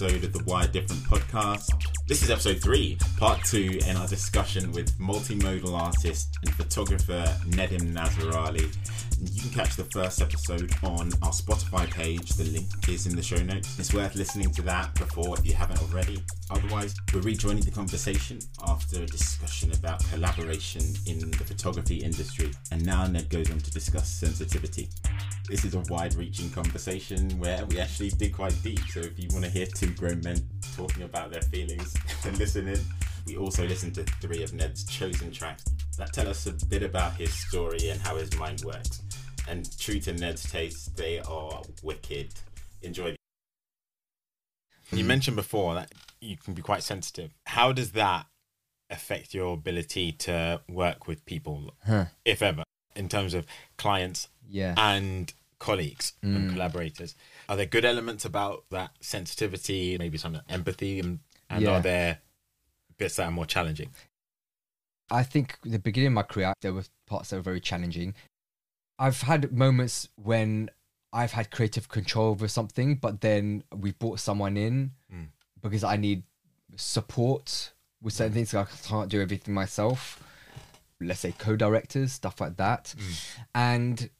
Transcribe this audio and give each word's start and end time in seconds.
episode 0.00 0.22
of 0.22 0.32
the 0.32 0.42
Why 0.44 0.64
Different 0.68 1.02
podcast. 1.02 1.70
This 2.06 2.22
is 2.22 2.30
episode 2.30 2.62
three, 2.62 2.96
part 3.16 3.44
two, 3.44 3.80
in 3.84 3.96
our 3.96 4.06
discussion 4.06 4.70
with 4.70 4.96
multimodal 4.96 5.72
artist 5.72 6.38
and 6.44 6.54
photographer 6.54 7.24
Nedim 7.48 7.92
Nazerali. 7.92 8.72
You 9.20 9.40
can 9.40 9.50
catch 9.50 9.74
the 9.74 9.82
first 9.84 10.22
episode 10.22 10.72
on 10.84 11.10
our 11.20 11.32
Spotify 11.32 11.90
page. 11.90 12.28
The 12.30 12.44
link 12.44 12.68
is 12.88 13.08
in 13.08 13.16
the 13.16 13.22
show 13.22 13.42
notes. 13.42 13.76
It's 13.76 13.92
worth 13.92 14.14
listening 14.14 14.52
to 14.52 14.62
that 14.62 14.94
before 14.94 15.36
if 15.36 15.44
you 15.44 15.54
haven't 15.54 15.82
already. 15.82 16.22
Otherwise, 16.48 16.94
we're 17.12 17.22
rejoining 17.22 17.64
the 17.64 17.72
conversation 17.72 18.38
after 18.68 19.02
a 19.02 19.06
discussion 19.06 19.72
about 19.72 20.08
collaboration 20.10 20.82
in 21.06 21.28
the 21.32 21.44
photography 21.44 21.96
industry. 21.96 22.52
And 22.70 22.86
now 22.86 23.04
Ned 23.08 23.28
goes 23.30 23.50
on 23.50 23.58
to 23.58 23.70
discuss 23.72 24.08
sensitivity. 24.08 24.90
This 25.48 25.64
is 25.64 25.74
a 25.74 25.80
wide 25.88 26.14
reaching 26.14 26.50
conversation 26.50 27.30
where 27.38 27.64
we 27.66 27.80
actually 27.80 28.10
dig 28.10 28.34
quite 28.34 28.54
deep. 28.62 28.80
So 28.90 29.00
if 29.00 29.18
you 29.18 29.28
want 29.32 29.44
to 29.46 29.50
hear 29.50 29.64
two 29.66 29.92
grown 29.94 30.20
men 30.20 30.36
talking 30.76 31.04
about 31.04 31.30
their 31.30 31.40
feelings, 31.42 31.94
and 32.24 32.38
listening. 32.38 32.78
We 33.26 33.36
also 33.36 33.66
listen 33.66 33.92
to 33.92 34.04
three 34.04 34.42
of 34.42 34.54
Ned's 34.54 34.84
chosen 34.84 35.30
tracks 35.30 35.64
that 35.98 36.12
tell 36.14 36.28
us 36.28 36.46
a 36.46 36.52
bit 36.66 36.82
about 36.82 37.14
his 37.14 37.32
story 37.32 37.90
and 37.90 38.00
how 38.00 38.16
his 38.16 38.34
mind 38.38 38.62
works. 38.64 39.02
And 39.46 39.68
true 39.78 40.00
to 40.00 40.12
Ned's 40.14 40.50
taste, 40.50 40.96
they 40.96 41.18
are 41.20 41.62
wicked. 41.82 42.32
Enjoy. 42.82 43.14
You 44.92 45.04
mentioned 45.04 45.36
before 45.36 45.74
that 45.74 45.92
you 46.22 46.36
can 46.38 46.54
be 46.54 46.62
quite 46.62 46.82
sensitive. 46.82 47.32
How 47.46 47.72
does 47.72 47.92
that 47.92 48.26
affect 48.88 49.34
your 49.34 49.52
ability 49.54 50.12
to 50.12 50.62
work 50.68 51.06
with 51.06 51.24
people, 51.26 51.74
Huh. 51.86 52.06
if 52.24 52.40
ever, 52.40 52.64
in 52.96 53.10
terms 53.10 53.34
of 53.34 53.46
clients 53.76 54.28
Yeah. 54.48 54.74
and 54.78 55.34
colleagues 55.58 56.12
and 56.22 56.50
Mm. 56.50 56.52
collaborators? 56.52 57.14
Are 57.48 57.56
there 57.56 57.66
good 57.66 57.84
elements 57.84 58.24
about 58.24 58.64
that 58.70 58.92
sensitivity, 59.00 59.96
maybe 59.98 60.18
some 60.18 60.40
empathy, 60.48 61.00
and, 61.00 61.20
and 61.50 61.62
Yeah. 61.62 61.70
are 61.70 61.80
there 61.82 62.20
bits 62.96 63.16
that 63.16 63.24
are 63.26 63.30
more 63.30 63.46
challenging? 63.46 63.90
I 65.10 65.22
think 65.22 65.58
the 65.62 65.78
beginning 65.78 66.08
of 66.08 66.12
my 66.14 66.22
career, 66.22 66.52
there 66.60 66.72
were 66.74 66.84
parts 67.06 67.30
that 67.30 67.36
were 67.36 67.42
very 67.42 67.60
challenging. 67.60 68.14
I've 68.98 69.22
had 69.22 69.52
moments 69.52 70.08
when 70.16 70.70
I've 71.12 71.32
had 71.32 71.50
creative 71.50 71.88
control 71.88 72.28
over 72.30 72.48
something, 72.48 72.96
but 72.96 73.20
then 73.22 73.64
we 73.74 73.92
brought 73.92 74.20
someone 74.20 74.56
in 74.56 74.92
Mm. 75.12 75.28
because 75.62 75.82
I 75.84 75.96
need 75.96 76.24
support 76.76 77.72
with 78.02 78.12
certain 78.14 78.34
things. 78.34 78.52
I 78.54 78.64
can't 78.64 79.08
do 79.10 79.20
everything 79.22 79.54
myself. 79.54 80.22
Let's 81.00 81.20
say 81.20 81.32
co-directors, 81.32 82.12
stuff 82.12 82.40
like 82.40 82.56
that. 82.56 82.94
And 83.54 84.10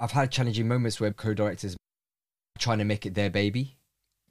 I've 0.00 0.12
had 0.12 0.32
challenging 0.32 0.66
moments 0.66 0.98
where 0.98 1.12
co-directors 1.12 1.74
are 1.74 2.58
trying 2.58 2.78
to 2.78 2.84
make 2.84 3.06
it 3.06 3.14
their 3.14 3.30
baby. 3.30 3.76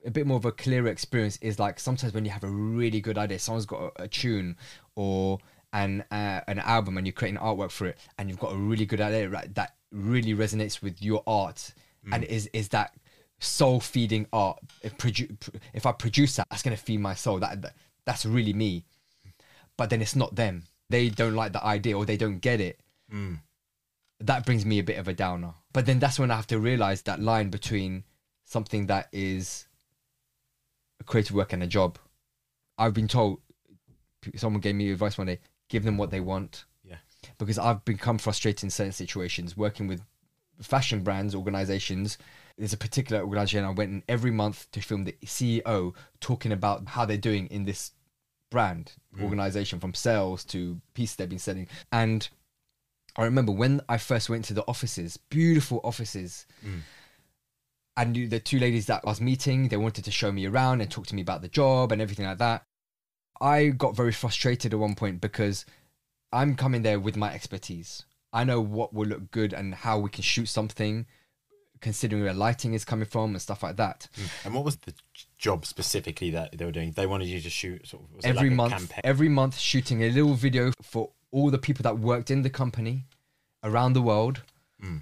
A 0.05 0.11
bit 0.11 0.25
more 0.25 0.37
of 0.37 0.45
a 0.45 0.51
clearer 0.51 0.87
experience 0.87 1.37
is 1.41 1.59
like 1.59 1.79
sometimes 1.79 2.13
when 2.13 2.25
you 2.25 2.31
have 2.31 2.43
a 2.43 2.49
really 2.49 3.01
good 3.01 3.17
idea, 3.17 3.37
someone's 3.39 3.65
got 3.65 3.93
a, 3.97 4.03
a 4.03 4.07
tune 4.07 4.57
or 4.95 5.37
an 5.71 6.03
uh, 6.09 6.41
an 6.47 6.59
album 6.59 6.97
and 6.97 7.05
you're 7.05 7.13
creating 7.13 7.39
artwork 7.39 7.69
for 7.71 7.87
it, 7.87 7.97
and 8.17 8.29
you've 8.29 8.39
got 8.39 8.53
a 8.53 8.57
really 8.57 8.85
good 8.85 9.01
idea 9.01 9.29
right, 9.29 9.53
that 9.55 9.75
really 9.91 10.33
resonates 10.33 10.81
with 10.81 11.01
your 11.01 11.21
art, 11.27 11.73
and 12.11 12.23
is 12.23 12.49
is 12.53 12.69
that 12.69 12.95
soul 13.39 13.79
feeding 13.79 14.25
art. 14.33 14.59
If, 14.81 14.97
produ- 14.97 15.37
if 15.73 15.85
I 15.85 15.91
produce 15.91 16.35
that, 16.37 16.47
that's 16.49 16.63
gonna 16.63 16.77
feed 16.77 16.99
my 17.01 17.13
soul. 17.13 17.39
That, 17.39 17.61
that 17.61 17.75
that's 18.05 18.25
really 18.25 18.53
me. 18.53 18.85
But 19.77 19.89
then 19.89 20.01
it's 20.01 20.15
not 20.15 20.35
them. 20.35 20.63
They 20.89 21.09
don't 21.09 21.35
like 21.35 21.53
the 21.53 21.63
idea 21.63 21.95
or 21.97 22.05
they 22.05 22.17
don't 22.17 22.39
get 22.39 22.59
it 22.61 22.79
Mm. 23.13 23.39
that 24.19 24.45
brings 24.45 24.65
me 24.65 24.79
a 24.79 24.83
bit 24.83 24.97
of 24.97 25.07
a 25.07 25.13
downer. 25.13 25.53
But 25.73 25.85
then 25.85 25.99
that's 25.99 26.19
when 26.19 26.31
I 26.31 26.35
have 26.35 26.47
to 26.47 26.59
realize 26.59 27.03
that 27.03 27.21
line 27.21 27.49
between 27.49 28.03
something 28.45 28.87
that 28.87 29.07
is 29.11 29.67
a 30.99 31.03
creative 31.03 31.35
work 31.35 31.53
and 31.53 31.63
a 31.63 31.67
job. 31.67 31.97
I've 32.77 32.93
been 32.93 33.07
told, 33.07 33.41
someone 34.35 34.61
gave 34.61 34.75
me 34.75 34.91
advice 34.91 35.17
one 35.17 35.27
day, 35.27 35.39
give 35.69 35.83
them 35.83 35.97
what 35.97 36.11
they 36.11 36.19
want. 36.19 36.65
Yeah. 36.83 36.97
Because 37.37 37.59
I've 37.59 37.85
become 37.85 38.17
frustrated 38.17 38.63
in 38.63 38.69
certain 38.69 38.91
situations 38.91 39.55
working 39.55 39.87
with 39.87 40.01
fashion 40.61 41.03
brands, 41.03 41.35
organizations. 41.35 42.17
There's 42.57 42.73
a 42.73 42.77
particular 42.77 43.21
organization 43.21 43.63
I 43.63 43.69
went 43.69 43.91
in 43.91 44.03
every 44.09 44.31
month 44.31 44.69
to 44.71 44.81
film 44.81 45.03
the 45.03 45.15
CEO 45.23 45.93
talking 46.19 46.51
about 46.51 46.87
how 46.89 47.05
they're 47.05 47.17
doing 47.17 47.47
in 47.47 47.65
this 47.65 47.91
brand 48.49 48.93
mm. 49.15 49.23
organization 49.23 49.79
from 49.79 49.93
sales 49.93 50.43
to 50.45 50.81
pieces 50.93 51.15
they've 51.15 51.29
been 51.29 51.39
selling. 51.39 51.67
And 51.91 52.27
I 53.19 53.25
remember 53.25 53.51
when 53.51 53.81
I 53.89 53.97
first 53.97 54.29
went 54.29 54.45
to 54.45 54.53
the 54.53 54.63
offices, 54.65 55.17
beautiful 55.17 55.81
offices. 55.83 56.45
Mm. 56.65 56.79
And 57.97 58.29
the 58.29 58.39
two 58.39 58.59
ladies 58.59 58.85
that 58.85 59.01
I 59.03 59.09
was 59.09 59.19
meeting, 59.19 59.67
they 59.67 59.75
wanted 59.75 60.05
to 60.05 60.11
show 60.11 60.31
me 60.31 60.45
around 60.45 60.79
and 60.79 60.89
talk 60.89 61.05
to 61.07 61.15
me 61.15 61.21
about 61.21 61.41
the 61.41 61.49
job 61.49 61.91
and 61.91 62.01
everything 62.01 62.25
like 62.25 62.37
that. 62.37 62.63
I 63.41 63.67
got 63.67 63.93
very 63.93 64.13
frustrated 64.13 64.73
at 64.73 64.79
one 64.79 64.95
point 64.95 65.19
because 65.19 65.65
I'm 66.31 66.55
coming 66.55 66.83
there 66.83 66.97
with 66.97 67.17
my 67.17 67.33
expertise. 67.33 68.05
I 68.31 68.45
know 68.45 68.61
what 68.61 68.93
will 68.93 69.07
look 69.07 69.31
good 69.31 69.51
and 69.51 69.75
how 69.75 69.99
we 69.99 70.09
can 70.09 70.23
shoot 70.23 70.45
something, 70.45 71.05
considering 71.81 72.23
where 72.23 72.33
lighting 72.33 72.73
is 72.73 72.85
coming 72.85 73.05
from 73.05 73.31
and 73.31 73.41
stuff 73.41 73.63
like 73.63 73.75
that. 73.75 74.07
Mm. 74.15 74.45
And 74.45 74.53
what 74.53 74.63
was 74.63 74.77
the 74.77 74.93
job 75.37 75.65
specifically 75.65 76.31
that 76.31 76.57
they 76.57 76.63
were 76.63 76.71
doing? 76.71 76.93
They 76.93 77.05
wanted 77.05 77.27
you 77.27 77.41
to 77.41 77.49
shoot 77.49 77.85
sort 77.85 78.03
of 78.03 78.23
every 78.23 78.49
like 78.49 78.51
a 78.51 78.55
month 78.55 78.71
campaign? 78.71 79.01
every 79.03 79.29
month 79.29 79.57
shooting 79.57 80.03
a 80.03 80.09
little 80.09 80.35
video 80.35 80.71
for 80.81 81.11
all 81.31 81.49
the 81.49 81.57
people 81.57 81.83
that 81.83 81.99
worked 81.99 82.31
in 82.31 82.41
the 82.41 82.49
company 82.49 83.05
around 83.63 83.93
the 83.93 84.01
world. 84.01 84.41
Mm. 84.83 85.01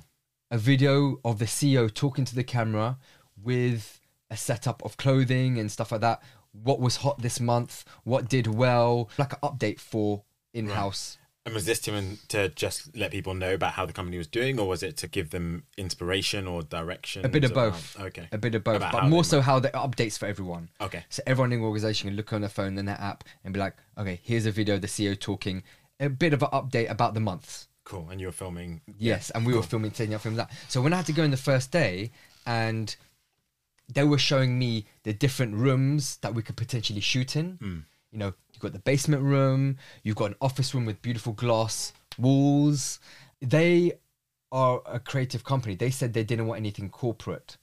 a 0.50 0.58
video 0.58 1.20
of 1.24 1.38
the 1.38 1.46
ceo 1.46 1.94
talking 1.94 2.26
to 2.26 2.34
the 2.34 2.44
camera 2.44 2.98
with 3.44 4.00
a 4.30 4.38
setup 4.38 4.84
of 4.84 4.98
clothing 4.98 5.58
and 5.58 5.72
stuff 5.72 5.92
like 5.92 6.02
that. 6.02 6.22
What 6.52 6.80
was 6.80 6.98
hot 6.98 7.22
this 7.22 7.40
month? 7.40 7.86
What 8.04 8.30
did 8.30 8.48
well? 8.48 9.10
Like 9.18 9.34
an 9.34 9.40
update 9.44 9.80
for 9.80 10.24
in-house. 10.54 11.18
And 11.46 11.54
was 11.54 11.66
this 11.66 11.80
to, 11.82 12.18
to 12.28 12.50
just 12.50 12.94
let 12.94 13.12
people 13.12 13.34
know 13.34 13.54
about 13.54 13.74
how 13.74 13.86
the 13.86 13.94
company 13.94 14.18
was 14.18 14.28
doing, 14.28 14.60
or 14.60 14.68
was 14.68 14.84
it 14.84 14.98
to 14.98 15.08
give 15.08 15.30
them 15.30 15.64
inspiration 15.78 16.46
or 16.46 16.62
direction? 16.62 17.26
a 17.26 17.30
bit 17.30 17.46
of 17.46 17.54
both. 17.54 17.98
Okay. 17.98 18.28
a 18.34 18.38
bit 18.38 18.54
of 18.54 18.66
both 18.66 18.76
About 18.76 18.92
but 18.92 19.06
more 19.06 19.24
so 19.24 19.40
how 19.40 19.58
the 19.58 19.70
updates 19.70 20.18
for 20.18 20.26
everyone. 20.26 20.70
Okay. 20.82 21.06
So 21.08 21.24
everyone 21.26 21.54
in 21.54 21.62
the 21.62 21.66
organization 21.66 22.10
can 22.10 22.18
look 22.18 22.34
on 22.34 22.42
their 22.42 22.50
phone 22.50 22.78
and 22.78 22.86
their 22.86 23.00
app 23.00 23.24
and 23.46 23.54
be 23.54 23.62
like, 23.62 23.76
okay, 23.98 24.20
here's 24.24 24.46
a 24.46 24.52
video 24.52 24.76
of 24.76 24.82
the 24.82 24.88
CEO 24.88 25.18
talking, 25.18 25.64
a 26.00 26.10
bit 26.10 26.34
of 26.34 26.44
an 26.44 26.50
update 26.50 26.90
about 26.90 27.14
the 27.14 27.20
month. 27.20 27.68
Cool. 27.84 28.08
And 28.10 28.20
you 28.20 28.28
were 28.28 28.34
filming. 28.34 28.82
Yes, 28.98 29.30
and 29.30 29.46
we 29.46 29.54
were 29.54 29.64
filming, 29.64 29.92
taking 29.92 30.14
out 30.14 30.22
films 30.22 30.38
that. 30.38 30.52
So 30.68 30.82
when 30.82 30.94
I 30.94 30.98
had 30.98 31.06
to 31.06 31.14
go 31.14 31.24
in 31.24 31.32
the 31.32 31.38
first 31.38 31.72
day, 31.72 32.12
and 32.46 32.96
they 33.94 34.04
were 34.04 34.18
showing 34.18 34.60
me 34.60 34.86
the 35.04 35.14
different 35.14 35.56
rooms 35.56 36.18
that 36.18 36.34
we 36.34 36.42
could 36.42 36.58
potentially 36.58 37.00
shoot 37.00 37.36
in. 37.36 37.58
You 38.12 38.20
know, 38.20 38.34
you've 38.54 38.62
got 38.62 38.74
the 38.74 38.80
basement 38.80 39.24
room, 39.24 39.78
you've 40.04 40.16
got 40.16 40.32
an 40.32 40.36
office 40.42 40.74
room 40.74 40.86
with 40.86 41.02
beautiful 41.02 41.34
glass 41.34 41.94
walls. 42.18 43.00
They 43.42 43.94
are 44.52 44.82
a 44.86 45.00
creative 45.00 45.44
company. 45.44 45.76
They 45.76 45.90
said 45.92 46.14
they 46.14 46.24
didn't 46.24 46.48
want 46.48 46.60
anything 46.60 46.90
corporate. 46.90 47.58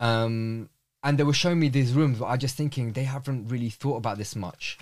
Um, 0.00 0.70
and 1.02 1.18
they 1.18 1.24
were 1.24 1.32
showing 1.32 1.60
me 1.60 1.68
these 1.68 1.92
rooms, 1.92 2.18
but 2.18 2.26
I 2.26 2.36
just 2.36 2.56
thinking 2.56 2.92
they 2.92 3.04
haven't 3.04 3.48
really 3.48 3.70
thought 3.70 3.96
about 3.96 4.18
this 4.18 4.36
much. 4.36 4.78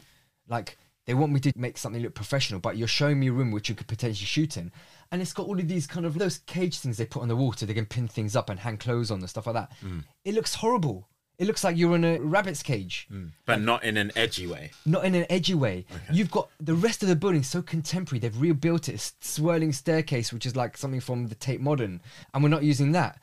Like 0.48 0.76
they 1.06 1.14
want 1.14 1.32
me 1.32 1.40
to 1.40 1.52
make 1.56 1.78
something 1.78 2.02
look 2.02 2.14
professional, 2.14 2.60
but 2.60 2.76
you're 2.76 2.88
showing 2.88 3.20
me 3.20 3.28
a 3.28 3.32
room 3.32 3.50
which 3.50 3.68
you 3.68 3.74
could 3.74 3.86
potentially 3.86 4.26
shoot 4.26 4.56
in, 4.56 4.72
and 5.12 5.22
it's 5.22 5.32
got 5.32 5.46
all 5.46 5.58
of 5.58 5.68
these 5.68 5.86
kind 5.86 6.04
of 6.04 6.18
those 6.18 6.38
cage 6.38 6.78
things 6.78 6.96
they 6.96 7.06
put 7.06 7.22
on 7.22 7.28
the 7.28 7.36
wall 7.36 7.52
so 7.52 7.64
they 7.64 7.74
can 7.74 7.86
pin 7.86 8.08
things 8.08 8.34
up 8.34 8.50
and 8.50 8.60
hang 8.60 8.76
clothes 8.76 9.10
on 9.10 9.20
and 9.20 9.30
stuff 9.30 9.46
like 9.46 9.54
that. 9.54 9.72
Mm. 9.84 10.04
It 10.24 10.34
looks 10.34 10.54
horrible. 10.54 11.08
It 11.38 11.46
looks 11.46 11.62
like 11.62 11.76
you're 11.76 11.94
in 11.94 12.04
a 12.04 12.18
rabbit's 12.18 12.62
cage, 12.62 13.06
mm. 13.12 13.30
But 13.44 13.60
not 13.60 13.84
in 13.84 13.98
an 13.98 14.10
edgy 14.16 14.46
way. 14.46 14.72
not 14.86 15.04
in 15.04 15.14
an 15.14 15.26
edgy 15.28 15.54
way. 15.54 15.84
You've 16.10 16.30
got 16.30 16.48
the 16.58 16.74
rest 16.74 17.02
of 17.02 17.08
the 17.08 17.16
building 17.16 17.42
so 17.42 17.60
contemporary. 17.60 18.20
They've 18.20 18.40
rebuilt 18.40 18.88
it, 18.88 18.94
a 18.94 19.24
swirling 19.24 19.72
staircase, 19.72 20.32
which 20.32 20.46
is 20.46 20.56
like 20.56 20.76
something 20.76 21.00
from 21.00 21.26
the 21.26 21.34
Tate 21.34 21.60
Modern, 21.60 22.00
and 22.32 22.42
we're 22.42 22.48
not 22.48 22.62
using 22.62 22.92
that. 22.92 23.20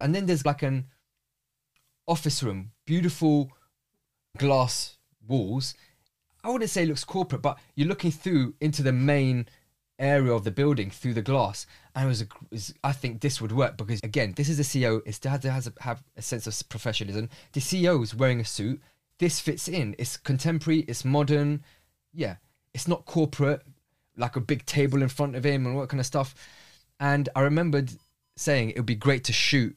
And 0.00 0.14
then 0.14 0.26
there's 0.26 0.44
like 0.44 0.62
an 0.62 0.86
office 2.06 2.42
room, 2.42 2.72
beautiful 2.86 3.50
glass 4.36 4.98
walls. 5.26 5.74
I 6.44 6.50
wouldn't 6.50 6.70
say 6.70 6.82
it 6.82 6.88
looks 6.88 7.04
corporate, 7.04 7.42
but 7.42 7.58
you're 7.74 7.88
looking 7.88 8.10
through 8.10 8.54
into 8.60 8.82
the 8.82 8.92
main 8.92 9.46
area 9.98 10.32
of 10.32 10.44
the 10.44 10.50
building 10.50 10.90
through 10.90 11.14
the 11.14 11.22
glass. 11.22 11.66
And 11.94 12.04
it 12.04 12.08
was, 12.08 12.22
a, 12.22 12.26
was 12.50 12.74
I 12.84 12.92
think 12.92 13.20
this 13.20 13.40
would 13.40 13.52
work 13.52 13.76
because 13.76 14.00
again, 14.02 14.34
this 14.36 14.48
is 14.48 14.60
a 14.60 14.62
CEO. 14.62 15.00
It 15.06 15.14
still 15.14 15.30
has 15.30 15.40
to 15.40 15.50
has 15.50 15.66
a, 15.66 15.72
have 15.80 16.02
a 16.16 16.22
sense 16.22 16.46
of 16.46 16.68
professionalism. 16.68 17.30
The 17.52 17.60
CEO 17.60 18.02
is 18.02 18.14
wearing 18.14 18.40
a 18.40 18.44
suit. 18.44 18.80
This 19.18 19.40
fits 19.40 19.68
in. 19.68 19.94
It's 19.98 20.16
contemporary. 20.16 20.80
It's 20.80 21.04
modern. 21.04 21.62
Yeah, 22.12 22.36
it's 22.74 22.88
not 22.88 23.06
corporate, 23.06 23.62
like 24.16 24.36
a 24.36 24.40
big 24.40 24.66
table 24.66 25.02
in 25.02 25.08
front 25.08 25.36
of 25.36 25.44
him 25.44 25.64
and 25.64 25.74
all 25.74 25.80
that 25.82 25.88
kind 25.88 26.00
of 26.00 26.06
stuff. 26.06 26.34
And 27.00 27.28
I 27.34 27.40
remembered 27.40 27.92
saying 28.36 28.70
it 28.70 28.76
would 28.76 28.86
be 28.86 28.94
great 28.94 29.24
to 29.24 29.32
shoot 29.32 29.76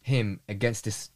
him 0.00 0.40
against 0.48 0.84
this 0.84 1.10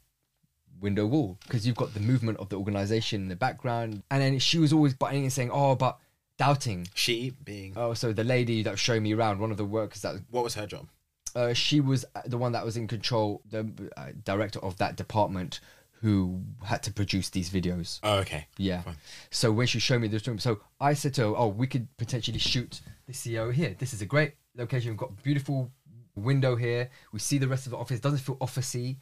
window 0.81 1.07
wall 1.07 1.39
because 1.47 1.67
you've 1.67 1.77
got 1.77 1.95
the 1.95 2.01
movement 2.01 2.39
of 2.39 2.49
the 2.49 2.57
organization 2.57 3.23
in 3.23 3.29
the 3.29 3.37
background. 3.37 4.03
And 4.11 4.23
then 4.23 4.39
she 4.39 4.59
was 4.59 4.73
always 4.73 4.95
butting 4.95 5.19
in 5.19 5.25
and 5.25 5.33
saying, 5.33 5.51
"Oh, 5.53 5.75
but 5.75 5.99
doubting." 6.39 6.89
She 6.95 7.33
being. 7.45 7.73
Oh, 7.77 7.95
so 7.95 8.13
the 8.13 8.25
lady 8.25 8.63
that 8.63 8.71
was 8.73 8.81
showing 8.81 9.03
me 9.03 9.13
around, 9.15 9.39
one 9.41 9.51
of 9.51 9.57
the 9.57 9.65
workers 9.65 10.03
that 10.03 10.17
What 10.31 10.45
was 10.45 10.55
her 10.55 10.67
job? 10.67 10.89
uh, 11.35 11.53
she 11.53 11.81
was 11.81 12.05
the 12.25 12.39
one 12.39 12.53
that 12.53 12.65
was 12.65 12.77
in 12.77 12.87
control, 12.89 13.43
the 13.51 13.69
uh, 13.97 14.07
director 14.25 14.59
of 14.61 14.77
that 14.79 14.97
department 14.97 15.61
who 16.03 16.41
had 16.65 16.83
to 16.83 16.93
produce 16.93 17.31
these 17.31 17.49
videos. 17.51 18.01
Oh, 18.03 18.19
okay. 18.19 18.47
Yeah. 18.59 18.83
Fine. 18.83 18.97
So 19.31 19.51
when 19.51 19.67
she 19.67 19.79
showed 19.79 20.01
me 20.01 20.09
this 20.09 20.27
room, 20.27 20.39
so 20.39 20.61
I 20.81 20.93
said 20.95 21.15
to 21.15 21.23
her, 21.23 21.37
"Oh, 21.37 21.49
we 21.49 21.67
could 21.67 21.89
potentially 21.97 22.39
shoot 22.39 22.81
the 23.07 23.13
CEO 23.13 23.53
here. 23.53 23.75
This 23.79 23.93
is 23.95 24.03
a 24.03 24.07
great 24.07 24.35
location. 24.57 24.91
We've 24.91 24.99
got 24.99 25.23
beautiful 25.23 25.71
window 26.15 26.55
here. 26.57 26.91
We 27.13 27.19
see 27.19 27.39
the 27.39 27.49
rest 27.49 27.67
of 27.67 27.71
the 27.73 27.79
office. 27.79 27.97
It 27.99 28.03
doesn't 28.03 28.21
feel 28.21 28.37
officey." 28.37 28.97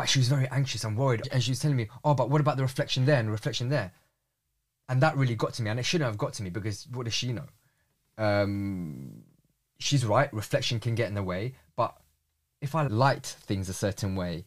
But 0.00 0.08
she 0.08 0.18
was 0.18 0.28
very 0.28 0.48
anxious 0.48 0.82
and 0.84 0.96
worried, 0.96 1.28
and 1.30 1.42
she 1.42 1.50
was 1.50 1.58
telling 1.58 1.76
me, 1.76 1.88
"Oh, 2.02 2.14
but 2.14 2.30
what 2.30 2.40
about 2.40 2.56
the 2.56 2.62
reflection 2.62 3.04
there 3.04 3.20
and 3.20 3.30
reflection 3.30 3.68
there?" 3.68 3.92
And 4.88 5.02
that 5.02 5.14
really 5.14 5.34
got 5.34 5.52
to 5.54 5.62
me, 5.62 5.68
and 5.68 5.78
it 5.78 5.82
shouldn't 5.82 6.08
have 6.08 6.16
got 6.16 6.32
to 6.34 6.42
me 6.42 6.48
because 6.48 6.88
what 6.88 7.04
does 7.04 7.12
she 7.12 7.34
know? 7.34 7.44
Um, 8.16 9.24
she's 9.78 10.06
right. 10.06 10.32
Reflection 10.32 10.80
can 10.80 10.94
get 10.94 11.08
in 11.08 11.14
the 11.14 11.22
way, 11.22 11.54
but 11.76 11.94
if 12.62 12.74
I 12.74 12.86
light 12.86 13.26
things 13.26 13.68
a 13.68 13.74
certain 13.74 14.16
way, 14.16 14.46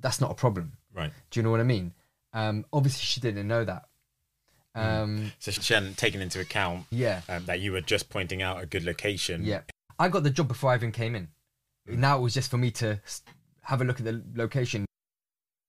that's 0.00 0.18
not 0.18 0.30
a 0.30 0.34
problem. 0.34 0.72
Right. 0.94 1.12
Do 1.30 1.40
you 1.40 1.44
know 1.44 1.50
what 1.50 1.60
I 1.60 1.64
mean? 1.64 1.92
Um, 2.32 2.64
obviously, 2.72 3.02
she 3.04 3.20
didn't 3.20 3.46
know 3.46 3.64
that. 3.66 3.84
Um, 4.74 5.32
So 5.40 5.50
she 5.50 5.74
hadn't 5.74 5.98
taken 5.98 6.22
into 6.22 6.40
account 6.40 6.86
yeah, 6.90 7.20
um, 7.28 7.44
that 7.44 7.60
you 7.60 7.72
were 7.72 7.82
just 7.82 8.08
pointing 8.08 8.40
out 8.40 8.62
a 8.62 8.66
good 8.66 8.84
location. 8.84 9.44
yeah. 9.44 9.60
I 9.98 10.08
got 10.08 10.22
the 10.22 10.30
job 10.30 10.48
before 10.48 10.70
I 10.70 10.76
even 10.76 10.90
came 10.90 11.14
in. 11.14 11.28
Now 11.86 12.16
it 12.16 12.22
was 12.22 12.32
just 12.32 12.50
for 12.50 12.56
me 12.56 12.70
to 12.72 13.00
have 13.62 13.80
a 13.80 13.84
look 13.84 13.98
at 14.00 14.04
the 14.04 14.22
location. 14.34 14.86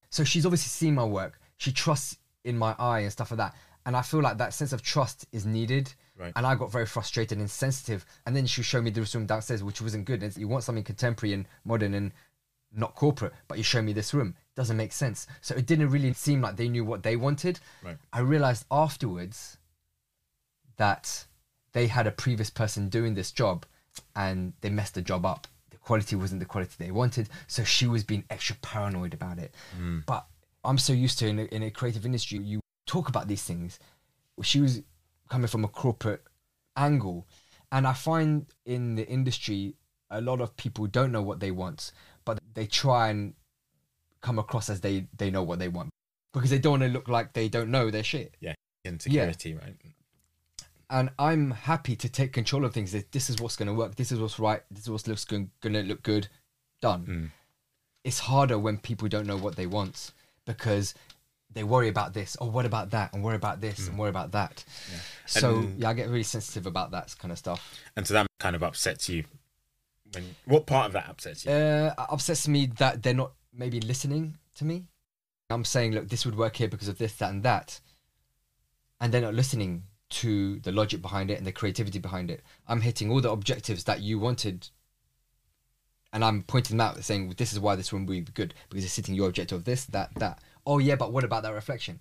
So 0.10 0.24
she's 0.24 0.46
obviously 0.46 0.70
seen 0.70 0.96
my 0.96 1.06
work. 1.06 1.40
She 1.58 1.72
trusts 1.72 2.18
in 2.44 2.58
my 2.58 2.76
eye 2.80 3.00
and 3.00 3.12
stuff 3.12 3.32
like 3.32 3.38
that. 3.38 3.56
And 3.86 3.96
I 3.96 4.02
feel 4.02 4.22
like 4.22 4.38
that 4.38 4.54
sense 4.54 4.74
of 4.74 4.82
trust 4.82 5.26
is 5.32 5.46
needed. 5.46 5.94
Right. 6.18 6.34
And 6.36 6.46
I 6.46 6.56
got 6.56 6.72
very 6.72 6.86
frustrated 6.86 7.40
and 7.40 7.50
sensitive. 7.50 8.06
And 8.26 8.36
then 8.36 8.46
she 8.46 8.62
showed 8.62 8.84
me 8.84 8.92
the 8.92 9.08
room 9.14 9.26
downstairs, 9.26 9.64
which 9.64 9.82
wasn't 9.82 10.06
good. 10.06 10.22
And 10.22 10.36
you 10.38 10.48
want 10.48 10.64
something 10.64 10.84
contemporary 10.84 11.34
and 11.34 11.48
modern 11.66 11.94
and 11.94 12.12
not 12.74 12.96
corporate, 12.96 13.34
but 13.48 13.58
you 13.58 13.64
show 13.64 13.82
me 13.82 13.94
this 13.94 14.14
room. 14.14 14.36
Doesn't 14.56 14.78
make 14.78 14.94
sense. 14.94 15.28
So 15.42 15.56
it 15.56 15.66
didn't 15.66 15.90
really 15.90 16.14
seem 16.14 16.42
like 16.42 16.58
they 16.58 16.70
knew 16.70 16.86
what 16.86 17.04
they 17.04 17.16
wanted. 17.16 17.60
Right. 17.84 17.98
I 18.14 18.20
realized 18.20 18.66
afterwards 18.70 19.58
that 20.78 21.26
they 21.74 21.88
had 21.88 22.08
a 22.08 22.12
previous 22.12 22.50
person 22.50 22.90
doing 22.90 23.14
this 23.14 23.32
job 23.32 23.66
and 24.16 24.54
they 24.62 24.70
messed 24.70 24.96
the 24.96 25.02
job 25.02 25.26
up. 25.26 25.48
Quality 25.83 26.16
wasn't 26.16 26.39
the 26.39 26.45
quality 26.45 26.74
they 26.78 26.92
wanted. 26.92 27.30
So 27.48 27.63
she 27.63 27.88
was 27.88 28.04
being 28.04 28.24
extra 28.30 28.56
paranoid 28.62 29.13
about 29.13 29.39
it. 29.39 29.54
Hmm. 29.75 30.00
But 30.06 30.25
I'm 30.63 30.78
so 30.78 30.94
used 30.94 31.19
to 31.19 31.28
in 31.28 31.39
a, 31.39 31.44
in 31.45 31.63
a 31.63 31.72
creative 31.72 32.06
industry, 32.06 32.39
you 32.39 32.60
talk 32.86 33.10
about 33.10 33.28
these 33.28 33.44
things. 33.44 33.80
She 34.42 34.62
was 34.62 34.81
coming 35.30 35.48
from 35.48 35.63
a 35.63 35.68
corporate 35.68 36.24
angle. 36.75 37.28
And 37.72 37.88
I 37.88 37.94
find 37.94 38.45
in 38.66 38.95
the 38.95 39.07
industry, 39.07 39.75
a 40.10 40.22
lot 40.22 40.42
of 40.42 40.56
people 40.57 40.88
don't 40.88 41.12
know 41.12 41.22
what 41.22 41.39
they 41.39 41.51
want, 41.51 41.92
but 42.25 42.39
they 42.54 42.66
try 42.68 43.10
and 43.10 43.33
come 44.22 44.38
across 44.38 44.69
as 44.69 44.81
they, 44.81 45.07
they 45.18 45.31
know 45.31 45.42
what 45.42 45.57
they 45.57 45.69
want 45.69 45.89
because 46.33 46.50
they 46.50 46.60
don't 46.60 46.80
want 46.80 46.83
to 46.83 46.89
look 46.89 47.07
like 47.07 47.33
they 47.33 47.50
don't 47.50 47.72
know 47.72 47.89
their 47.89 48.04
shit. 48.04 48.36
Yeah. 48.39 48.54
Insecurity, 48.83 49.56
right? 49.56 49.75
And 50.92 51.10
I'm 51.18 51.52
happy 51.52 51.96
to 51.96 52.10
take 52.10 52.34
control 52.34 52.66
of 52.66 52.74
things. 52.74 52.92
This 53.12 53.30
is 53.30 53.40
what's 53.40 53.56
going 53.56 53.68
to 53.68 53.74
work. 53.74 53.96
This 53.96 54.12
is 54.12 54.20
what's 54.20 54.38
right. 54.40 54.62
This 54.70 54.84
is 54.84 54.90
what 54.90 55.08
looks 55.08 55.26
going 55.26 55.50
to 55.64 55.84
look 55.84 56.04
good. 56.04 56.28
Done. 56.82 57.06
Mm. 57.06 57.30
It's 58.04 58.20
harder 58.20 58.60
when 58.60 58.78
people 58.78 59.08
don't 59.08 59.26
know 59.26 59.38
what 59.38 59.56
they 59.56 59.68
want 59.68 60.12
because 60.46 60.94
they 61.54 61.64
worry 61.64 61.88
about 61.88 62.14
this 62.14 62.36
or 62.38 62.50
what 62.50 62.66
about 62.66 62.92
that 62.92 63.14
and 63.14 63.24
worry 63.24 63.36
about 63.36 63.62
this 63.62 63.88
and 63.88 63.98
worry 63.98 64.10
about 64.10 64.32
that. 64.32 64.64
So 65.26 65.60
And- 65.60 65.80
yeah, 65.80 65.90
I 65.90 65.94
get 65.94 66.10
really 66.10 66.24
sensitive 66.24 66.66
about 66.66 66.92
that 66.92 67.16
kind 67.20 67.32
of 67.32 67.38
stuff. 67.38 67.80
And 67.96 68.06
so 68.06 68.14
that 68.14 68.28
kind 68.40 68.56
of 68.56 68.64
upsets 68.64 69.08
you. 69.08 69.26
When 70.12 70.36
what 70.46 70.66
part 70.66 70.88
of 70.88 70.94
that 70.94 71.08
upsets 71.08 71.46
you? 71.46 71.52
Uh, 71.52 71.94
upsets 71.98 72.48
me 72.48 72.66
that 72.78 73.02
they're 73.02 73.14
not 73.14 73.32
maybe 73.54 73.80
listening 73.80 74.38
to 74.56 74.66
me. 74.66 74.88
I'm 75.50 75.66
saying, 75.66 75.94
look, 75.94 76.10
this 76.10 76.26
would 76.26 76.38
work 76.38 76.56
here 76.58 76.68
because 76.68 76.88
of 76.88 76.98
this, 76.98 77.14
that, 77.18 77.30
and 77.30 77.44
that, 77.44 77.80
and 79.00 79.14
they're 79.14 79.22
not 79.22 79.34
listening 79.34 79.84
to 80.12 80.60
the 80.60 80.72
logic 80.72 81.02
behind 81.02 81.31
it 81.31 81.38
and 81.38 81.46
the 81.48 81.52
creativity 81.52 82.00
behind 82.00 82.30
it. 82.30 82.42
I'm 82.68 82.81
hitting 82.81 83.10
all 83.10 83.22
the 83.22 83.31
objectives 83.31 83.84
that 83.86 84.02
you 84.02 84.19
wanted, 84.19 84.68
and 86.13 86.24
I'm 86.24 86.44
pointing 86.44 86.78
them 86.78 86.86
out, 86.86 87.04
saying 87.04 87.34
this 87.38 87.54
is 87.54 87.60
why 87.60 87.75
this 87.75 87.92
one 87.94 88.06
would 88.06 88.25
be 88.25 88.31
good 88.34 88.54
because 88.69 88.84
it's 88.84 88.96
hitting 88.96 89.16
your 89.16 89.28
objective 89.30 89.58
of 89.60 89.66
this, 89.66 89.86
that, 89.86 90.13
that. 90.16 90.40
Oh 90.66 90.78
yeah, 90.80 90.96
but 90.96 91.12
what 91.13 91.24
about 91.24 91.44
that 91.44 91.54
reflection? 91.54 92.00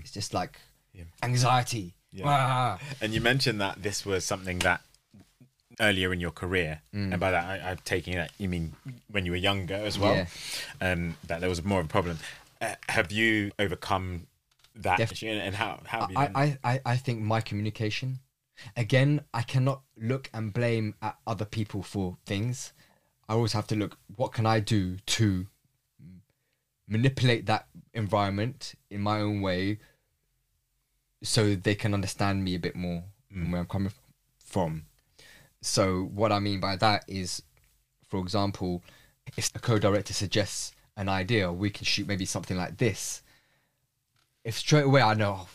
It's 0.00 0.12
just 0.12 0.32
like 0.34 0.60
Yeah. 0.92 1.04
anxiety. 1.22 1.94
Yeah. 2.12 2.24
Ah. 2.26 2.78
And 3.00 3.12
you 3.12 3.20
mentioned 3.20 3.60
that 3.60 3.82
this 3.82 4.06
was 4.06 4.24
something 4.24 4.58
that 4.60 4.80
earlier 5.80 6.12
in 6.12 6.20
your 6.20 6.30
career, 6.30 6.80
Mm. 6.94 7.12
and 7.12 7.20
by 7.20 7.30
that 7.30 7.44
I, 7.44 7.70
I'm 7.70 7.78
taking 7.84 8.14
that 8.14 8.30
you 8.38 8.48
mean 8.48 8.74
when 9.10 9.26
you 9.26 9.32
were 9.32 9.36
younger 9.36 9.74
as 9.74 9.98
well, 9.98 10.14
Yeah. 10.14 10.92
um, 10.92 11.16
that 11.26 11.40
there 11.40 11.48
was 11.48 11.62
more 11.64 11.80
of 11.80 11.86
a 11.86 11.88
problem. 11.88 12.18
Uh, 12.60 12.76
have 12.88 13.12
you 13.12 13.52
overcome 13.58 14.26
that 14.76 14.98
Def- 14.98 15.12
issue, 15.12 15.26
and 15.26 15.54
how 15.54 15.80
how? 15.86 16.08
I, 16.14 16.30
I, 16.34 16.58
I, 16.72 16.80
I 16.84 16.96
think 16.96 17.20
my 17.20 17.40
communication 17.40 18.20
again 18.76 19.20
i 19.34 19.42
cannot 19.42 19.82
look 19.98 20.30
and 20.32 20.52
blame 20.52 20.94
at 21.02 21.16
other 21.26 21.44
people 21.44 21.82
for 21.82 22.16
things. 22.24 22.72
I 23.28 23.34
always 23.34 23.52
have 23.52 23.66
to 23.68 23.76
look 23.76 23.98
what 24.14 24.32
can 24.32 24.46
i 24.46 24.60
do 24.60 24.96
to 25.06 25.46
manipulate 26.88 27.46
that 27.46 27.66
environment 27.94 28.74
in 28.90 29.00
my 29.00 29.20
own 29.20 29.40
way 29.40 29.78
so 31.22 31.56
they 31.56 31.74
can 31.74 31.92
understand 31.92 32.44
me 32.44 32.54
a 32.54 32.58
bit 32.60 32.76
more 32.76 33.02
and 33.30 33.48
mm. 33.48 33.52
where 33.52 33.60
i'm 33.60 33.66
coming 33.66 33.92
from? 34.38 34.84
So 35.60 36.04
what 36.14 36.30
i 36.32 36.38
mean 36.38 36.60
by 36.60 36.76
that 36.76 37.04
is 37.08 37.42
for 38.06 38.20
example 38.20 38.82
if 39.36 39.50
a 39.54 39.58
co-director 39.58 40.14
suggests 40.14 40.72
an 40.96 41.08
idea 41.08 41.52
we 41.52 41.68
can 41.68 41.84
shoot 41.84 42.06
maybe 42.06 42.24
something 42.24 42.56
like 42.56 42.76
this 42.76 43.22
if 44.46 44.56
straight 44.56 44.84
away 44.84 45.02
I 45.02 45.14
know 45.14 45.40
oh, 45.40 45.48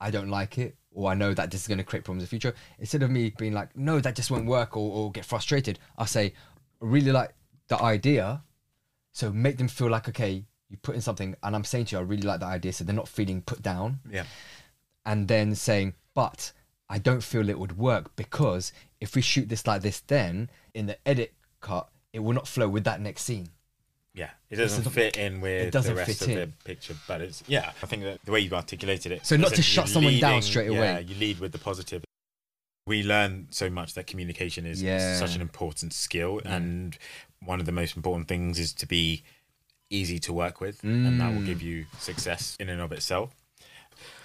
I 0.00 0.10
don't 0.10 0.30
like 0.30 0.58
it 0.58 0.76
or 0.92 1.10
I 1.10 1.14
know 1.14 1.34
that 1.34 1.50
this 1.50 1.62
is 1.62 1.68
going 1.68 1.78
to 1.78 1.84
create 1.84 2.04
problems 2.04 2.22
in 2.22 2.24
the 2.24 2.30
future, 2.30 2.54
instead 2.78 3.02
of 3.02 3.10
me 3.10 3.34
being 3.36 3.52
like, 3.52 3.76
no, 3.76 4.00
that 4.00 4.16
just 4.16 4.30
won't 4.30 4.46
work 4.46 4.76
or, 4.76 4.90
or 4.90 5.12
get 5.12 5.26
frustrated, 5.26 5.78
I'll 5.98 6.06
say, 6.06 6.32
I 6.80 6.84
really 6.86 7.12
like 7.12 7.34
the 7.68 7.82
idea. 7.82 8.42
So 9.12 9.30
make 9.30 9.58
them 9.58 9.68
feel 9.68 9.90
like, 9.90 10.08
okay, 10.08 10.44
you 10.70 10.76
put 10.78 10.94
in 10.94 11.00
something 11.02 11.34
and 11.42 11.54
I'm 11.54 11.64
saying 11.64 11.86
to 11.86 11.96
you, 11.96 11.98
I 11.98 12.02
really 12.02 12.22
like 12.22 12.40
the 12.40 12.46
idea. 12.46 12.72
So 12.72 12.84
they're 12.84 12.94
not 12.94 13.08
feeling 13.08 13.42
put 13.42 13.60
down. 13.60 14.00
yeah, 14.10 14.24
And 15.04 15.28
then 15.28 15.54
saying, 15.54 15.94
but 16.14 16.52
I 16.88 16.98
don't 16.98 17.22
feel 17.22 17.50
it 17.50 17.58
would 17.58 17.76
work 17.76 18.14
because 18.16 18.72
if 19.00 19.16
we 19.16 19.20
shoot 19.20 19.48
this 19.48 19.66
like 19.66 19.82
this, 19.82 20.00
then 20.00 20.48
in 20.74 20.86
the 20.86 20.96
edit 21.06 21.34
cut, 21.60 21.88
it 22.12 22.20
will 22.20 22.32
not 22.32 22.48
flow 22.48 22.68
with 22.68 22.84
that 22.84 23.00
next 23.00 23.22
scene. 23.22 23.48
Yeah, 24.16 24.30
it 24.50 24.56
doesn't 24.56 24.78
doesn't- 24.84 24.92
fit 24.92 25.16
in 25.16 25.40
with 25.40 25.72
the 25.72 25.94
rest 25.94 26.22
of 26.22 26.28
the 26.28 26.48
picture, 26.64 26.96
but 27.06 27.20
it's 27.20 27.44
yeah. 27.46 27.70
I 27.82 27.86
think 27.86 28.02
that 28.02 28.18
the 28.24 28.32
way 28.32 28.40
you've 28.40 28.52
articulated 28.54 29.12
it. 29.12 29.24
So 29.26 29.36
not 29.36 29.54
to 29.54 29.62
shut 29.62 29.88
someone 29.88 30.18
down 30.18 30.42
straight 30.42 30.68
away. 30.68 30.78
Yeah, 30.78 30.98
you 30.98 31.14
lead 31.14 31.38
with 31.38 31.52
the 31.52 31.58
positive. 31.58 32.02
We 32.88 33.02
learn 33.02 33.48
so 33.50 33.68
much 33.70 33.94
that 33.94 34.06
communication 34.06 34.64
is 34.66 34.82
Yeah. 34.82 35.16
such 35.18 35.34
an 35.36 35.40
important 35.42 35.92
skill, 35.92 36.40
and 36.44 36.96
one 37.44 37.60
of 37.60 37.66
the 37.66 37.72
most 37.72 37.96
important 37.96 38.26
things 38.28 38.58
is 38.58 38.72
to 38.74 38.86
be 38.86 39.22
easy 39.90 40.18
to 40.20 40.32
work 40.32 40.60
with, 40.60 40.82
and 40.82 41.20
that 41.20 41.32
will 41.32 41.42
Mm. 41.42 41.46
give 41.46 41.62
you 41.62 41.86
success 42.00 42.56
in 42.58 42.68
and 42.68 42.80
of 42.80 42.90
itself. 42.92 43.34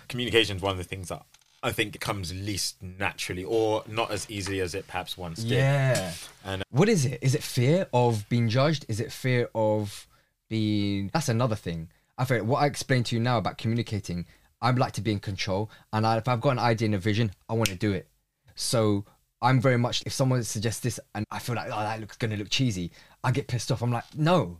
Communication 0.07 0.57
is 0.57 0.61
one 0.63 0.71
of 0.71 0.77
the 0.77 0.83
things 0.83 1.09
that 1.09 1.23
I 1.63 1.71
think 1.71 1.95
it 1.95 1.99
comes 2.01 2.33
least 2.33 2.81
naturally, 2.81 3.43
or 3.43 3.83
not 3.87 4.09
as 4.11 4.29
easily 4.29 4.61
as 4.61 4.73
it 4.73 4.87
perhaps 4.87 5.17
once 5.17 5.43
did. 5.43 5.51
Yeah. 5.51 6.13
And- 6.43 6.61
uh, 6.61 6.65
what 6.71 6.89
is 6.89 7.05
it? 7.05 7.19
Is 7.21 7.35
it 7.35 7.43
fear 7.43 7.87
of 7.93 8.27
being 8.29 8.49
judged? 8.49 8.85
Is 8.87 8.99
it 8.99 9.11
fear 9.11 9.47
of 9.53 10.07
being? 10.49 11.09
That's 11.13 11.29
another 11.29 11.55
thing. 11.55 11.89
I 12.17 12.25
feel 12.25 12.43
what 12.43 12.63
I 12.63 12.65
explained 12.65 13.05
to 13.07 13.15
you 13.15 13.21
now 13.21 13.37
about 13.37 13.57
communicating. 13.57 14.25
I'd 14.61 14.77
like 14.77 14.93
to 14.93 15.01
be 15.01 15.11
in 15.11 15.19
control, 15.19 15.71
and 15.91 16.05
I, 16.05 16.17
if 16.17 16.27
I've 16.27 16.41
got 16.41 16.51
an 16.51 16.59
idea 16.59 16.85
and 16.87 16.95
a 16.95 16.99
vision, 16.99 17.31
I 17.49 17.53
want 17.53 17.69
to 17.69 17.75
do 17.75 17.91
it. 17.93 18.07
So 18.55 19.05
I'm 19.41 19.59
very 19.59 19.77
much. 19.77 20.03
If 20.05 20.13
someone 20.13 20.43
suggests 20.43 20.81
this, 20.81 20.99
and 21.15 21.25
I 21.31 21.39
feel 21.39 21.55
like 21.55 21.67
oh 21.67 21.79
that 21.79 21.99
looks 21.99 22.17
gonna 22.17 22.37
look 22.37 22.49
cheesy, 22.49 22.91
I 23.23 23.31
get 23.31 23.47
pissed 23.47 23.71
off. 23.71 23.81
I'm 23.81 23.91
like, 23.91 24.03
no. 24.15 24.57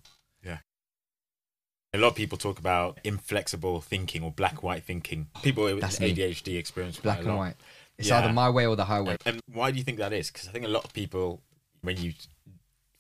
A 1.94 1.98
lot 1.98 2.10
of 2.10 2.16
people 2.16 2.38
talk 2.38 2.58
about 2.58 3.00
inflexible 3.04 3.82
thinking 3.82 4.24
or 4.24 4.32
black 4.32 4.64
white 4.64 4.84
thinking. 4.86 5.28
People 5.44 5.66
with 5.66 5.82
That's 5.82 6.00
me. 6.00 6.14
ADHD 6.14 6.58
experience 6.58 6.98
Black 6.98 7.20
and 7.20 7.36
white. 7.38 7.56
It's 7.98 8.08
Yeah. 8.08 8.20
either 8.20 8.32
my 8.34 8.50
way 8.50 8.66
or 8.66 8.78
the 8.78 8.86
highway. 8.86 9.18
And, 9.26 9.36
and 9.36 9.42
why 9.54 9.72
do 9.72 9.78
you 9.78 9.84
think 9.84 9.98
that 9.98 10.14
is? 10.14 10.32
Because 10.32 10.48
I 10.48 10.52
think 10.52 10.64
a 10.64 10.70
lot 10.70 10.86
of 10.86 10.94
people, 10.94 11.42
when 11.82 11.98
you 12.02 12.14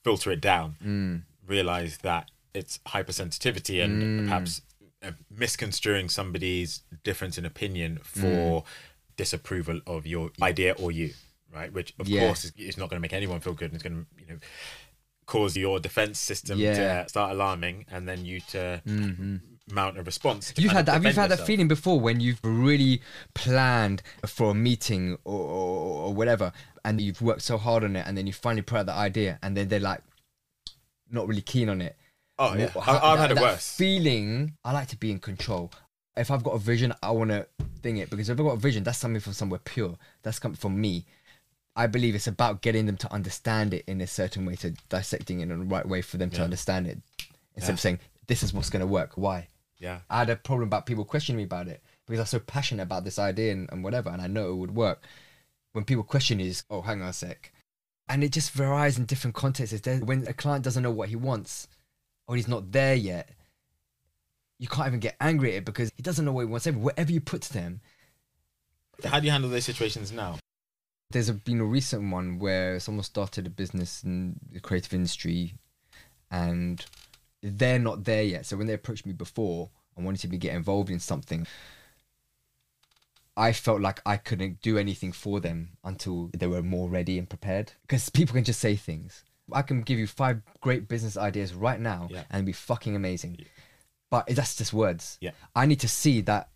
filter 0.03 0.29
it 0.31 0.41
down, 0.41 0.75
Mm. 0.83 1.21
realize 1.47 1.99
that 1.99 2.29
it's 2.53 2.79
hypersensitivity 2.87 3.81
and 3.83 4.01
Mm. 4.03 4.25
perhaps 4.25 4.61
uh, 5.03 5.13
misconstruing 5.31 6.09
somebody's 6.09 6.81
difference 7.03 7.37
in 7.37 7.45
opinion 7.45 7.97
for 8.03 8.63
disapproval 9.17 9.81
of 9.87 10.05
your 10.05 10.31
idea 10.41 10.73
or 10.73 10.91
you, 10.91 11.13
right? 11.51 11.71
Which 11.73 11.93
of 11.97 12.07
Yeah. 12.07 12.19
course 12.19 12.43
is, 12.45 12.51
is 12.57 12.77
not 12.77 12.89
going 12.89 12.97
to 12.97 13.01
make 13.01 13.13
anyone 13.13 13.39
feel 13.39 13.53
good 13.53 13.71
and 13.71 13.75
it's 13.75 13.83
going 13.83 14.05
to, 14.05 14.21
you 14.21 14.27
know, 14.33 14.39
cause 15.31 15.55
your 15.55 15.79
defense 15.79 16.17
system 16.19 16.59
Yeah. 16.59 17.03
to 17.03 17.09
start 17.09 17.31
alarming 17.31 17.85
and 17.91 18.01
then 18.09 18.19
you 18.25 18.37
to 18.53 18.81
hmm 18.85 19.37
amount 19.69 19.97
of 19.97 20.05
response. 20.05 20.53
You've 20.57 20.73
had 20.73 20.85
that. 20.87 20.93
Have 20.93 21.05
you 21.05 21.13
had 21.13 21.31
that 21.31 21.45
feeling 21.51 21.69
before 21.69 21.97
when 22.07 22.19
you've 22.19 22.41
really 22.43 23.01
planned 23.33 24.01
for 24.25 24.51
a 24.51 24.53
meeting 24.53 25.17
or, 25.23 25.39
or, 25.39 25.85
or 26.07 26.13
whatever, 26.13 26.51
and 26.83 26.99
you've 26.99 27.21
worked 27.21 27.43
so 27.43 27.57
hard 27.57 27.83
on 27.85 27.95
it, 27.95 28.03
and 28.07 28.17
then 28.17 28.27
you 28.27 28.33
finally 28.33 28.63
put 28.63 28.79
out 28.79 28.87
the 28.87 28.93
idea, 29.09 29.39
and 29.41 29.55
then 29.55 29.69
they're 29.69 29.79
like 29.79 30.01
not 31.09 31.27
really 31.27 31.41
keen 31.53 31.69
on 31.69 31.79
it. 31.81 31.95
Oh 32.37 32.53
yeah, 32.55 32.67
how- 32.67 32.99
I've 32.99 33.17
that- 33.17 33.19
had 33.19 33.31
it 33.31 33.35
that 33.35 33.41
worse. 33.43 33.75
Feeling. 33.75 34.57
I 34.65 34.71
like 34.73 34.87
to 34.89 34.97
be 34.97 35.09
in 35.11 35.19
control. 35.19 35.71
If 36.17 36.29
I've 36.31 36.43
got 36.43 36.51
a 36.51 36.59
vision, 36.59 36.93
I 37.01 37.11
want 37.11 37.29
to 37.29 37.47
thing 37.81 37.97
it 37.97 38.09
because 38.09 38.27
if 38.29 38.37
I've 38.37 38.45
got 38.45 38.53
a 38.53 38.63
vision, 38.67 38.83
that's 38.83 38.97
something 38.97 39.21
from 39.21 39.33
somewhere 39.33 39.61
pure. 39.63 39.97
That's 40.23 40.39
coming 40.39 40.57
from 40.57 40.81
me. 40.81 41.05
I 41.75 41.87
believe 41.87 42.15
it's 42.15 42.27
about 42.27 42.61
getting 42.61 42.85
them 42.85 42.97
to 42.97 43.13
understand 43.13 43.73
it 43.73 43.85
in 43.87 44.01
a 44.01 44.07
certain 44.07 44.45
way, 44.45 44.55
to 44.57 44.71
dissecting 44.89 45.39
it 45.39 45.49
in 45.49 45.59
the 45.59 45.65
right 45.65 45.87
way 45.87 46.01
for 46.01 46.17
them 46.17 46.29
to 46.31 46.43
understand 46.43 46.87
it, 46.87 46.99
instead 47.55 47.71
Yeah. 47.71 47.73
of 47.73 47.79
saying 47.79 47.99
this 48.27 48.43
is 48.43 48.53
what's 48.53 48.69
going 48.69 48.81
to 48.81 48.87
work. 48.87 49.13
Why? 49.15 49.47
Yeah, 49.77 50.01
I 50.09 50.19
had 50.19 50.29
a 50.29 50.35
problem 50.35 50.67
about 50.67 50.85
people 50.85 51.05
questioning 51.05 51.37
me 51.37 51.43
about 51.43 51.67
it 51.67 51.81
because 52.05 52.19
I 52.19 52.23
was 52.23 52.29
so 52.29 52.39
passionate 52.39 52.83
about 52.83 53.03
this 53.03 53.17
idea 53.17 53.53
and, 53.53 53.69
and 53.71 53.83
whatever, 53.83 54.09
and 54.09 54.21
I 54.21 54.27
know 54.27 54.51
it 54.51 54.55
would 54.55 54.75
work. 54.75 55.03
When 55.71 55.85
people 55.85 56.03
question 56.03 56.39
is, 56.39 56.63
oh, 56.69 56.81
hang 56.81 57.01
on 57.01 57.07
a 57.07 57.13
sec. 57.13 57.51
And 58.09 58.23
it 58.23 58.31
just 58.31 58.51
varies 58.51 58.97
in 58.97 59.05
different 59.05 59.35
contexts. 59.35 59.79
There, 59.79 59.97
when 59.99 60.27
a 60.27 60.33
client 60.33 60.65
doesn't 60.65 60.83
know 60.83 60.91
what 60.91 61.07
he 61.09 61.15
wants 61.15 61.67
or 62.27 62.35
he's 62.35 62.47
not 62.47 62.73
there 62.73 62.93
yet, 62.93 63.29
you 64.59 64.67
can't 64.67 64.87
even 64.87 64.99
get 64.99 65.15
angry 65.21 65.51
at 65.51 65.59
it 65.59 65.65
because 65.65 65.91
he 65.95 66.03
doesn't 66.03 66.25
know 66.25 66.33
what 66.33 66.41
he 66.41 66.47
wants. 66.47 66.67
Whatever 66.67 67.11
you 67.11 67.21
put 67.21 67.41
to 67.43 67.53
them, 67.53 67.79
how 69.05 69.19
do 69.19 69.25
you 69.25 69.31
handle 69.31 69.49
those 69.49 69.65
situations 69.65 70.11
now? 70.11 70.37
There's 71.11 71.29
a, 71.29 71.33
been 71.33 71.59
a 71.59 71.65
recent 71.65 72.11
one 72.11 72.39
where 72.39 72.79
someone 72.79 73.03
started 73.03 73.47
a 73.47 73.49
business 73.49 74.03
in 74.03 74.35
the 74.51 74.59
creative 74.59 74.93
industry 74.93 75.53
and 76.29 76.85
they're 77.41 77.79
not 77.79 78.03
there 78.03 78.23
yet. 78.23 78.45
So 78.45 78.57
when 78.57 78.67
they 78.67 78.73
approached 78.73 79.05
me 79.05 79.13
before 79.13 79.69
and 79.95 80.05
wanted 80.05 80.29
me 80.29 80.37
to 80.37 80.41
get 80.41 80.55
involved 80.55 80.89
in 80.89 80.99
something, 80.99 81.45
I 83.37 83.53
felt 83.53 83.81
like 83.81 84.01
I 84.05 84.17
couldn't 84.17 84.61
do 84.61 84.77
anything 84.77 85.11
for 85.11 85.39
them 85.39 85.77
until 85.83 86.29
they 86.37 86.47
were 86.47 86.61
more 86.61 86.89
ready 86.89 87.17
and 87.17 87.29
prepared. 87.29 87.73
Because 87.81 88.09
people 88.09 88.35
can 88.35 88.43
just 88.43 88.59
say 88.59 88.75
things. 88.75 89.23
I 89.51 89.61
can 89.61 89.81
give 89.81 89.99
you 89.99 90.07
five 90.07 90.41
great 90.61 90.87
business 90.87 91.17
ideas 91.17 91.53
right 91.53 91.79
now 91.79 92.07
Yeah. 92.11 92.23
and 92.29 92.45
be 92.45 92.51
fucking 92.53 92.95
amazing. 92.95 93.37
Yeah. 93.39 93.45
But 94.09 94.27
that's 94.27 94.55
just 94.55 94.73
words. 94.73 95.17
Yeah. 95.21 95.31
I 95.55 95.65
need 95.65 95.79
to 95.81 95.87
see 95.87 96.21
that 96.21 96.49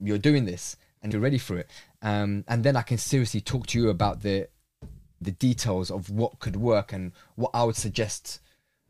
you're 0.00 0.18
doing 0.18 0.44
this 0.44 0.76
and 1.02 1.12
you're 1.12 1.22
ready 1.22 1.38
for 1.38 1.56
it. 1.58 1.68
Um, 2.04 2.44
and 2.46 2.62
then 2.62 2.76
I 2.76 2.82
can 2.82 2.98
seriously 2.98 3.40
talk 3.40 3.66
to 3.68 3.80
you 3.80 3.88
about 3.88 4.22
the 4.22 4.48
the 5.20 5.32
details 5.32 5.90
of 5.90 6.10
what 6.10 6.38
could 6.38 6.56
work 6.56 6.92
and 6.92 7.12
what 7.34 7.50
I 7.54 7.64
would 7.64 7.76
suggest 7.76 8.40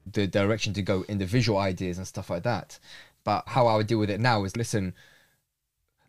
the 0.05 0.27
direction 0.27 0.73
to 0.75 0.83
go 0.83 1.05
in 1.09 1.19
the 1.19 1.27
visual 1.27 1.59
ideas 1.59 1.97
and 1.97 2.07
stuff 2.07 2.29
like 2.29 2.43
that. 2.43 2.81
But 3.23 3.45
how 3.47 3.69
I 3.69 3.77
would 3.77 3.87
deal 3.87 4.01
with 4.01 4.11
it 4.11 4.21
now 4.21 4.43
is 4.43 4.57
listen, 4.57 4.95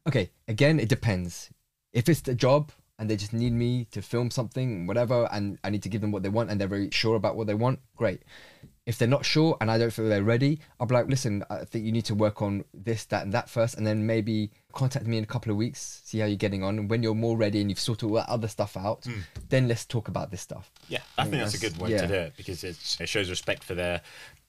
okay, 0.07 0.31
again, 0.47 0.79
it 0.79 0.89
depends. 0.89 1.51
If 1.93 2.09
it's 2.09 2.21
the 2.21 2.33
job 2.33 2.71
and 2.97 3.07
they 3.07 3.15
just 3.15 3.33
need 3.33 3.53
me 3.53 3.85
to 3.91 4.01
film 4.01 4.31
something, 4.31 4.87
whatever, 4.87 5.29
and 5.31 5.59
I 5.63 5.69
need 5.69 5.83
to 5.83 5.89
give 5.89 6.01
them 6.01 6.11
what 6.11 6.23
they 6.23 6.29
want 6.29 6.49
and 6.49 6.59
they're 6.59 6.67
very 6.67 6.89
sure 6.89 7.15
about 7.15 7.35
what 7.35 7.45
they 7.45 7.53
want, 7.53 7.79
great. 7.95 8.23
If 8.85 8.99
they're 8.99 9.07
not 9.07 9.25
sure 9.25 9.57
and 9.59 9.71
I 9.71 9.79
don't 9.79 9.91
feel 9.91 10.07
they're 10.07 10.23
ready, 10.23 10.59
I'll 10.79 10.85
be 10.85 10.93
like, 10.93 11.07
listen, 11.07 11.43
I 11.49 11.65
think 11.65 11.85
you 11.85 11.91
need 11.91 12.05
to 12.05 12.15
work 12.15 12.41
on 12.41 12.63
this, 12.73 13.05
that, 13.05 13.23
and 13.23 13.33
that 13.33 13.49
first, 13.49 13.77
and 13.77 13.87
then 13.87 14.05
maybe 14.05 14.51
contact 14.73 15.07
me 15.07 15.17
in 15.17 15.23
a 15.23 15.27
couple 15.27 15.51
of 15.51 15.57
weeks, 15.57 16.01
see 16.05 16.19
how 16.19 16.27
you're 16.27 16.35
getting 16.35 16.63
on. 16.63 16.77
And 16.77 16.89
when 16.89 17.01
you're 17.01 17.15
more 17.15 17.35
ready 17.35 17.61
and 17.61 17.69
you've 17.71 17.79
sorted 17.79 18.07
all 18.07 18.15
that 18.15 18.29
other 18.29 18.47
stuff 18.47 18.77
out, 18.77 19.03
hmm. 19.05 19.21
then 19.49 19.67
let's 19.67 19.85
talk 19.85 20.07
about 20.07 20.29
this 20.29 20.41
stuff. 20.41 20.71
Yeah, 20.87 20.99
I 21.17 21.23
think 21.23 21.37
that's 21.37 21.55
a 21.55 21.59
good 21.59 21.77
way 21.77 21.91
yeah. 21.91 22.01
to 22.01 22.07
do 22.07 22.13
it 22.13 22.33
because 22.37 22.63
it's, 22.63 23.01
it 23.01 23.09
shows 23.09 23.29
respect 23.29 23.63
for 23.63 23.73
their 23.73 24.01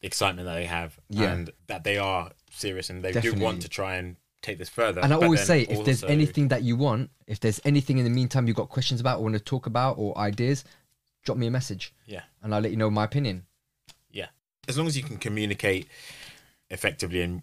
excitement 0.02 0.47
that 0.47 0.55
they 0.55 0.66
have 0.66 0.99
Yeah. 1.09 1.33
and 1.33 1.50
that 1.69 1.85
they 1.85 1.97
are 1.97 2.31
serious 2.50 2.90
and 2.90 3.02
they 3.02 3.12
do 3.12 3.33
want 3.35 3.62
to 3.62 3.69
try 3.69 3.97
and 3.97 4.16
take 4.43 4.59
this 4.59 4.69
further. 4.69 5.00
And 5.00 5.12
I 5.12 5.16
always 5.16 5.45
say, 5.45 5.62
if 5.62 5.85
there's 5.85 6.05
anything 6.05 6.49
that 6.49 6.62
you 6.62 6.76
want, 6.76 7.11
if 7.26 7.40
there's 7.40 7.61
anything 7.64 7.99
in 7.99 8.05
the 8.05 8.11
meantime 8.11 8.47
you've 8.47 8.57
got 8.57 8.69
questions 8.69 9.00
about 9.00 9.19
or 9.19 9.23
want 9.23 9.35
to 9.35 9.40
talk 9.40 9.66
about 9.66 9.97
or 9.99 10.16
ideas, 10.19 10.64
drop 11.25 11.38
me 11.38 11.47
a 11.47 11.50
message 11.50 11.93
yeah, 12.07 12.23
and 12.43 12.55
I'll 12.55 12.61
let 12.61 12.71
you 12.71 12.76
know 12.76 12.90
my 12.90 13.05
opinion. 13.05 13.46
As 14.69 14.77
long 14.79 14.87
as 14.87 14.97
you 14.97 15.03
can 15.03 15.17
communicate 15.19 15.89
effectively 16.71 17.23
and 17.23 17.43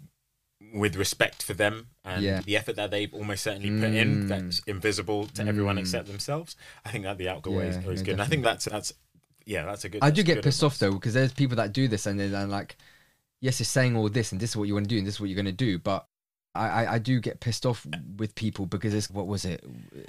with 0.74 0.96
respect 0.96 1.44
for 1.44 1.54
them 1.54 1.88
and 2.04 2.24
Yeah. 2.24 2.42
the 2.42 2.58
effort 2.58 2.76
that 2.78 2.90
they've 2.92 3.14
almost 3.14 3.44
certainly 3.44 3.70
put 3.70 3.94
in 3.94 4.24
Mm. 4.24 4.28
that's 4.28 4.60
invisible 4.66 5.28
to 5.28 5.46
everyone 5.46 5.76
Mm. 5.76 5.82
except 5.82 6.08
themselves, 6.08 6.56
I 6.86 6.90
think 6.92 7.04
that 7.04 7.18
the 7.18 7.30
outcome 7.30 7.60
is 7.60 7.76
Yeah, 7.76 7.82
always 7.84 8.00
yeah, 8.00 8.06
good. 8.06 8.12
And 8.14 8.22
I 8.22 8.26
think 8.26 8.44
that's 8.44 8.66
that's 8.66 8.94
yeah, 9.46 9.66
that's 9.66 9.84
a 9.84 9.90
good. 9.90 10.02
I 10.04 10.10
do 10.10 10.24
get 10.24 10.42
pissed 10.42 10.64
off 10.64 10.80
though 10.80 10.94
because 10.94 11.14
there's 11.14 11.34
people 11.34 11.58
that 11.58 11.74
do 11.74 11.88
this 11.90 12.06
and 12.06 12.20
they're 12.20 12.48
like, 12.48 12.78
yes, 13.42 13.60
it's 13.60 13.70
saying 13.70 13.96
all 13.98 14.08
this 14.10 14.32
and 14.32 14.40
this 14.40 14.52
is 14.52 14.56
what 14.56 14.68
you 14.68 14.74
want 14.74 14.86
to 14.86 14.90
do 14.90 14.98
and 14.98 15.06
this 15.06 15.16
is 15.16 15.20
what 15.20 15.30
you're 15.30 15.36
going 15.36 15.46
to 15.46 15.52
do, 15.52 15.78
but 15.78 16.06
I, 16.56 16.68
I, 16.86 16.94
I 16.94 17.00
do 17.00 17.20
get 17.20 17.40
pissed 17.40 17.66
off 17.66 17.86
with 18.18 18.36
people 18.36 18.66
because 18.66 18.94
it's 18.94 19.10
what 19.10 19.28
was 19.28 19.44
it? 19.44 19.64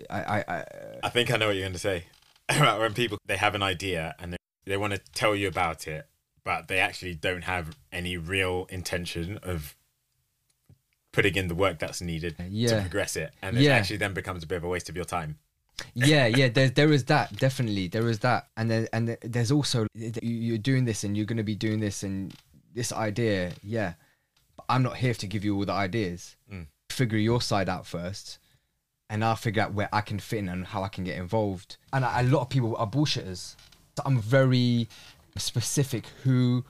I, 0.09 0.23
I, 0.23 0.45
I 0.59 0.65
I 1.05 1.09
think 1.11 1.33
I 1.33 1.37
know 1.37 1.47
what 1.49 1.57
you're 1.57 1.65
going 1.65 1.73
to 1.73 1.79
say. 1.79 2.05
About 2.49 2.79
when 2.81 2.93
people 2.95 3.19
they 3.27 3.37
have 3.39 3.55
an 3.55 3.63
idea 3.63 4.15
and 4.19 4.35
they, 4.35 4.37
they 4.67 4.77
want 4.77 4.93
to 4.93 4.99
tell 5.15 5.35
you 5.35 5.49
about 5.49 5.89
it, 5.89 6.07
but 6.45 6.69
they 6.69 6.79
actually 6.79 7.15
don't 7.15 7.45
have 7.45 7.77
any 7.93 8.17
real 8.17 8.67
intention 8.71 9.39
of 9.43 9.77
putting 11.13 11.37
in 11.37 11.49
the 11.49 11.55
work 11.55 11.79
that's 11.79 12.01
needed 12.01 12.37
to 12.39 12.81
progress 12.81 13.17
it, 13.17 13.33
and 13.41 13.57
it 13.57 13.63
Yeah. 13.63 13.73
actually 13.75 13.99
then 13.99 14.15
becomes 14.15 14.43
a 14.43 14.47
bit 14.47 14.57
of 14.57 14.65
a 14.65 14.69
waste 14.69 14.89
of 14.89 14.97
your 14.97 15.05
time. 15.05 15.39
yeah, 15.95 16.27
yeah. 16.27 16.49
There, 16.49 16.69
there 16.71 16.93
is 16.93 17.05
that 17.07 17.37
definitely. 17.37 17.89
There 17.89 18.09
is 18.09 18.21
that, 18.21 18.49
and 18.57 18.71
then 18.71 18.89
and 18.93 19.17
there's 19.23 19.51
also 19.51 19.87
you- 19.95 20.13
you're 20.23 20.59
doing 20.59 20.85
this 20.85 21.03
and 21.03 21.17
you're 21.17 21.27
going 21.27 21.37
to 21.39 21.43
be 21.45 21.57
doing 21.57 21.81
this 21.81 22.03
and 22.05 22.33
this 22.73 22.93
idea. 22.93 23.53
Yeah, 23.63 23.95
but 24.57 24.67
I'm 24.69 24.83
not 24.85 24.99
here 24.99 25.15
to 25.15 25.27
give 25.27 25.45
you 25.45 25.57
all 25.57 25.65
the 25.65 25.73
ideas. 25.73 26.37
Mm. 26.53 26.67
Figure 26.91 27.19
your 27.19 27.41
side 27.43 27.69
out 27.69 27.87
first, 27.89 28.39
and 29.11 29.25
I'll 29.25 29.35
figure 29.37 29.63
out 29.63 29.73
where 29.75 29.89
I 29.93 30.01
can 30.01 30.21
fit 30.21 30.39
in 30.41 30.49
and 30.49 30.67
how 30.67 30.85
I 30.85 30.89
can 30.89 31.03
get 31.05 31.17
involved. 31.19 31.77
And 31.93 32.05
a 32.05 32.21
a 32.21 32.23
lot 32.23 32.43
of 32.43 32.49
people 32.51 32.77
are 32.77 32.87
bullshitters. 32.89 33.57
So 33.97 34.03
I'm 34.07 34.21
very 34.21 34.89
specific 35.37 36.07
who 36.23 36.65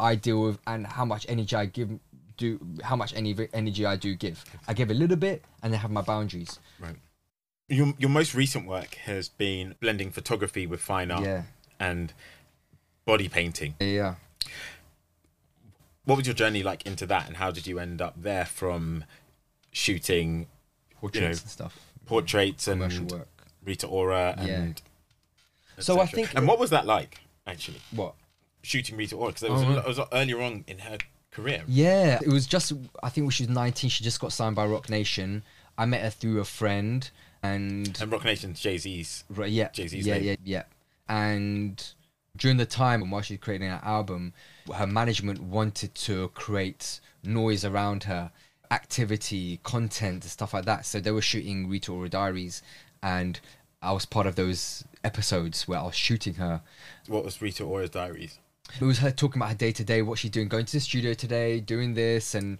I 0.00 0.14
deal 0.14 0.42
with 0.42 0.58
and 0.66 0.86
how 0.86 1.04
much 1.04 1.26
energy 1.28 1.54
I 1.56 1.66
give. 1.66 1.90
Do 2.36 2.60
how 2.82 2.96
much 2.96 3.14
any 3.14 3.34
energy 3.54 3.86
I 3.86 3.96
do 3.96 4.14
give. 4.14 4.44
I 4.68 4.74
give 4.74 4.90
a 4.90 4.94
little 4.94 5.16
bit, 5.16 5.42
and 5.62 5.72
then 5.72 5.80
have 5.80 5.90
my 5.90 6.02
boundaries. 6.02 6.58
Right. 6.78 6.96
Your 7.68 7.94
your 7.98 8.10
most 8.10 8.34
recent 8.34 8.66
work 8.66 8.94
has 9.06 9.30
been 9.30 9.74
blending 9.80 10.10
photography 10.10 10.66
with 10.66 10.80
fine 10.82 11.10
art 11.10 11.24
Yeah, 11.24 11.42
and 11.80 12.12
body 13.06 13.28
painting. 13.30 13.74
yeah. 13.80 14.16
What 16.04 16.16
was 16.16 16.26
your 16.26 16.34
journey 16.34 16.62
like 16.62 16.84
into 16.86 17.06
that, 17.06 17.26
and 17.26 17.38
how 17.38 17.50
did 17.50 17.66
you 17.66 17.78
end 17.78 18.00
up 18.02 18.14
there 18.22 18.44
from 18.44 19.04
shooting 19.72 20.46
Portraits 21.00 21.22
know, 21.40 21.42
and 21.42 21.50
stuff. 21.50 21.80
portraits 22.04 22.66
Commercial 22.66 23.00
and 23.02 23.12
work. 23.12 23.28
Rita 23.64 23.86
Ora 23.86 24.34
Yeah. 24.38 24.44
and 24.44 24.82
So 25.78 26.00
I 26.00 26.06
think- 26.06 26.34
and 26.34 26.46
what 26.46 26.58
was 26.58 26.70
that 26.70 26.86
like 26.86 27.20
actually 27.46 27.78
What? 27.92 28.14
shooting 28.62 28.96
Rita 28.96 29.14
Ora 29.16 29.32
because 29.32 29.44
oh, 29.44 29.46
it 29.46 29.50
was, 29.52 29.62
Oh, 29.62 29.78
it 29.80 29.86
was 29.86 30.00
earlier 30.12 30.40
on 30.42 30.64
in 30.66 30.78
her 30.80 30.98
career. 31.30 31.62
Yeah, 31.68 32.18
it 32.22 32.28
was 32.28 32.46
just. 32.46 32.72
I 33.02 33.08
think 33.10 33.24
when 33.26 33.30
she 33.30 33.44
was 33.44 33.50
nineteen, 33.50 33.90
she 33.90 34.02
just 34.04 34.20
got 34.20 34.32
signed 34.32 34.56
by 34.56 34.66
Roc 34.66 34.88
Nation. 34.88 35.42
I 35.78 35.84
met 35.84 36.00
her 36.00 36.10
through 36.10 36.40
a 36.40 36.44
friend, 36.44 37.08
and 37.42 37.96
And 38.00 38.10
Roc 38.10 38.24
Nation's 38.24 38.58
Jay 38.60 38.78
Z's. 38.78 39.24
right, 39.28 39.50
yeah, 39.50 39.68
Jay-Z's 39.68 40.06
yeah, 40.06 40.14
label. 40.14 40.26
yeah, 40.26 40.36
yeah. 40.44 40.62
And 41.08 41.84
during 42.36 42.56
the 42.56 42.66
time 42.66 43.02
and 43.02 43.10
while 43.12 43.22
she 43.22 43.34
was 43.34 43.40
creating 43.40 43.68
that 43.68 43.84
album, 43.84 44.32
her 44.74 44.86
management 44.86 45.40
wanted 45.40 45.94
to 45.94 46.28
create 46.34 47.00
noise 47.22 47.64
around 47.64 48.04
her, 48.04 48.30
activity, 48.70 49.60
content, 49.62 50.24
stuff 50.24 50.52
like 50.54 50.64
that. 50.64 50.84
So 50.86 51.00
they 51.00 51.10
were 51.12 51.22
shooting 51.22 51.68
Rita 51.68 51.92
Ora 51.92 52.08
Diaries, 52.08 52.62
and 53.02 53.38
I 53.86 53.92
was 53.92 54.04
part 54.04 54.26
of 54.26 54.34
those 54.34 54.84
episodes 55.04 55.68
where 55.68 55.78
I 55.78 55.84
was 55.84 55.94
shooting 55.94 56.34
her. 56.34 56.60
What 57.06 57.24
was 57.24 57.40
Rita 57.40 57.62
Ora's 57.62 57.90
diaries? 57.90 58.38
It 58.80 58.84
was 58.84 58.98
her 58.98 59.12
talking 59.12 59.40
about 59.40 59.50
her 59.50 59.56
day 59.56 59.70
to 59.70 59.84
day, 59.84 60.02
what 60.02 60.18
she's 60.18 60.32
doing, 60.32 60.48
going 60.48 60.66
to 60.66 60.72
the 60.72 60.80
studio 60.80 61.14
today, 61.14 61.60
doing 61.60 61.94
this, 61.94 62.34
and 62.34 62.58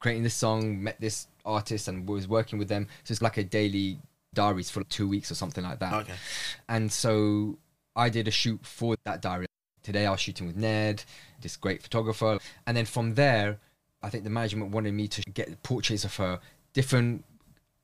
creating 0.00 0.24
this 0.24 0.34
song. 0.34 0.82
Met 0.82 1.00
this 1.00 1.28
artist 1.44 1.86
and 1.86 2.08
was 2.08 2.26
working 2.26 2.58
with 2.58 2.68
them. 2.68 2.88
So 3.04 3.12
it's 3.12 3.22
like 3.22 3.36
a 3.36 3.44
daily 3.44 4.00
diaries 4.34 4.68
for 4.68 4.80
like 4.80 4.88
two 4.88 5.08
weeks 5.08 5.30
or 5.30 5.36
something 5.36 5.62
like 5.62 5.78
that. 5.78 5.92
Okay. 5.92 6.14
And 6.68 6.90
so 6.90 7.56
I 7.94 8.08
did 8.08 8.26
a 8.26 8.32
shoot 8.32 8.58
for 8.66 8.96
that 9.04 9.22
diary. 9.22 9.46
Today 9.84 10.06
I 10.06 10.10
was 10.10 10.20
shooting 10.20 10.48
with 10.48 10.56
Ned, 10.56 11.04
this 11.40 11.56
great 11.56 11.82
photographer, 11.82 12.38
and 12.66 12.76
then 12.76 12.84
from 12.84 13.14
there, 13.14 13.58
I 14.02 14.10
think 14.10 14.24
the 14.24 14.30
management 14.30 14.72
wanted 14.72 14.92
me 14.92 15.08
to 15.08 15.22
get 15.22 15.62
portraits 15.62 16.04
of 16.04 16.16
her, 16.16 16.40
different 16.72 17.24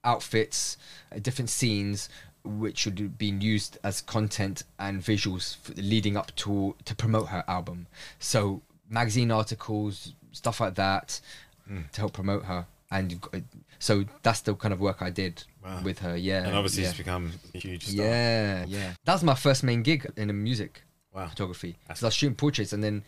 outfits, 0.04 0.76
uh, 1.14 1.18
different 1.18 1.48
scenes, 1.50 2.08
which 2.44 2.84
would 2.84 2.98
have 2.98 3.16
been 3.18 3.40
used 3.40 3.78
as 3.82 4.00
content 4.02 4.62
and 4.78 5.00
visuals 5.02 5.56
for, 5.56 5.72
leading 5.74 6.16
up 6.16 6.34
to 6.36 6.74
to 6.84 6.94
promote 6.94 7.28
her 7.28 7.42
album. 7.48 7.86
So 8.18 8.62
magazine 8.88 9.30
articles, 9.30 10.12
stuff 10.32 10.60
like 10.60 10.74
that, 10.74 11.20
hmm. 11.66 11.82
to 11.92 12.00
help 12.00 12.12
promote 12.12 12.44
her. 12.44 12.66
And 12.90 13.10
you've 13.10 13.20
got- 13.22 13.40
so 13.78 14.04
that's 14.22 14.40
the 14.42 14.54
kind 14.54 14.72
of 14.72 14.80
work 14.80 15.02
I 15.02 15.10
did 15.10 15.42
Wow. 15.64 15.82
with 15.82 15.98
her. 16.00 16.16
Yeah, 16.16 16.44
And 16.46 16.54
obviously 16.54 16.82
yeah. 16.82 16.90
it's 16.90 16.98
become 16.98 17.32
a 17.54 17.58
huge 17.58 17.86
star. 17.86 18.04
Yeah, 18.06 18.64
yeah. 18.68 18.92
That 19.04 19.14
was 19.14 19.24
my 19.24 19.34
first 19.34 19.64
main 19.64 19.82
gig 19.82 20.06
in 20.16 20.28
the 20.28 20.34
music 20.34 20.82
Wow. 21.12 21.28
photography. 21.28 21.72
That's- 21.72 21.86
Because 21.98 22.02
I 22.02 22.06
was 22.08 22.14
shooting 22.14 22.36
portraits, 22.36 22.72
and 22.74 22.84
then 22.84 23.02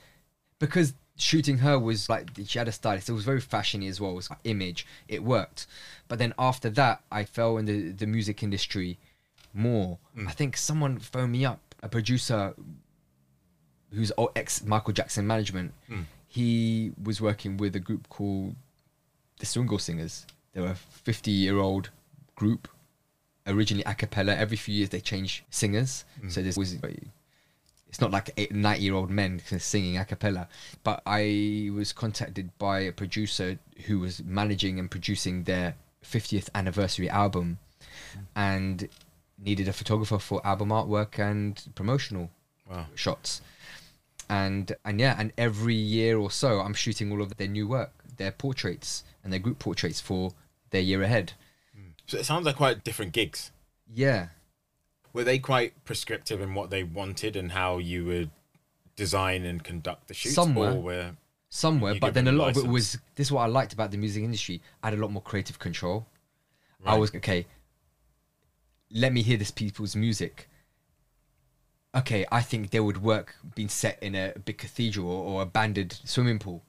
because 0.58 0.94
shooting 1.18 1.58
her 1.58 1.78
was 1.78 2.08
like 2.08 2.30
she 2.46 2.58
had 2.58 2.68
a 2.68 2.72
stylist. 2.72 3.08
It 3.08 3.12
was 3.12 3.24
very 3.24 3.40
fashiony 3.40 3.88
as 3.88 4.00
well. 4.00 4.12
It 4.12 4.14
was 4.14 4.30
like 4.30 4.38
image. 4.44 4.86
It 5.08 5.22
worked, 5.22 5.66
but 6.08 6.18
then 6.18 6.32
after 6.38 6.70
that, 6.70 7.02
I 7.12 7.24
fell 7.24 7.58
in 7.58 7.66
the 7.66 7.90
the 7.90 8.06
music 8.06 8.42
industry 8.42 8.98
more. 9.56 9.98
Mm. 10.16 10.28
I 10.28 10.30
think 10.30 10.56
someone 10.56 10.98
phoned 10.98 11.32
me 11.32 11.44
up, 11.44 11.74
a 11.82 11.88
producer 11.88 12.54
who's 13.92 14.12
ex 14.34 14.64
Michael 14.64 14.92
Jackson 14.92 15.26
management. 15.26 15.72
Mm. 15.90 16.04
He 16.28 16.92
was 17.02 17.20
working 17.20 17.56
with 17.56 17.74
a 17.74 17.80
group 17.80 18.08
called 18.08 18.54
the 19.38 19.46
Swingle 19.46 19.78
Singers. 19.78 20.26
They 20.52 20.60
were 20.60 20.68
a 20.68 20.74
50 20.74 21.30
year 21.30 21.58
old 21.58 21.90
group, 22.34 22.68
originally 23.46 23.84
a 23.84 23.94
cappella. 23.94 24.34
Every 24.34 24.56
few 24.56 24.74
years 24.74 24.90
they 24.90 25.00
change 25.00 25.44
singers. 25.50 26.04
Mm. 26.22 26.32
So 26.32 26.42
this 26.42 26.56
was, 26.56 26.76
it's 27.88 28.00
not 28.00 28.10
like 28.10 28.30
eight, 28.36 28.54
90 28.54 28.82
year 28.82 28.94
old 28.94 29.10
men 29.10 29.40
singing 29.58 29.96
a 29.96 30.04
cappella. 30.04 30.48
But 30.84 31.02
I 31.06 31.70
was 31.74 31.92
contacted 31.92 32.50
by 32.58 32.80
a 32.80 32.92
producer 32.92 33.58
who 33.86 34.00
was 34.00 34.22
managing 34.24 34.78
and 34.78 34.90
producing 34.90 35.44
their 35.44 35.76
50th 36.04 36.48
anniversary 36.54 37.08
album 37.08 37.58
and 38.34 38.88
needed 39.38 39.68
a 39.68 39.72
photographer 39.72 40.18
for 40.18 40.44
album 40.46 40.68
artwork 40.70 41.18
and 41.18 41.62
promotional 41.74 42.30
Wow. 42.68 42.86
shots 42.96 43.42
and 44.28 44.74
and 44.84 44.98
yeah 44.98 45.14
and 45.18 45.32
every 45.38 45.74
year 45.76 46.18
or 46.18 46.32
so 46.32 46.58
i'm 46.60 46.74
shooting 46.74 47.12
all 47.12 47.22
of 47.22 47.36
their 47.36 47.46
new 47.46 47.68
work 47.68 47.92
their 48.16 48.32
portraits 48.32 49.04
and 49.22 49.32
their 49.32 49.38
group 49.38 49.58
portraits 49.60 50.00
for 50.00 50.32
their 50.70 50.80
year 50.80 51.00
ahead 51.02 51.34
So 52.08 52.18
it 52.18 52.24
sounds 52.24 52.44
like 52.46 52.56
quite 52.56 52.82
different 52.82 53.12
gigs. 53.12 53.52
yeah 53.92 54.28
Were 55.12 55.22
they 55.22 55.38
quite 55.38 55.72
prescriptive 55.84 56.40
in 56.40 56.54
what 56.54 56.70
they 56.70 56.82
wanted 56.82 57.36
and 57.36 57.52
how 57.52 57.78
you 57.78 58.04
would 58.06 58.30
design 58.96 59.44
and 59.44 59.62
conduct 59.62 60.08
the 60.08 60.14
shoots? 60.14 60.34
Somewhere. 60.34 61.14
Somewhere 61.50 61.94
but 62.00 62.14
then 62.14 62.26
a 62.26 62.32
lot 62.32 62.56
of 62.56 62.64
it 62.64 62.68
was 62.68 62.98
this 63.14 63.28
is 63.28 63.32
what 63.32 63.42
i 63.42 63.46
liked 63.46 63.72
about 63.72 63.92
the 63.92 63.96
music 63.96 64.24
industry 64.24 64.60
i 64.82 64.88
had 64.88 64.98
a 64.98 65.00
lot 65.00 65.12
more 65.12 65.22
creative 65.22 65.58
control 65.60 66.04
i 66.84 66.96
was 66.98 67.14
okay 67.14 67.46
let 68.90 69.12
me 69.12 69.22
hear 69.22 69.36
this 69.36 69.50
people's 69.50 69.96
music 69.96 70.48
okay 71.94 72.24
i 72.30 72.40
think 72.40 72.70
they 72.70 72.80
would 72.80 73.02
work 73.02 73.34
being 73.54 73.68
set 73.68 73.98
in 74.02 74.14
a 74.14 74.32
big 74.44 74.58
cathedral 74.58 75.08
or, 75.08 75.24
or 75.24 75.42
abandoned 75.42 75.98
swimming 76.04 76.38
pool 76.38 76.62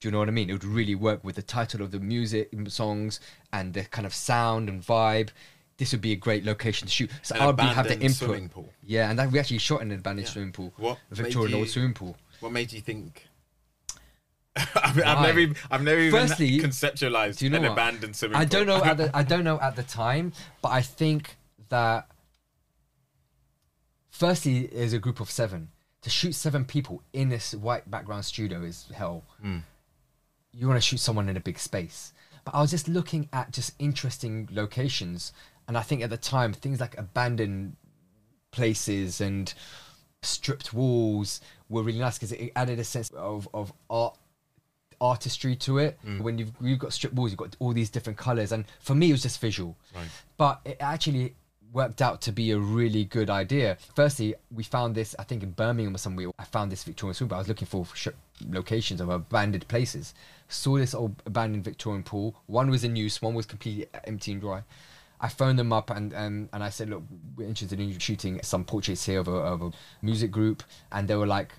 do 0.00 0.08
you 0.08 0.12
know 0.12 0.18
what 0.18 0.28
i 0.28 0.30
mean 0.30 0.48
it 0.48 0.52
would 0.52 0.64
really 0.64 0.94
work 0.94 1.22
with 1.24 1.36
the 1.36 1.42
title 1.42 1.82
of 1.82 1.90
the 1.90 1.98
music 2.00 2.50
songs 2.68 3.20
and 3.52 3.74
the 3.74 3.82
kind 3.84 4.06
of 4.06 4.14
sound 4.14 4.68
and 4.68 4.82
vibe 4.82 5.30
this 5.78 5.92
would 5.92 6.00
be 6.00 6.12
a 6.12 6.16
great 6.16 6.44
location 6.44 6.86
to 6.88 6.92
shoot 6.92 7.10
so 7.22 7.34
i 7.36 7.46
would 7.46 7.56
be, 7.56 7.62
have 7.62 7.86
the 7.88 7.94
input 7.94 8.12
swimming 8.16 8.48
pool. 8.48 8.68
yeah 8.84 9.10
and 9.10 9.18
that 9.18 9.30
we 9.30 9.38
actually 9.38 9.58
shot 9.58 9.80
in 9.82 9.90
an 9.90 9.98
abandoned 9.98 10.26
Yeah. 10.26 10.32
swimming 10.32 10.52
pool 10.52 10.72
What 10.76 10.98
victorian 11.10 11.54
old 11.54 11.66
you- 11.66 11.70
swimming 11.72 11.94
pool 11.94 12.16
what 12.40 12.52
made 12.52 12.72
you 12.72 12.80
think? 12.80 13.26
I've, 14.56 15.02
I've 15.04 15.22
never, 15.22 15.38
even- 15.40 15.56
I've 15.72 15.82
never 15.82 16.00
even 16.00 16.20
Firstly, 16.20 16.58
conceptualized 16.60 17.42
you 17.42 17.50
know 17.50 17.56
an 17.58 17.62
what? 17.64 17.72
abandoned 17.72 18.14
swimming 18.14 18.36
I 18.36 18.44
pool. 18.44 18.50
don't 18.64 18.66
know 18.68 18.84
at 18.84 18.96
the 18.96 19.10
I 19.16 19.22
don't 19.24 19.42
know 19.44 19.58
at 19.60 19.74
the 19.76 19.82
time, 19.82 20.32
but 20.62 20.68
I 20.70 20.82
think 20.82 21.36
that 21.68 22.08
firstly 24.10 24.60
is 24.66 24.92
a 24.92 24.98
group 24.98 25.20
of 25.20 25.30
seven. 25.30 25.68
To 26.02 26.10
shoot 26.10 26.34
seven 26.34 26.64
people 26.64 27.02
in 27.12 27.28
this 27.28 27.54
white 27.54 27.90
background 27.90 28.24
studio 28.24 28.62
is 28.62 28.86
hell. 28.94 29.24
Hmm. 29.40 29.58
You 30.52 30.68
want 30.68 30.78
to 30.78 30.86
shoot 30.86 31.00
someone 31.00 31.28
in 31.28 31.36
a 31.36 31.40
big 31.40 31.58
space. 31.58 32.12
But 32.44 32.54
I 32.54 32.60
was 32.60 32.70
just 32.70 32.88
looking 32.88 33.28
at 33.32 33.52
just 33.52 33.74
interesting 33.78 34.48
locations, 34.50 35.32
and 35.66 35.76
I 35.76 35.82
think 35.82 36.02
at 36.02 36.10
the 36.10 36.16
time 36.16 36.52
things 36.52 36.80
like 36.80 36.96
abandoned 36.96 37.76
places 38.50 39.20
and 39.20 39.52
stripped 40.22 40.72
walls 40.72 41.40
were 41.68 41.82
really 41.82 41.98
nice 41.98 42.16
because 42.16 42.32
it 42.32 42.52
added 42.56 42.78
a 42.78 42.84
sense 42.84 43.10
of, 43.10 43.48
of 43.52 43.72
art 43.90 44.16
artistry 45.00 45.54
to 45.56 45.78
it. 45.78 45.98
Hmm. 46.02 46.22
When 46.22 46.38
you've 46.38 46.52
you've 46.60 46.78
got 46.78 46.92
stripped 46.92 47.14
walls, 47.14 47.30
you've 47.30 47.38
got 47.38 47.56
all 47.58 47.72
these 47.72 47.90
different 47.90 48.18
colors, 48.18 48.52
and 48.52 48.64
for 48.80 48.94
me, 48.94 49.10
it 49.10 49.12
was 49.12 49.22
just 49.22 49.40
visual. 49.40 49.76
Right. 49.94 50.08
But 50.36 50.60
it 50.64 50.76
actually 50.80 51.34
worked 51.72 52.00
out 52.02 52.20
to 52.22 52.32
be 52.32 52.50
a 52.50 52.58
really 52.58 53.04
good 53.04 53.30
idea. 53.30 53.76
Firstly, 53.94 54.34
we 54.50 54.62
found 54.64 54.94
this, 54.94 55.14
I 55.18 55.24
think 55.24 55.42
in 55.42 55.50
Birmingham 55.50 55.94
or 55.94 55.98
somewhere. 55.98 56.28
I 56.38 56.44
found 56.44 56.72
this 56.72 56.84
Victorian 56.84 57.14
pool. 57.16 57.28
But 57.28 57.36
I 57.36 57.38
was 57.38 57.48
looking 57.48 57.66
for 57.66 57.86
sh- 57.94 58.08
locations 58.48 59.00
of 59.00 59.08
abandoned 59.08 59.68
places. 59.68 60.14
Saw 60.48 60.78
this 60.78 60.94
old 60.94 61.22
abandoned 61.26 61.64
Victorian 61.64 62.02
pool. 62.02 62.34
One 62.46 62.70
was 62.70 62.84
in 62.84 62.96
use, 62.96 63.20
one 63.20 63.34
was 63.34 63.46
completely 63.46 63.86
empty 64.04 64.32
and 64.32 64.40
dry. 64.40 64.62
I 65.20 65.28
phoned 65.28 65.58
them 65.58 65.72
up 65.72 65.90
and 65.90 66.14
um, 66.14 66.48
and 66.52 66.62
I 66.62 66.70
said, 66.70 66.88
look, 66.90 67.02
we're 67.36 67.48
interested 67.48 67.80
in 67.80 67.98
shooting 67.98 68.40
some 68.42 68.64
portraits 68.64 69.04
here 69.04 69.18
of 69.18 69.26
a, 69.26 69.32
of 69.32 69.62
a 69.62 69.70
music 70.00 70.30
group, 70.30 70.62
and 70.92 71.08
they 71.08 71.16
were 71.16 71.26
like, 71.26 71.52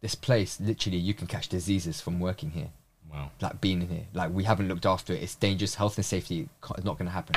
this 0.00 0.14
place, 0.16 0.60
literally, 0.60 0.98
you 0.98 1.14
can 1.14 1.26
catch 1.28 1.48
diseases 1.48 2.00
from 2.00 2.18
working 2.20 2.50
here 2.50 2.70
Wow. 3.10 3.30
like 3.40 3.60
being 3.60 3.82
in 3.82 3.88
here. 3.88 4.06
Like 4.12 4.32
we 4.32 4.44
haven't 4.44 4.68
looked 4.68 4.86
after 4.86 5.12
it. 5.12 5.22
It's 5.22 5.34
dangerous. 5.34 5.76
Health 5.76 5.96
and 5.96 6.04
safety 6.04 6.48
is 6.76 6.84
not 6.84 6.98
going 6.98 7.06
to 7.06 7.12
happen. 7.12 7.36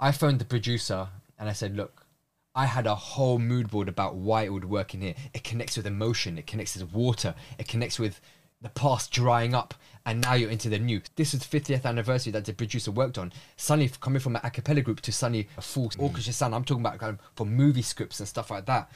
I 0.00 0.12
phoned 0.12 0.38
the 0.38 0.44
producer 0.44 1.08
and 1.38 1.48
I 1.48 1.52
said, 1.52 1.76
look, 1.76 2.06
I 2.54 2.66
had 2.66 2.86
a 2.86 2.94
whole 2.94 3.38
mood 3.38 3.70
board 3.70 3.88
about 3.88 4.16
why 4.16 4.42
it 4.42 4.52
would 4.52 4.64
work 4.64 4.94
in 4.94 5.00
here. 5.00 5.14
It 5.32 5.44
connects 5.44 5.76
with 5.76 5.86
emotion. 5.86 6.38
It 6.38 6.46
connects 6.46 6.76
with 6.76 6.92
water. 6.92 7.34
It 7.58 7.68
connects 7.68 7.98
with 7.98 8.20
the 8.60 8.68
past 8.70 9.12
drying 9.12 9.54
up, 9.54 9.74
and 10.04 10.20
now 10.20 10.34
you're 10.34 10.50
into 10.50 10.68
the 10.68 10.78
new. 10.78 11.00
This 11.14 11.32
is 11.34 11.46
the 11.46 11.60
50th 11.60 11.84
anniversary 11.84 12.32
that 12.32 12.44
the 12.44 12.52
producer 12.52 12.90
worked 12.90 13.18
on. 13.18 13.32
Suddenly, 13.56 13.92
coming 14.00 14.20
from 14.20 14.34
an 14.34 14.40
a 14.42 14.50
cappella 14.50 14.80
group 14.80 15.00
to 15.02 15.12
suddenly 15.12 15.48
a 15.56 15.60
full 15.60 15.92
orchestra 15.98 16.32
sound. 16.32 16.54
I'm 16.54 16.64
talking 16.64 16.82
about 16.82 16.98
kind 16.98 17.18
of 17.18 17.20
for 17.36 17.46
movie 17.46 17.82
scripts 17.82 18.18
and 18.18 18.28
stuff 18.28 18.50
like 18.50 18.66
that. 18.66 18.90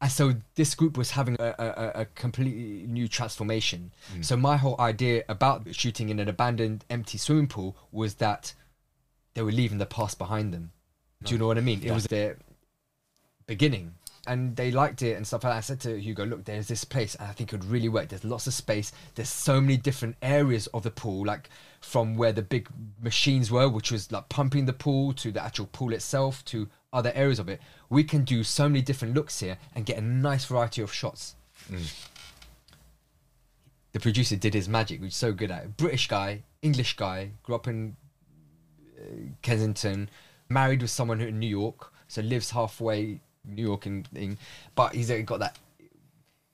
And 0.00 0.10
so 0.10 0.34
this 0.54 0.74
group 0.74 0.96
was 0.96 1.10
having 1.10 1.36
a, 1.38 1.54
a, 1.58 2.00
a 2.02 2.04
completely 2.14 2.86
new 2.86 3.06
transformation. 3.06 3.92
Mm. 4.14 4.24
So 4.24 4.36
my 4.36 4.56
whole 4.56 4.80
idea 4.80 5.24
about 5.28 5.74
shooting 5.74 6.08
in 6.08 6.18
an 6.20 6.28
abandoned 6.28 6.84
empty 6.88 7.18
swimming 7.18 7.48
pool 7.48 7.76
was 7.92 8.14
that 8.14 8.54
they 9.34 9.42
were 9.42 9.52
leaving 9.52 9.78
the 9.78 9.86
past 9.86 10.18
behind 10.18 10.52
them. 10.52 10.72
Do 11.24 11.34
you 11.34 11.38
know 11.38 11.46
what 11.46 11.58
I 11.58 11.60
mean? 11.60 11.82
It 11.82 11.92
was 11.92 12.04
their 12.04 12.38
beginning. 13.46 13.94
And 14.26 14.54
they 14.54 14.70
liked 14.70 15.02
it 15.02 15.16
and 15.16 15.26
stuff 15.26 15.44
like 15.44 15.52
that. 15.52 15.56
I 15.56 15.60
said 15.60 15.80
to 15.80 15.98
Hugo, 15.98 16.24
look, 16.24 16.44
there's 16.44 16.68
this 16.68 16.84
place 16.84 17.14
and 17.14 17.28
I 17.28 17.32
think 17.32 17.52
it 17.52 17.56
would 17.56 17.70
really 17.70 17.88
work. 17.88 18.08
There's 18.08 18.24
lots 18.24 18.46
of 18.46 18.54
space. 18.54 18.92
There's 19.14 19.30
so 19.30 19.60
many 19.60 19.76
different 19.76 20.16
areas 20.20 20.66
of 20.68 20.82
the 20.82 20.90
pool, 20.90 21.26
like 21.26 21.48
from 21.80 22.16
where 22.16 22.32
the 22.32 22.42
big 22.42 22.68
machines 23.02 23.50
were, 23.50 23.68
which 23.68 23.90
was 23.90 24.12
like 24.12 24.28
pumping 24.28 24.66
the 24.66 24.72
pool, 24.72 25.14
to 25.14 25.32
the 25.32 25.42
actual 25.42 25.66
pool 25.66 25.92
itself, 25.92 26.44
to 26.46 26.68
other 26.92 27.12
areas 27.14 27.38
of 27.38 27.48
it. 27.48 27.60
We 27.88 28.04
can 28.04 28.24
do 28.24 28.44
so 28.44 28.68
many 28.68 28.82
different 28.82 29.14
looks 29.14 29.40
here 29.40 29.56
and 29.74 29.86
get 29.86 29.96
a 29.96 30.02
nice 30.02 30.44
variety 30.44 30.82
of 30.82 30.92
shots. 30.92 31.34
Mm. 31.70 32.06
The 33.92 34.00
producer 34.00 34.36
did 34.36 34.54
his 34.54 34.68
magic, 34.68 35.00
which 35.00 35.10
is 35.10 35.16
so 35.16 35.32
good 35.32 35.50
at 35.50 35.64
it. 35.64 35.76
British 35.76 36.08
guy, 36.08 36.42
English 36.62 36.96
guy, 36.96 37.30
grew 37.42 37.56
up 37.56 37.66
in 37.66 37.96
Kensington, 39.42 40.08
married 40.48 40.82
with 40.82 40.90
someone 40.90 41.20
who 41.20 41.26
in 41.26 41.38
New 41.38 41.48
York, 41.48 41.92
so 42.08 42.22
lives 42.22 42.50
halfway 42.50 43.20
New 43.44 43.62
York 43.62 43.86
and 43.86 44.06
thing, 44.08 44.38
but 44.74 44.94
he's 44.94 45.10
got 45.24 45.40
that. 45.40 45.58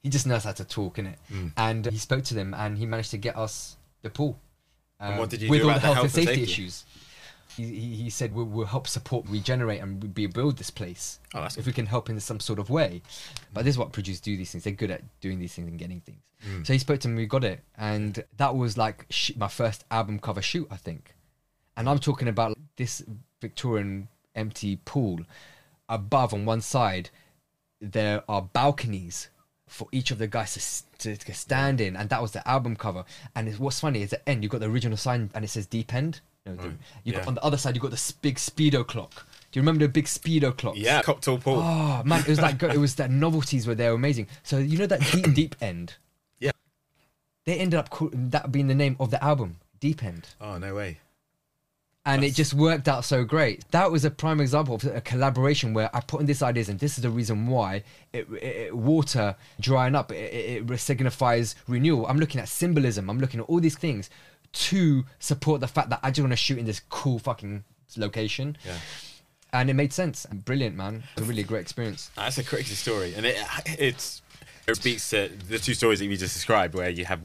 He 0.03 0.09
just 0.11 0.27
knows 0.27 0.45
how 0.45 0.53
to 0.53 0.65
talk, 0.65 0.99
in 0.99 1.07
innit? 1.07 1.51
And 1.57 1.87
uh, 1.87 1.91
he 1.91 1.99
spoke 1.99 2.23
to 2.25 2.35
them, 2.35 2.55
and 2.55 2.79
he 2.79 2.87
managed 2.87 3.11
to 3.11 3.19
get 3.19 3.37
us 3.37 3.77
the 4.03 4.11
pool. 4.11 4.39
And 5.01 5.15
um, 5.15 5.19
what 5.19 5.31
did 5.31 5.43
you 5.43 5.51
with 5.51 5.61
do 5.61 5.65
all 5.65 5.71
about 5.71 5.83
the 5.83 5.87
health, 5.95 5.97
and 6.05 6.13
health 6.13 6.17
and 6.17 6.27
safety, 6.29 6.47
safety? 6.47 6.53
issues? 6.63 6.85
He, 7.57 7.65
he, 7.65 7.95
he 8.03 8.11
said 8.11 8.35
we'll, 8.35 8.45
we'll 8.45 8.67
help 8.67 8.87
support, 8.87 9.25
regenerate, 9.29 9.81
and 9.81 10.13
rebuild 10.17 10.59
this 10.59 10.71
place 10.71 11.21
Oh, 11.35 11.41
that's 11.41 11.57
if 11.57 11.65
good. 11.65 11.71
we 11.71 11.73
can 11.73 11.87
help 11.87 12.11
in 12.11 12.21
some 12.21 12.39
sort 12.39 12.59
of 12.59 12.69
way. 12.71 13.03
But 13.55 13.65
this 13.65 13.75
is 13.75 13.79
what 13.79 13.93
producers 13.93 14.21
do 14.21 14.37
these 14.37 14.53
things. 14.53 14.65
They're 14.65 14.75
good 14.75 14.91
at 14.91 15.03
doing 15.21 15.39
these 15.39 15.55
things 15.55 15.67
and 15.67 15.79
getting 15.79 16.01
things. 16.01 16.21
Mm. 16.47 16.67
So 16.67 16.75
he 16.75 16.79
spoke 16.79 17.01
to 17.01 17.09
me, 17.09 17.17
we 17.17 17.27
got 17.27 17.45
it, 17.45 17.61
and 17.79 18.23
that 18.37 18.55
was 18.55 18.77
like 18.77 19.07
sh- 19.11 19.33
my 19.37 19.49
first 19.49 19.85
album 19.91 20.19
cover 20.19 20.43
shoot, 20.43 20.69
I 20.71 20.77
think. 20.77 21.15
And 21.77 21.89
I'm 21.89 21.99
talking 21.99 22.29
about 22.29 22.57
this 22.77 23.03
Victorian 23.41 24.09
empty 24.35 24.77
pool. 24.85 25.21
Above 25.89 26.35
on 26.35 26.45
one 26.45 26.61
side, 26.61 27.11
there 27.81 28.23
are 28.29 28.43
balconies 28.43 29.29
for 29.69 29.89
each 29.93 30.11
of 30.11 30.19
the 30.19 30.27
guys 30.27 30.85
to, 30.99 31.17
to, 31.17 31.25
to 31.25 31.35
stand 31.35 31.81
in, 31.81 31.97
and 31.97 32.09
that 32.09 32.23
was 32.23 32.33
the 32.33 32.47
album 32.49 32.77
cover. 32.77 33.05
And 33.35 33.49
it's, 33.49 33.59
what's 33.59 33.81
funny 33.81 34.03
is 34.03 34.13
at 34.13 34.25
the 34.25 34.31
end—you've 34.31 34.51
got 34.51 34.61
the 34.61 34.71
original 34.71 34.97
sign, 34.97 35.31
and 35.35 35.45
it 35.45 35.49
says 35.49 35.67
Deep 35.67 35.93
End. 35.95 36.21
No, 36.47 36.55
the- 36.55 36.69
mm. 36.69 36.77
you 37.05 37.13
got 37.13 37.27
on 37.27 37.35
the 37.35 37.43
other 37.45 37.57
side 37.57 37.75
you've 37.75 37.83
got 37.83 37.91
this 37.91 38.13
big 38.13 38.37
speedo 38.37 38.87
clock. 38.87 39.27
Do 39.51 39.59
you 39.59 39.63
remember 39.63 39.85
the 39.85 39.89
big 39.89 40.05
speedo 40.05 40.57
clock? 40.57 40.77
Yeah, 40.77 41.03
cocktail 41.03 41.39
Pool. 41.39 41.61
Oh 41.61 42.03
man, 42.05 42.21
it 42.21 42.29
was 42.29 42.41
like 42.41 42.63
it 42.63 42.79
was 42.79 42.95
that 42.97 43.11
novelties 43.11 43.67
were 43.67 43.75
there 43.75 43.93
amazing. 43.93 44.29
So 44.43 44.59
you 44.59 44.79
know 44.79 44.87
that 44.87 45.01
deep 45.13 45.35
deep 45.35 45.57
end. 45.61 45.95
Yeah. 46.39 46.53
They 47.45 47.59
ended 47.59 47.79
up 47.79 47.91
call, 47.91 48.11
that 48.13 48.53
being 48.53 48.69
the 48.69 48.75
name 48.75 48.97
of 49.01 49.11
the 49.11 49.23
album, 49.23 49.57
Deep 49.81 50.03
End, 50.05 50.29
Oh 50.41 50.59
no 50.59 50.75
way. 50.75 50.99
And 52.07 52.25
it 52.25 52.35
just 52.35 52.55
worked 52.55 52.87
out 52.89 53.05
so 53.05 53.25
great. 53.25 53.65
That 53.73 53.91
was 53.91 54.05
a 54.05 54.11
prime 54.11 54.41
example 54.41 54.77
of 54.77 54.85
a 54.85 55.01
collaboration 55.01 55.75
where 55.75 55.95
I 55.95 56.01
put 56.01 56.21
in 56.21 56.27
these 56.27 56.43
ideas, 56.43 56.69
and 56.69 56.79
this 56.79 56.97
is 56.97 57.03
the 57.03 57.11
reason 57.11 57.49
why 57.49 57.83
it, 58.13 58.27
it, 58.31 58.43
it- 58.45 58.77
water 58.77 59.35
drying 59.61 59.95
up 59.95 60.13
it, 60.13 60.67
it, 60.71 60.79
signifies 60.81 61.57
renewal. 61.67 62.07
I'm 62.07 62.19
looking 62.19 62.41
at 62.41 62.49
symbolism. 62.49 63.11
I'm 63.11 63.19
looking 63.19 63.41
at 63.41 63.47
all 63.47 63.61
these 63.61 63.77
things 63.77 64.09
to 64.53 65.05
support 65.19 65.61
the 65.61 65.67
fact 65.69 65.91
that 65.91 66.01
I 66.03 66.11
just 66.11 66.21
want 66.21 66.33
to 66.33 66.37
shoot 66.37 66.59
in 66.59 66.65
this 66.65 66.81
cool 66.89 67.19
fucking 67.19 67.65
location. 67.97 68.57
Yeah. 68.65 68.79
And 69.53 69.69
it 69.69 69.75
made 69.75 69.93
sense. 69.93 70.27
Brilliant, 70.27 70.77
man. 70.77 71.03
A 71.17 71.23
really 71.23 71.43
great 71.43 71.63
experience. 71.63 72.11
That's 72.17 72.39
a 72.39 72.45
crazy 72.45 72.75
story, 72.75 73.15
and 73.17 73.27
it 73.27 73.37
it's 73.67 74.23
It 74.69 74.77
speaks 74.77 75.11
to 75.11 75.29
the 75.49 75.59
two 75.59 75.75
stories 75.75 75.99
that 76.01 76.09
we 76.09 76.17
just 76.17 76.35
described, 76.35 76.75
where 76.75 76.91
you 76.91 77.05
have 77.05 77.21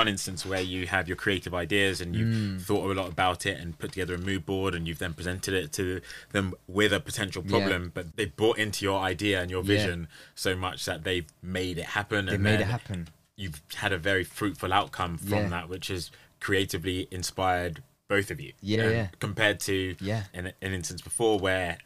one 0.00 0.08
instance 0.08 0.44
where 0.44 0.60
you 0.74 0.86
have 0.86 1.04
your 1.08 1.16
creative 1.24 1.54
ideas 1.54 2.00
and 2.02 2.14
you've 2.16 2.34
Mm. 2.36 2.60
thought 2.60 2.84
a 2.90 2.94
lot 3.00 3.08
about 3.16 3.46
it 3.50 3.56
and 3.60 3.78
put 3.78 3.90
together 3.92 4.14
a 4.14 4.18
mood 4.28 4.44
board 4.44 4.74
and 4.74 4.86
you've 4.86 4.98
then 5.04 5.14
presented 5.20 5.54
it 5.54 5.72
to 5.78 6.00
them 6.32 6.46
with 6.78 6.92
a 6.92 7.00
potential 7.00 7.42
problem, 7.42 7.90
but 7.94 8.04
they 8.16 8.26
bought 8.26 8.58
into 8.58 8.84
your 8.88 8.98
idea 9.12 9.40
and 9.42 9.50
your 9.50 9.62
Yeah. 9.62 9.74
vision 9.76 10.08
so 10.34 10.54
much 10.66 10.84
that 10.84 10.98
they've 11.04 11.26
made 11.42 11.76
it 11.78 11.86
happen. 11.98 12.26
They 12.26 12.34
and 12.34 12.42
made 12.42 12.60
it 12.60 12.66
happen. 12.76 13.08
You've 13.36 13.60
had 13.84 13.92
a 13.92 13.98
very 14.10 14.24
fruitful 14.38 14.72
outcome 14.72 15.16
from 15.18 15.28
Yeah. 15.44 15.48
that, 15.54 15.68
which 15.68 15.88
has 15.88 16.10
creatively 16.40 17.08
inspired 17.10 17.82
both 18.08 18.30
of 18.30 18.38
you. 18.40 18.52
Yeah, 18.60 18.88
yeah. 18.90 19.08
Compared 19.18 19.58
to 19.60 19.96
Yeah. 20.00 20.24
an, 20.34 20.52
an 20.62 20.72
instance 20.72 21.00
before 21.02 21.38
where 21.38 21.78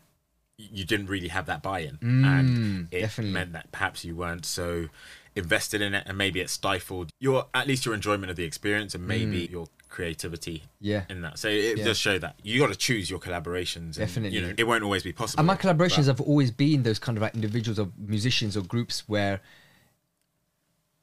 you 0.59 0.85
didn't 0.85 1.07
really 1.07 1.29
have 1.29 1.46
that 1.46 1.62
buy-in 1.62 1.96
Mm, 2.03 2.25
and 2.38 2.88
it 2.90 3.01
definitely. 3.01 3.33
meant 3.33 3.53
that 3.55 3.73
perhaps 3.73 4.05
you 4.05 4.14
weren't 4.14 4.44
so 4.44 4.88
invested 5.37 5.81
in 5.81 5.95
it 5.95 6.03
and 6.07 6.19
maybe 6.19 6.40
it 6.40 6.51
stifled 6.51 7.11
your 7.21 7.47
at 7.55 7.66
least 7.69 7.85
your 7.87 7.95
enjoyment 7.95 8.31
of 8.31 8.37
the 8.37 8.45
experience 8.45 8.95
and 8.95 9.07
maybe 9.07 9.49
your 9.51 9.66
creativity 9.88 10.59
Mm. 10.59 10.69
Yeah. 10.81 11.05
in 11.09 11.21
that 11.23 11.38
so 11.38 11.49
it 11.49 11.79
Yeah. 11.79 11.85
does 11.85 11.99
show 11.99 12.19
that 12.19 12.37
you 12.43 12.59
got 12.61 12.69
to 12.69 12.77
choose 12.77 13.09
your 13.11 13.19
collaborations 13.21 13.97
and, 13.97 14.07
Definitely. 14.07 14.38
you 14.38 14.43
know 14.47 14.55
it 14.57 14.64
won't 14.64 14.83
always 14.85 15.03
be 15.03 15.12
possible 15.12 15.40
And 15.40 15.47
my 15.47 15.57
collaborations 15.57 16.07
have 16.07 16.21
always 16.21 16.51
been 16.51 16.83
those 16.83 16.99
kind 16.99 17.16
of 17.19 17.23
like 17.23 17.35
individuals 17.35 17.79
or 17.79 17.90
musicians 17.99 18.57
or 18.57 18.62
groups 18.62 19.09
where 19.09 19.40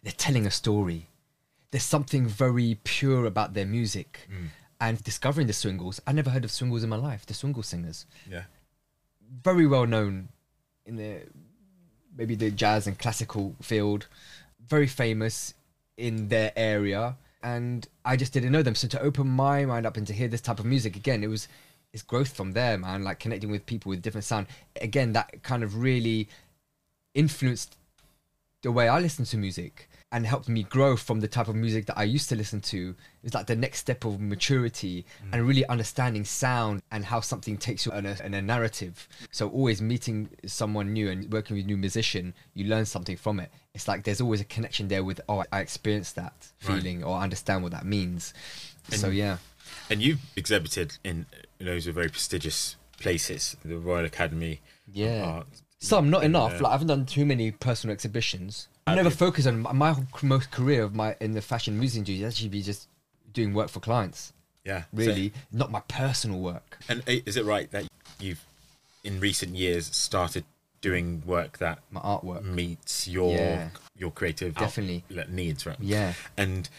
they're 0.03 0.13
telling 0.13 0.45
a 0.45 0.51
story. 0.51 1.07
There's 1.71 1.83
something 1.83 2.27
very 2.27 2.79
pure 2.83 3.25
about 3.25 3.53
their 3.53 3.65
music. 3.65 4.27
Mm. 4.31 4.47
And 4.79 5.03
discovering 5.03 5.47
the 5.47 5.53
Swingles, 5.53 5.99
I 6.05 6.11
never 6.11 6.29
heard 6.29 6.45
of 6.45 6.51
Swingles 6.51 6.83
in 6.83 6.89
my 6.89 6.95
life, 6.97 7.25
the 7.25 7.33
Swingle 7.33 7.63
singers. 7.63 8.05
yeah 8.29 8.43
Very 9.43 9.65
well 9.67 9.85
known 9.87 10.29
in 10.85 10.95
the 10.97 11.23
maybe 12.17 12.35
the 12.35 12.51
jazz 12.51 12.87
and 12.87 12.97
classical 12.97 13.55
field, 13.61 14.07
very 14.67 14.87
famous 14.87 15.53
in 15.97 16.29
their 16.29 16.51
area. 16.55 17.15
And 17.43 17.87
I 18.03 18.17
just 18.17 18.33
didn't 18.33 18.51
know 18.51 18.63
them. 18.63 18.75
So 18.75 18.87
to 18.87 19.01
open 19.01 19.27
my 19.27 19.65
mind 19.65 19.85
up 19.85 19.97
and 19.97 20.07
to 20.07 20.13
hear 20.13 20.27
this 20.27 20.41
type 20.41 20.59
of 20.59 20.65
music 20.65 20.95
again, 20.95 21.23
it 21.23 21.27
was 21.27 21.47
it's 21.93 22.03
growth 22.03 22.35
from 22.35 22.53
there, 22.53 22.77
man. 22.77 23.03
Like 23.03 23.19
connecting 23.19 23.51
with 23.51 23.65
people 23.65 23.89
with 23.89 24.01
different 24.01 24.25
sound. 24.25 24.47
Again, 24.81 25.13
that 25.13 25.43
kind 25.43 25.63
of 25.63 25.77
really 25.77 26.27
influenced 27.13 27.77
the 28.61 28.71
way 28.71 28.87
I 28.87 28.99
listen 28.99 29.25
to 29.25 29.37
music 29.37 29.89
and 30.11 30.25
helped 30.25 30.47
me 30.47 30.63
grow 30.63 30.95
from 30.95 31.19
the 31.19 31.27
type 31.27 31.49
of 31.49 31.55
music 31.55 31.85
that 31.87 31.97
I 31.97 32.03
used 32.03 32.29
to 32.29 32.35
listen 32.35 32.61
to. 32.61 32.95
It's 33.23 33.33
like 33.33 33.47
the 33.47 33.57
next 33.57 33.79
step 33.79 34.05
of 34.05 34.21
maturity 34.21 35.05
and 35.33 35.45
really 35.45 35.65
understanding 35.67 36.23
sound 36.23 36.81
and 36.91 37.03
how 37.03 37.19
something 37.19 37.57
takes 37.57 37.85
you 37.85 37.91
on 37.91 38.05
a, 38.05 38.15
in 38.23 38.33
a 38.33 38.41
narrative. 38.41 39.05
So 39.31 39.49
always 39.49 39.81
meeting 39.81 40.29
someone 40.45 40.93
new 40.93 41.09
and 41.09 41.29
working 41.31 41.57
with 41.57 41.65
a 41.65 41.67
new 41.67 41.75
musician, 41.75 42.33
you 42.53 42.67
learn 42.67 42.85
something 42.85 43.17
from 43.17 43.41
it. 43.41 43.51
It's 43.73 43.87
like 43.89 44.05
there's 44.05 44.21
always 44.21 44.39
a 44.39 44.45
connection 44.45 44.87
there 44.87 45.03
with, 45.03 45.19
oh, 45.27 45.43
I 45.51 45.59
experienced 45.59 46.15
that 46.15 46.33
Right. 46.67 46.77
feeling 46.81 47.03
or 47.03 47.17
understand 47.19 47.63
what 47.63 47.73
that 47.73 47.85
means. 47.85 48.33
so 48.91 49.09
yeah. 49.09 49.37
and 49.89 50.01
you've 50.01 50.21
exhibited 50.37 50.97
in 51.03 51.25
of 51.59 51.95
very 51.95 52.07
prestigious 52.09 52.77
places 52.99 53.57
the 53.65 53.77
Royal 53.77 54.05
Academy 54.05 54.61
of 54.87 54.95
Yeah. 54.95 55.43
Some, 55.79 56.09
not 56.09 56.23
in, 56.23 56.31
enough. 56.31 56.53
uh, 56.53 56.63
Like 56.63 56.69
I 56.69 56.71
haven't 56.71 56.87
done 56.87 57.05
too 57.05 57.25
many 57.25 57.51
personal 57.51 57.93
exhibitions. 57.93 58.69
I 58.87 58.95
never 58.95 59.09
focus 59.09 59.45
on 59.45 59.59
my, 59.61 59.91
whole 59.93 60.05
most 60.23 60.51
career 60.51 60.83
of 60.83 60.95
my 60.95 61.15
in 61.19 61.33
the 61.33 61.41
fashion 61.41 61.77
music 61.79 61.99
industry. 61.99 62.25
Actually, 62.25 62.49
be 62.49 62.61
just 62.63 62.87
doing 63.33 63.53
work 63.53 63.69
for 63.69 63.79
clients. 63.79 64.33
yeah 64.65 64.81
So- 64.81 64.85
Really, 64.93 65.33
not 65.51 65.71
my 65.71 65.81
personal 65.87 66.39
work. 66.39 66.77
and 66.89 67.01
uh, 67.01 67.11
is 67.25 67.37
it 67.37 67.45
right 67.45 67.69
that 67.71 67.85
you've 68.19 68.43
in 69.03 69.19
recent 69.19 69.55
years 69.55 69.85
started 69.95 70.43
doing 70.81 71.23
work 71.25 71.57
that 71.59 71.79
My 71.91 72.01
artwork. 72.01 72.43
meets 72.43 73.07
your 73.07 73.35
Yeah. 73.35 73.69
your 73.97 74.11
creative 74.11 74.55
Definitely. 74.55 75.03
needs, 75.29 75.65
right? 75.65 75.77
Yeah. 75.79 76.13
And 76.37 76.69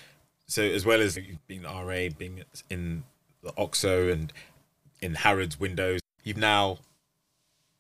so, 0.46 0.62
as 0.62 0.84
well 0.86 1.00
as 1.00 1.18
being 1.46 1.62
the 1.62 1.68
RA, 1.68 2.08
being 2.16 2.42
in 2.70 3.04
the 3.42 3.52
OXO 3.56 4.08
and 4.08 4.32
in 5.00 5.14
Harrods 5.16 5.58
Windows, 5.60 6.00
you've 6.24 6.36
now 6.38 6.78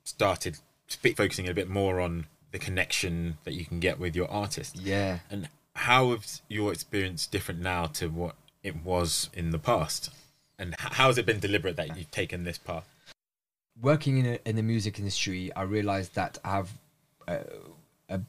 started 0.04 0.58
focusing 1.16 1.48
a 1.48 1.54
bit 1.54 1.68
more 1.68 2.00
on 2.00 2.26
the 2.50 2.58
connection 2.58 3.38
that 3.44 3.54
you 3.54 3.64
can 3.64 3.80
get 3.80 3.98
with 3.98 4.16
your 4.16 4.30
artist. 4.30 4.76
Yeah. 4.76 5.18
And 5.30 5.48
how 5.74 6.12
is 6.12 6.42
your 6.48 6.72
experience 6.72 7.26
different 7.26 7.60
now 7.60 7.86
to 7.86 8.08
what 8.08 8.34
it 8.62 8.84
was 8.84 9.30
in 9.32 9.50
the 9.50 9.58
past? 9.58 10.10
And 10.58 10.74
how 10.78 11.06
has 11.06 11.18
it 11.18 11.26
been 11.26 11.40
deliberate 11.40 11.76
that 11.76 11.96
you've 11.96 12.10
taken 12.10 12.44
this 12.44 12.58
path? 12.58 12.88
Working 13.80 14.18
in 14.18 14.26
a, 14.26 14.38
in 14.44 14.56
the 14.56 14.62
music 14.62 14.98
industry, 14.98 15.52
I 15.54 15.62
realized 15.62 16.14
that 16.16 16.38
I 16.44 16.56
have 16.56 16.70
a, 17.28 17.38
a 18.08 18.20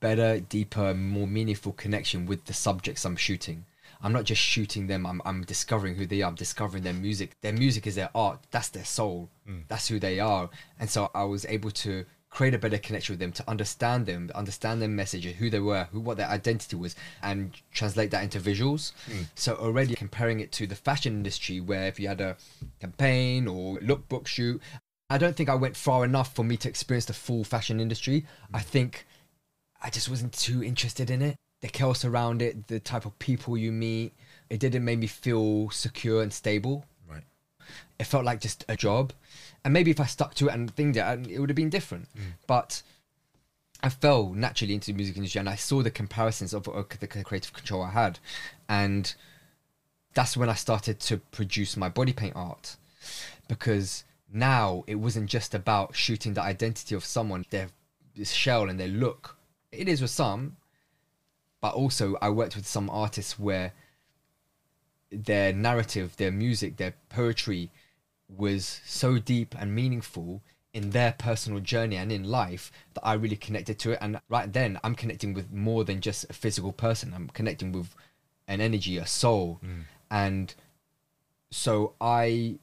better, 0.00 0.40
deeper, 0.40 0.92
more 0.92 1.28
meaningful 1.28 1.72
connection 1.72 2.26
with 2.26 2.46
the 2.46 2.52
subjects 2.52 3.04
I'm 3.04 3.16
shooting. 3.16 3.64
I'm 4.02 4.12
not 4.12 4.24
just 4.24 4.42
shooting 4.42 4.88
them. 4.88 5.06
I'm, 5.06 5.22
I'm 5.24 5.42
discovering 5.44 5.94
who 5.94 6.06
they 6.06 6.22
are. 6.22 6.28
I'm 6.28 6.34
discovering 6.34 6.82
their 6.82 6.92
music. 6.92 7.36
Their 7.40 7.52
music 7.52 7.86
is 7.86 7.94
their 7.94 8.10
art. 8.12 8.40
That's 8.50 8.68
their 8.70 8.84
soul. 8.84 9.28
Hmm. 9.46 9.60
That's 9.68 9.86
who 9.86 10.00
they 10.00 10.18
are. 10.18 10.50
And 10.80 10.90
so 10.90 11.12
I 11.14 11.22
was 11.22 11.46
able 11.46 11.70
to 11.70 12.04
create 12.32 12.54
a 12.54 12.58
better 12.58 12.78
connection 12.78 13.12
with 13.12 13.20
them, 13.20 13.30
to 13.30 13.48
understand 13.48 14.06
them, 14.06 14.30
understand 14.34 14.80
their 14.80 14.88
message, 14.88 15.24
who 15.24 15.50
they 15.50 15.60
were, 15.60 15.86
who 15.92 16.00
what 16.00 16.16
their 16.16 16.28
identity 16.28 16.76
was, 16.76 16.96
and 17.22 17.52
translate 17.72 18.10
that 18.10 18.24
into 18.24 18.40
visuals. 18.40 18.92
Hmm. 19.06 19.22
So 19.34 19.54
already 19.56 19.94
comparing 19.94 20.40
it 20.40 20.50
to 20.52 20.66
the 20.66 20.74
fashion 20.74 21.12
industry, 21.12 21.60
where 21.60 21.86
if 21.86 22.00
you 22.00 22.08
had 22.08 22.20
a 22.20 22.36
campaign 22.80 23.46
or 23.46 23.76
lookbook 23.78 24.26
shoot, 24.26 24.60
I 25.10 25.18
don't 25.18 25.36
think 25.36 25.50
I 25.50 25.54
went 25.54 25.76
far 25.76 26.04
enough 26.04 26.34
for 26.34 26.42
me 26.42 26.56
to 26.58 26.68
experience 26.68 27.04
the 27.04 27.12
full 27.12 27.44
fashion 27.44 27.80
industry. 27.80 28.24
I 28.52 28.60
hmm. 28.60 28.64
think 28.64 29.06
I 29.82 29.90
just 29.90 30.08
wasn't 30.08 30.32
too 30.32 30.64
interested 30.64 31.10
in 31.10 31.20
it. 31.20 31.36
The 31.60 31.68
chaos 31.68 32.04
around 32.04 32.40
it, 32.40 32.66
the 32.66 32.80
type 32.80 33.04
of 33.04 33.16
people 33.18 33.56
you 33.58 33.70
meet, 33.70 34.14
it 34.48 34.58
didn't 34.58 34.84
make 34.84 34.98
me 34.98 35.06
feel 35.06 35.70
secure 35.70 36.22
and 36.22 36.32
stable. 36.32 36.86
Right. 37.08 37.22
It 37.98 38.04
felt 38.04 38.24
like 38.24 38.40
just 38.40 38.64
a 38.68 38.76
job. 38.76 39.12
And 39.64 39.72
maybe 39.72 39.90
if 39.90 40.00
I 40.00 40.06
stuck 40.06 40.34
to 40.34 40.48
it 40.48 40.54
and 40.54 40.74
thinged 40.74 40.96
it, 40.96 41.30
it 41.30 41.38
would 41.38 41.48
have 41.48 41.56
been 41.56 41.70
different. 41.70 42.08
But 42.46 42.82
I 43.82 43.88
fell 43.88 44.30
naturally 44.30 44.74
into 44.74 44.92
the 44.92 44.96
music 44.96 45.16
industry 45.16 45.38
and 45.40 45.48
I 45.48 45.56
saw 45.56 45.82
the 45.82 45.90
comparisons 45.90 46.54
of 46.54 46.68
uh, 46.68 46.82
the 47.00 47.06
creative 47.06 47.52
control 47.52 47.82
I 47.82 47.90
had. 47.90 48.18
And 48.68 49.14
that's 50.14 50.36
when 50.36 50.48
I 50.48 50.54
started 50.54 51.00
to 51.00 51.18
produce 51.18 51.76
my 51.76 51.88
body 51.88 52.12
paint 52.12 52.36
art. 52.36 52.76
Because 53.48 54.04
now 54.32 54.84
it 54.86 54.96
wasn't 54.96 55.28
just 55.28 55.54
about 55.54 55.94
shooting 55.94 56.34
the 56.34 56.42
identity 56.42 56.94
of 56.94 57.04
someone, 57.04 57.44
their 57.50 57.68
shell 58.24 58.68
and 58.68 58.78
their 58.78 58.88
look. 58.88 59.36
It 59.70 59.88
is 59.88 60.00
with 60.00 60.10
some, 60.10 60.56
but 61.60 61.74
also 61.74 62.16
I 62.20 62.30
worked 62.30 62.56
with 62.56 62.66
some 62.66 62.90
artists 62.90 63.38
where 63.38 63.72
their 65.10 65.52
narrative, 65.52 66.16
their 66.16 66.32
music, 66.32 66.76
their 66.76 66.94
poetry 67.08 67.70
was 68.36 68.80
so 68.84 69.18
deep 69.18 69.54
and 69.58 69.74
meaningful 69.74 70.42
in 70.72 70.90
their 70.90 71.12
personal 71.18 71.60
journey 71.60 71.96
and 71.96 72.10
in 72.10 72.24
life 72.24 72.72
that 72.94 73.04
I 73.04 73.12
really 73.14 73.36
connected 73.36 73.78
to 73.80 73.92
it. 73.92 73.98
And 74.00 74.20
right 74.28 74.50
then, 74.52 74.78
I'm 74.82 74.94
connecting 74.94 75.34
with 75.34 75.52
more 75.52 75.84
than 75.84 76.00
just 76.00 76.28
a 76.30 76.32
physical 76.32 76.72
person. 76.72 77.12
I'm 77.14 77.28
connecting 77.28 77.72
with 77.72 77.94
an 78.48 78.60
energy, 78.60 78.96
a 78.96 79.06
soul. 79.06 79.60
Mm. 79.64 79.82
And 80.10 80.54
so 81.50 81.94
I 82.00 82.58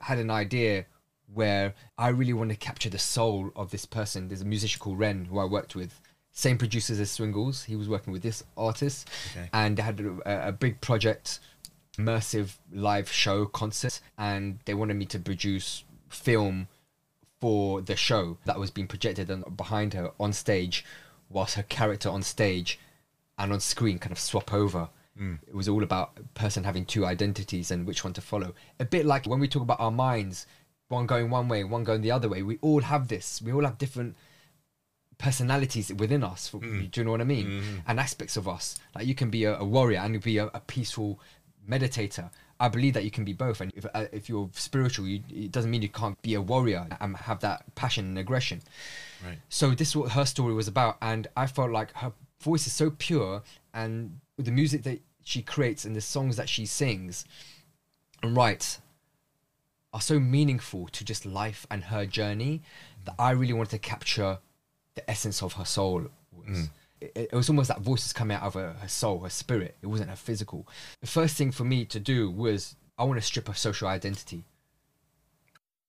had 0.00 0.18
an 0.18 0.30
idea 0.30 0.84
where 1.32 1.74
I 1.96 2.08
really 2.08 2.32
want 2.34 2.50
to 2.50 2.56
capture 2.56 2.90
the 2.90 2.98
soul 2.98 3.50
of 3.56 3.70
this 3.70 3.86
person. 3.86 4.28
There's 4.28 4.42
a 4.42 4.46
musician 4.46 4.78
called 4.78 4.98
Ren 4.98 5.24
who 5.24 5.38
I 5.38 5.44
worked 5.44 5.74
with, 5.74 6.00
same 6.32 6.58
producers 6.58 7.00
as 7.00 7.10
Swingles. 7.10 7.64
He 7.64 7.76
was 7.76 7.88
working 7.88 8.12
with 8.12 8.22
this 8.22 8.44
artist, 8.56 9.08
Okay. 9.32 9.48
and 9.52 9.76
they 9.76 9.82
had 9.82 10.00
a, 10.00 10.48
a 10.48 10.52
big 10.52 10.80
project, 10.80 11.40
immersive 11.96 12.56
live 12.72 13.10
show 13.10 13.46
concert, 13.46 14.00
and 14.18 14.58
they 14.64 14.74
wanted 14.74 14.94
me 14.94 15.06
to 15.06 15.18
produce 15.18 15.84
film 16.08 16.68
for 17.40 17.80
the 17.80 17.96
show 17.96 18.38
that 18.46 18.58
was 18.58 18.70
being 18.70 18.86
projected 18.86 19.30
and 19.30 19.56
behind 19.56 19.94
her 19.94 20.12
on 20.18 20.32
stage, 20.32 20.84
whilst 21.28 21.54
her 21.54 21.62
character 21.62 22.08
on 22.08 22.22
stage 22.22 22.78
and 23.38 23.52
on 23.52 23.60
screen 23.60 23.98
kind 23.98 24.12
of 24.12 24.18
swap 24.18 24.52
over. 24.52 24.88
Mm. 25.20 25.38
It 25.46 25.54
was 25.54 25.68
all 25.68 25.82
about 25.82 26.12
a 26.18 26.22
person 26.38 26.64
having 26.64 26.84
two 26.84 27.06
identities 27.06 27.70
and 27.70 27.86
which 27.86 28.02
one 28.02 28.12
to 28.14 28.20
follow. 28.20 28.54
A 28.80 28.84
bit 28.84 29.06
like 29.06 29.26
when 29.26 29.40
we 29.40 29.48
talk 29.48 29.62
about 29.62 29.80
our 29.80 29.90
minds, 29.90 30.46
one 30.88 31.06
going 31.06 31.30
one 31.30 31.48
way, 31.48 31.64
one 31.64 31.84
going 31.84 32.02
the 32.02 32.10
other 32.10 32.28
way. 32.28 32.42
We 32.42 32.58
all 32.60 32.82
have 32.82 33.08
this. 33.08 33.40
We 33.42 33.52
all 33.52 33.64
have 33.64 33.78
different 33.78 34.16
personalities 35.18 35.92
within 35.92 36.24
us. 36.24 36.50
Mm. 36.50 36.90
Do 36.90 37.00
you 37.00 37.04
know 37.04 37.12
what 37.12 37.20
I 37.20 37.24
mean? 37.24 37.46
Mm-hmm. 37.46 37.76
And 37.86 38.00
aspects 38.00 38.36
of 38.36 38.48
us. 38.48 38.76
Like 38.94 39.06
you 39.06 39.14
can 39.14 39.30
be 39.30 39.44
a, 39.44 39.58
a 39.58 39.64
warrior 39.64 40.00
and 40.00 40.20
be 40.22 40.38
a, 40.38 40.46
a 40.46 40.60
peaceful 40.60 41.20
meditator. 41.68 42.30
I 42.60 42.68
believe 42.68 42.94
that 42.94 43.04
you 43.04 43.10
can 43.10 43.24
be 43.24 43.32
both. 43.32 43.60
And 43.60 43.72
if, 43.74 43.84
uh, 43.94 44.06
if 44.12 44.28
you're 44.28 44.48
spiritual, 44.52 45.06
you, 45.06 45.22
it 45.28 45.50
doesn't 45.50 45.70
mean 45.70 45.82
you 45.82 45.88
can't 45.88 46.20
be 46.22 46.34
a 46.34 46.40
warrior 46.40 46.86
and 47.00 47.16
have 47.16 47.40
that 47.40 47.74
passion 47.74 48.06
and 48.06 48.18
aggression. 48.18 48.62
Right. 49.24 49.38
So 49.48 49.70
this 49.70 49.88
is 49.88 49.96
what 49.96 50.12
her 50.12 50.24
story 50.24 50.54
was 50.54 50.68
about, 50.68 50.96
and 51.02 51.26
I 51.36 51.46
felt 51.46 51.70
like 51.70 51.92
her 51.96 52.12
voice 52.40 52.66
is 52.66 52.72
so 52.72 52.90
pure, 52.90 53.42
and 53.72 54.20
the 54.36 54.50
music 54.50 54.82
that 54.84 55.00
she 55.22 55.42
creates 55.42 55.84
and 55.84 55.96
the 55.96 56.00
songs 56.00 56.36
that 56.36 56.48
she 56.48 56.66
sings 56.66 57.24
and 58.22 58.36
writes 58.36 58.80
are 59.92 60.00
so 60.00 60.20
meaningful 60.20 60.88
to 60.88 61.04
just 61.04 61.24
life 61.24 61.66
and 61.70 61.84
her 61.84 62.04
journey 62.04 62.62
that 63.04 63.14
I 63.18 63.30
really 63.30 63.52
wanted 63.52 63.70
to 63.70 63.78
capture 63.78 64.38
the 64.94 65.08
essence 65.10 65.42
of 65.42 65.54
her 65.54 65.64
soul. 65.64 66.06
Was. 66.46 66.68
It, 67.14 67.28
it 67.32 67.36
was 67.36 67.48
almost 67.48 67.70
like 67.70 67.80
voices 67.80 68.12
coming 68.12 68.36
out 68.36 68.42
of 68.42 68.54
her, 68.54 68.74
her 68.80 68.88
soul, 68.88 69.20
her 69.20 69.30
spirit. 69.30 69.76
It 69.82 69.86
wasn't 69.86 70.10
her 70.10 70.16
physical. 70.16 70.66
The 71.00 71.06
first 71.06 71.36
thing 71.36 71.50
for 71.50 71.64
me 71.64 71.84
to 71.86 72.00
do 72.00 72.30
was 72.30 72.76
I 72.98 73.04
want 73.04 73.18
to 73.18 73.26
strip 73.26 73.48
her 73.48 73.54
social 73.54 73.88
identity. 73.88 74.44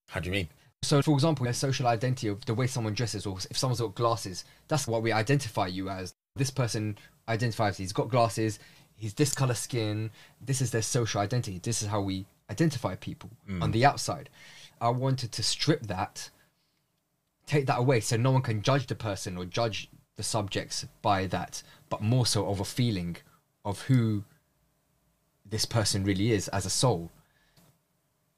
How 0.08 0.20
do 0.20 0.28
you 0.28 0.32
mean? 0.32 0.50
So, 0.82 1.02
for 1.02 1.14
example, 1.14 1.48
a 1.48 1.54
social 1.54 1.88
identity 1.88 2.28
of 2.28 2.46
the 2.46 2.54
way 2.54 2.68
someone 2.68 2.94
dresses, 2.94 3.26
or 3.26 3.38
if 3.50 3.58
someone's 3.58 3.82
got 3.82 3.96
glasses, 3.96 4.46
that's 4.68 4.88
what 4.88 5.02
we 5.02 5.12
identify 5.12 5.68
you 5.68 5.90
as. 5.90 6.14
This 6.36 6.52
person 6.52 6.98
identifies 7.28 7.78
he's 7.78 7.94
got 7.94 8.10
glasses, 8.10 8.60
he's 8.96 9.14
this 9.14 9.34
color 9.34 9.54
skin. 9.54 10.12
This 10.42 10.62
is 10.62 10.72
their 10.72 10.82
social 10.82 11.22
identity. 11.22 11.60
This 11.60 11.82
is 11.82 11.88
how 11.88 12.02
we 12.02 12.26
identify 12.52 12.96
people 12.96 13.32
mm. 13.50 13.62
on 13.64 13.72
the 13.72 13.86
outside. 13.86 14.30
I 14.80 14.90
wanted 14.90 15.32
to 15.32 15.44
strip 15.44 15.88
that, 15.88 16.30
take 17.48 17.66
that 17.66 17.80
away, 17.80 18.00
so 18.00 18.18
no 18.18 18.32
one 18.32 18.42
can 18.42 18.62
judge 18.62 18.88
the 18.88 18.96
person 18.96 19.38
or 19.38 19.46
judge 19.46 19.90
the 20.16 20.24
subjects 20.24 20.86
by 21.02 21.26
that, 21.28 21.62
but 21.90 22.02
more 22.02 22.26
so 22.26 22.48
of 22.48 22.60
a 22.60 22.66
feeling 22.66 23.18
of 23.64 23.82
who 23.84 24.24
this 25.46 25.66
person 25.66 26.04
really 26.04 26.32
is 26.32 26.48
as 26.50 26.66
a 26.66 26.70
soul. 26.70 27.12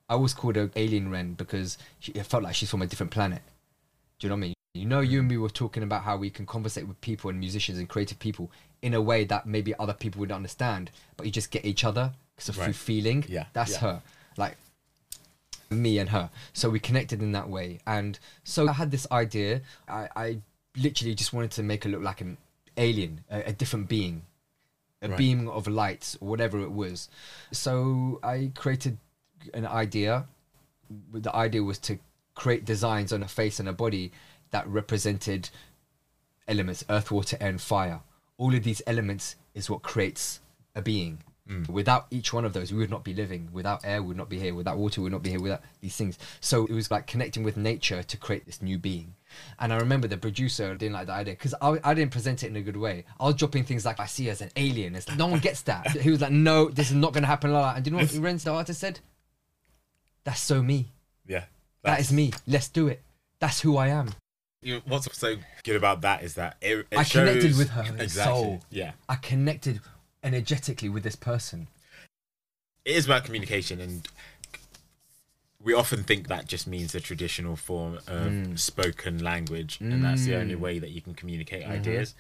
I 0.10 0.14
always 0.14 0.34
called 0.34 0.56
her 0.56 0.72
Alien 0.76 1.10
Ren 1.10 1.34
because 1.34 1.78
she, 2.00 2.12
it 2.14 2.26
felt 2.26 2.44
like 2.44 2.56
she's 2.56 2.70
from 2.70 2.82
a 2.82 2.88
different 2.88 3.12
planet. 3.12 3.42
Do 4.20 4.28
you 4.28 4.30
know 4.30 4.36
what 4.36 4.40
I 4.40 4.48
mean? 4.48 4.54
You 4.74 4.86
know, 4.86 5.00
you 5.02 5.20
and 5.20 5.28
me 5.28 5.38
were 5.38 5.50
talking 5.50 5.84
about 5.84 6.04
how 6.04 6.18
we 6.18 6.30
can 6.30 6.46
conversate 6.46 6.88
with 6.88 7.00
people 7.02 7.30
and 7.30 7.40
musicians 7.40 7.78
and 7.78 7.90
creative 7.90 8.20
people 8.20 8.52
in 8.82 8.94
a 8.94 9.02
way 9.02 9.26
that 9.26 9.46
maybe 9.46 9.74
other 9.80 9.94
people 9.94 10.20
would 10.20 10.32
understand, 10.32 10.92
but 11.18 11.26
you 11.26 11.32
just 11.32 11.52
get 11.52 11.66
each 11.66 11.84
other 11.84 12.14
because 12.36 12.50
of 12.50 12.58
Right. 12.58 12.66
through 12.66 12.74
feeling. 12.74 13.26
Yeah, 13.28 13.46
that's 13.54 13.74
yeah. 13.74 13.80
her. 13.80 14.02
Like 14.38 14.56
me 15.70 15.98
and 16.00 16.10
her. 16.10 16.30
So 16.54 16.70
we 16.70 16.80
connected 16.80 17.22
in 17.22 17.32
that 17.34 17.50
way. 17.50 17.80
And 17.86 18.18
so 18.44 18.70
I 18.70 18.74
had 18.74 18.92
this 18.92 19.08
idea. 19.12 19.62
I, 19.88 20.08
I 20.16 20.38
literally 20.78 21.16
just 21.16 21.34
wanted 21.34 21.52
to 21.52 21.64
make 21.64 21.84
her 21.84 21.90
look 21.90 22.02
like 22.02 22.22
an 22.22 22.38
alien, 22.78 23.24
a, 23.30 23.50
a 23.50 23.54
different 23.54 23.88
being, 23.90 24.24
a 25.02 25.10
Right. 25.10 25.18
beam 25.18 25.48
of 25.48 25.68
light, 25.68 26.16
or 26.22 26.28
whatever 26.30 26.62
it 26.62 26.72
was. 26.72 27.10
So 27.52 28.20
I 28.24 28.52
created 28.56 28.98
an 29.54 29.66
idea. 29.66 30.26
The 31.12 31.36
idea 31.36 31.64
was 31.64 31.78
to 31.80 32.00
create 32.36 32.66
designs 32.66 33.12
on 33.12 33.24
a 33.24 33.28
face 33.28 33.60
and 33.60 33.68
a 33.68 33.74
body 33.74 34.12
that 34.52 34.68
represented 34.68 35.50
elements 36.48 36.84
earth, 36.90 37.12
water, 37.12 37.38
air, 37.42 37.50
and 37.50 37.62
fire. 37.62 38.02
All 38.38 38.54
of 38.56 38.64
these 38.64 38.82
elements 38.88 39.36
is 39.54 39.70
what 39.70 39.82
creates 39.82 40.40
a 40.76 40.82
being. 40.82 41.20
Mm. 41.50 41.70
Without 41.70 42.08
each 42.12 42.34
one 42.34 42.46
of 42.46 42.54
those, 42.54 42.72
we 42.72 42.80
would 42.80 42.90
not 42.90 43.04
be 43.04 43.14
living. 43.14 43.50
Without 43.54 43.86
air, 43.86 44.02
we 44.02 44.10
would 44.10 44.18
not 44.18 44.30
be 44.30 44.38
here. 44.40 44.54
Without 44.54 44.78
water, 44.78 45.02
we 45.02 45.06
would 45.06 45.14
not 45.14 45.24
be 45.24 45.30
here. 45.30 45.40
Without 45.40 45.62
these 45.82 45.96
things. 45.96 46.18
So 46.42 46.66
it 46.66 46.74
was 46.74 46.92
like 46.92 47.08
connecting 47.08 47.44
with 47.44 47.58
nature 47.58 48.04
to 48.04 48.18
create 48.18 48.46
this 48.46 48.62
new 48.62 48.78
being. 48.78 49.16
And 49.60 49.72
I 49.72 49.78
remember 49.78 50.08
the 50.08 50.18
producer 50.18 50.76
didn't 50.76 50.94
like 50.94 51.08
the 51.08 51.14
idea 51.14 51.34
because 51.34 51.54
I, 51.62 51.80
I 51.84 51.94
didn't 51.94 52.12
present 52.12 52.44
it 52.44 52.48
in 52.48 52.56
a 52.56 52.62
good 52.62 52.78
way. 52.78 53.06
I 53.20 53.26
was 53.26 53.36
dropping 53.36 53.64
things 53.64 53.86
like, 53.86 54.00
I 54.00 54.06
see 54.06 54.30
as 54.30 54.42
an 54.42 54.50
alien. 54.56 54.96
It's 54.96 55.08
like, 55.08 55.18
no 55.18 55.28
one 55.28 55.40
gets 55.40 55.62
that. 55.64 55.92
He 55.92 56.10
was 56.10 56.22
like, 56.22 56.32
no, 56.32 56.70
this 56.70 56.90
is 56.90 56.96
not 56.96 57.14
going 57.14 57.24
to 57.24 57.28
happen 57.28 57.54
like. 57.54 57.76
And 57.76 57.86
do 57.86 57.92
you 57.92 57.98
know 57.98 58.04
what 58.04 58.12
Renz, 58.12 58.44
the 58.44 58.52
artist, 58.52 58.80
said? 58.80 59.00
That's 60.24 60.42
so 60.42 60.62
me. 60.62 60.88
Yeah. 61.26 61.46
That 61.84 62.00
is 62.00 62.12
me. 62.12 62.34
Let's 62.46 62.68
do 62.68 62.88
it. 62.88 63.02
That's 63.40 63.62
who 63.62 63.78
I 63.78 63.88
am. 63.88 64.10
You, 64.62 64.82
what's 64.86 65.16
so 65.18 65.36
good 65.64 65.76
about 65.76 66.02
that 66.02 66.24
is 66.24 66.34
that 66.34 66.58
it, 66.62 66.88
it 66.92 66.98
I 66.98 67.04
connected 67.04 67.58
with 67.58 67.70
her 67.70 67.84
exactly. 68.00 68.42
soul. 68.42 68.62
Yeah, 68.72 68.94
I 69.08 69.16
connected 69.16 69.80
energetically 70.24 70.90
with 70.90 71.04
this 71.04 71.16
person. 71.16 71.68
it 72.86 72.96
is 72.96 73.06
about 73.06 73.26
communication, 73.26 73.82
and 73.82 74.08
we 75.62 75.74
often 75.74 76.04
think 76.04 76.28
that 76.30 76.48
just 76.48 76.68
means 76.68 76.94
the 76.94 77.02
traditional 77.02 77.56
form 77.58 77.96
of 78.08 78.32
Mm. 78.32 78.58
spoken 78.58 79.22
language, 79.22 79.80
and 79.82 80.02
that's 80.04 80.24
the 80.26 80.36
only 80.36 80.56
way 80.56 80.80
that 80.80 80.92
you 80.92 81.02
can 81.02 81.14
communicate 81.14 81.66
ideas. 81.66 82.16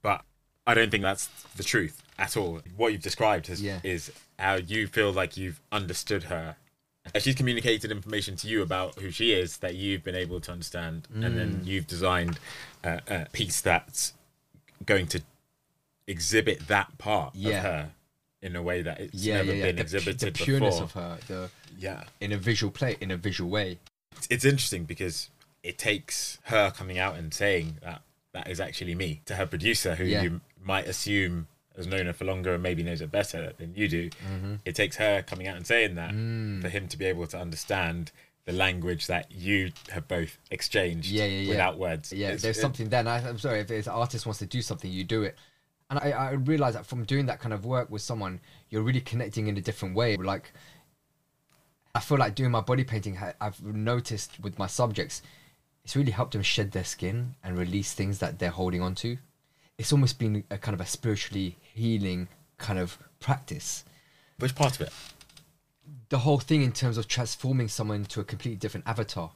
But 0.00 0.24
I 0.66 0.72
don't 0.72 0.90
think 0.90 1.02
that's 1.02 1.26
the 1.56 1.62
truth 1.64 2.02
at 2.18 2.34
all. 2.36 2.62
What 2.76 2.92
you've 2.92 3.02
described 3.02 3.50
is, 3.50 3.60
Yeah. 3.60 3.80
is 3.82 4.10
how 4.38 4.54
you 4.54 4.86
feel 4.86 5.12
like 5.12 5.36
you've 5.36 5.60
understood 5.70 6.24
her. 6.24 6.56
And 7.12 7.22
she's 7.22 7.34
communicated 7.34 7.90
information 7.90 8.36
to 8.36 8.48
you 8.48 8.62
about 8.62 8.94
who 9.00 9.10
she 9.10 9.32
is 9.32 9.58
that 9.58 9.74
you've 9.74 10.02
been 10.04 10.14
able 10.14 10.40
to 10.42 10.52
understand, 10.52 11.08
and 11.10 11.24
Mm. 11.24 11.36
then 11.36 11.66
you've 11.66 11.86
designed 11.86 12.38
a, 12.84 13.02
a 13.06 13.26
piece 13.32 13.60
that's 13.60 14.14
going 14.86 15.06
to 15.08 15.22
exhibit 16.10 16.66
that 16.68 16.96
part 16.98 17.34
Yeah. 17.34 17.56
of 17.58 17.62
her 17.62 17.90
in 18.42 18.56
a 18.56 18.62
way 18.62 18.82
that 18.82 19.00
it's 19.00 19.14
Yeah, 19.14 19.36
never 19.36 19.54
yeah, 19.54 19.66
been 19.66 19.76
The, 19.76 19.82
exhibited 19.82 20.34
the 20.34 20.44
pureness 20.44 20.80
before. 20.80 21.02
of 21.02 21.20
her, 21.28 21.34
the 21.34 21.50
Yeah, 21.78 22.04
in 22.20 22.32
a 22.32 22.36
visual 22.38 22.70
play, 22.70 22.96
in 23.00 23.10
a 23.10 23.16
visual 23.16 23.50
way. 23.50 23.78
it's, 24.16 24.26
it's 24.30 24.44
interesting 24.44 24.84
because 24.84 25.28
it 25.62 25.78
takes 25.78 26.38
her 26.44 26.70
coming 26.70 26.98
out 26.98 27.16
and 27.16 27.32
saying 27.32 27.76
that 27.82 28.02
that 28.32 28.48
is 28.48 28.60
actually 28.60 28.94
me 28.94 29.20
to 29.26 29.34
her 29.36 29.46
producer, 29.46 29.94
who 29.96 30.04
you 30.04 30.40
might 30.62 30.86
assume 30.86 31.46
has 31.76 31.86
known 31.86 32.06
her 32.06 32.12
for 32.12 32.24
longer 32.24 32.52
and 32.54 32.62
maybe 32.62 32.82
knows 32.82 33.00
her 33.00 33.06
better 33.06 33.52
than 33.58 33.74
you 33.74 33.88
do. 33.88 34.10
Mm-hmm. 34.10 34.54
It 34.64 34.74
takes 34.74 34.96
her 34.96 35.22
coming 35.22 35.46
out 35.46 35.56
and 35.56 35.66
saying 35.66 35.94
that 35.96 36.10
Mm. 36.12 36.60
for 36.62 36.68
him 36.68 36.88
to 36.88 36.96
be 36.96 37.04
able 37.06 37.26
to 37.28 37.38
understand 37.38 38.10
the 38.46 38.52
language 38.52 39.06
that 39.06 39.30
you 39.30 39.72
have 39.90 40.08
both 40.08 40.38
exchanged 40.50 41.08
Yeah, 41.10 41.24
yeah, 41.26 41.40
yeah. 41.42 41.48
without 41.50 41.78
words. 41.78 42.12
Yeah, 42.12 42.28
It's- 42.28 42.42
there's 42.42 42.58
it- 42.58 42.60
something 42.60 42.88
then. 42.88 43.06
I, 43.06 43.26
I'm 43.26 43.38
sorry 43.38 43.60
if, 43.60 43.70
if 43.70 43.86
an 43.86 43.92
artist 43.92 44.26
wants 44.26 44.38
to 44.40 44.46
do 44.46 44.62
something, 44.62 44.90
you 44.90 45.04
do 45.04 45.22
it. 45.22 45.36
And 45.90 45.98
I, 45.98 46.10
I 46.12 46.30
realize 46.32 46.74
that 46.74 46.86
from 46.86 47.04
doing 47.04 47.26
that 47.26 47.40
kind 47.40 47.52
of 47.52 47.64
work 47.64 47.90
with 47.90 48.00
someone, 48.02 48.40
you're 48.70 48.82
really 48.82 49.00
connecting 49.00 49.48
in 49.48 49.56
a 49.56 49.60
different 49.60 49.94
way. 49.94 50.16
Like, 50.16 50.52
I 51.94 52.00
feel 52.00 52.18
like 52.18 52.34
doing 52.34 52.52
my 52.52 52.60
body 52.60 52.84
painting, 52.84 53.18
I've 53.40 53.62
noticed 53.62 54.40
with 54.40 54.58
my 54.58 54.68
subjects, 54.68 55.22
it's 55.84 55.96
really 55.96 56.12
helped 56.12 56.32
them 56.32 56.42
shed 56.42 56.70
their 56.70 56.84
skin 56.84 57.34
and 57.42 57.58
release 57.58 57.92
things 57.92 58.20
that 58.20 58.38
they're 58.38 58.50
holding 58.50 58.80
on 58.80 58.94
to. 58.96 59.18
It's 59.78 59.92
almost 59.92 60.18
been 60.18 60.44
a 60.50 60.58
kind 60.58 60.74
of 60.74 60.80
a 60.80 60.86
spiritually 60.86 61.56
healing 61.74 62.28
kind 62.58 62.78
of 62.78 62.98
practice. 63.18 63.84
Which 64.38 64.54
part 64.54 64.76
of 64.76 64.82
it? 64.82 64.92
the 66.10 66.18
whole 66.18 66.38
thing 66.38 66.62
in 66.62 66.72
terms 66.72 66.98
of 66.98 67.08
transforming 67.08 67.68
someone 67.68 67.98
into 67.98 68.20
a 68.20 68.24
completely 68.24 68.56
different 68.56 68.86
avatar 68.86 69.30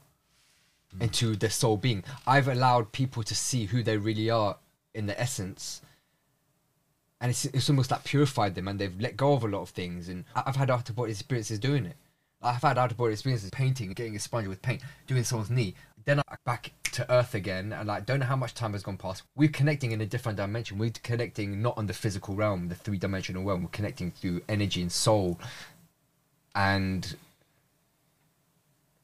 hmm. 0.93 1.01
into 1.01 1.35
their 1.35 1.49
soul 1.49 1.77
being 1.77 2.03
i've 2.27 2.47
allowed 2.47 2.91
people 2.91 3.23
to 3.23 3.35
see 3.35 3.65
who 3.65 3.81
they 3.81 3.97
really 3.97 4.29
are 4.29 4.57
in 4.93 5.07
the 5.07 5.19
essence 5.19 5.81
and 7.25 7.31
it's, 7.31 7.45
it's 7.45 7.71
almost 7.71 7.89
like 7.89 8.03
purified 8.03 8.53
them 8.53 8.67
and 8.67 8.77
they've 8.77 9.01
let 9.01 9.17
go 9.17 9.33
of 9.33 9.43
a 9.43 9.47
lot 9.47 9.63
of 9.63 9.69
things. 9.69 10.09
And 10.09 10.25
I- 10.35 10.43
i've 10.45 10.55
had 10.55 10.69
out 10.69 10.87
of 10.87 10.95
body 10.95 11.09
experiences 11.11 11.57
doing 11.57 11.87
it. 11.87 11.95
I've 12.39 12.61
had 12.61 12.77
out 12.77 12.91
of 12.91 12.97
body 12.97 13.13
experiences 13.13 13.49
painting 13.49 13.91
getting 13.93 14.15
a 14.15 14.19
sponge 14.19 14.45
with 14.47 14.61
paint 14.61 14.83
doing 15.07 15.23
someone's 15.23 15.49
knee. 15.49 15.73
Then 16.05 16.19
I'm 16.19 16.37
back 16.45 16.73
to 16.91 17.11
earth 17.11 17.33
again 17.33 17.73
and 17.73 17.87
like 17.87 18.05
don't 18.05 18.19
know 18.19 18.27
how 18.27 18.35
much 18.35 18.53
time 18.53 18.73
has 18.73 18.83
gone 18.83 18.97
past. 18.97 19.23
We're 19.35 19.49
connecting 19.49 19.91
in 19.91 20.01
a 20.01 20.05
different 20.05 20.37
dimension. 20.37 20.77
We're 20.77 20.91
connecting 21.01 21.63
not 21.63 21.75
on 21.79 21.87
the 21.87 21.95
physical 21.95 22.35
realm 22.35 22.67
the 22.67 22.75
three-dimensional 22.75 23.43
realm. 23.43 23.63
We're 23.63 23.69
connecting 23.69 24.11
through 24.11 24.43
energy 24.47 24.83
and 24.83 24.91
soul. 24.91 25.39
And 26.53 27.15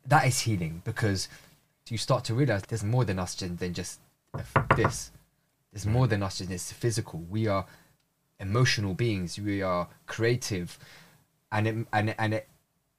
that 0.06 0.28
is 0.28 0.42
healing 0.42 0.84
because 0.86 1.28
you 1.90 1.98
start 1.98 2.24
to 2.26 2.36
realize 2.36 2.62
there's 2.68 2.84
more 2.84 3.04
than 3.04 3.18
us 3.18 3.34
than 3.34 3.74
just 3.74 4.00
this. 4.78 5.10
There's 5.74 5.88
more 5.88 6.06
than 6.06 6.22
us 6.22 6.38
than 6.38 6.50
just 6.50 6.74
physical. 6.76 7.22
We 7.28 7.48
are 7.48 7.66
emotional 8.42 8.94
beings 8.94 9.40
we 9.40 9.62
are 9.62 9.88
creative 10.08 10.78
and 11.52 11.68
it, 11.68 11.76
and 11.94 12.16
and 12.18 12.34
it 12.34 12.48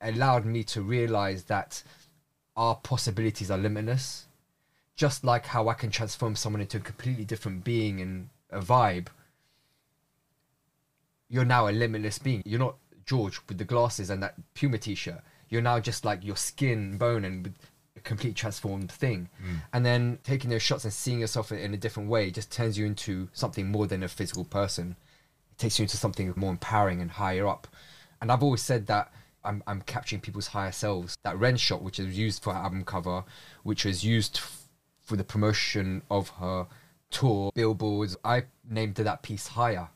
allowed 0.01 0.45
me 0.45 0.65
to 0.65 0.81
realize 0.81 1.45
that 1.45 1.83
our 2.57 2.77
possibilities 2.77 3.51
are 3.51 3.59
limitless 3.59 4.27
just 4.97 5.25
like 5.25 5.47
how 5.47 5.69
i 5.69 5.75
can 5.75 5.91
transform 5.91 6.35
someone 6.35 6.61
into 6.61 6.77
a 6.79 6.81
completely 6.81 7.25
different 7.25 7.65
being 7.65 8.01
and 8.01 8.29
a 8.51 8.61
vibe 8.61 9.09
you're 11.33 11.47
now 11.47 11.67
a 11.67 11.73
limitless 11.73 12.19
being. 12.19 12.43
You're 12.45 12.61
not 12.61 12.77
George 13.07 13.41
with 13.49 13.57
the 13.57 13.65
glasses 13.65 14.11
and 14.11 14.23
that 14.23 14.35
Puma 14.53 14.77
t-shirt. 14.77 15.23
You're 15.49 15.63
now 15.63 15.81
just 15.81 16.05
like 16.05 16.23
your 16.23 16.37
skin, 16.37 16.99
bone, 16.99 17.25
and 17.25 17.45
with 17.45 17.55
a 17.97 18.01
complete 18.01 18.37
transformed 18.37 18.93
thing. 18.93 19.31
Mm. 19.43 19.57
And 19.73 19.87
then 19.87 20.19
taking 20.25 20.51
those 20.51 20.61
shots 20.61 20.85
and 20.85 20.93
seeing 20.93 21.21
yourself 21.21 21.51
in 21.51 21.73
a 21.73 21.79
different 21.79 22.11
way 22.11 22.31
just 22.31 22.53
turns 22.53 22.77
you 22.77 22.85
into 22.85 23.31
something 23.33 23.71
more 23.71 23.87
than 23.87 24.03
a 24.03 24.09
physical 24.09 24.45
person. 24.45 24.97
It 25.53 25.59
takes 25.59 25.79
you 25.79 25.85
into 25.85 25.97
something 25.97 26.33
more 26.37 26.51
empowering 26.51 27.01
and 27.01 27.11
higher 27.11 27.47
up. 27.47 27.67
And 28.21 28.31
I've 28.31 28.43
always 28.43 28.63
said 28.63 28.87
that 28.87 29.13
I'm, 29.45 29.63
I'm 29.67 29.83
capturing 29.83 30.21
people's 30.21 30.49
higher 30.49 30.73
selves. 30.73 31.17
That 31.25 31.39
Ren 31.39 31.57
shot, 31.57 31.83
which 31.83 31.99
is 31.99 32.17
used 32.17 32.43
for 32.43 32.53
her 32.53 32.61
album 32.61 32.85
cover, 32.85 33.25
which 33.63 33.85
was 33.85 34.05
used 34.05 34.39
f- 34.39 34.69
for 35.01 35.17
the 35.17 35.25
promotion 35.25 36.03
of 36.11 36.29
her 36.31 36.67
tour, 37.11 37.53
billboards, 37.55 38.17
I 38.25 38.45
named 38.69 38.97
that 38.97 39.23
piece 39.23 39.49
Higher 39.49 39.89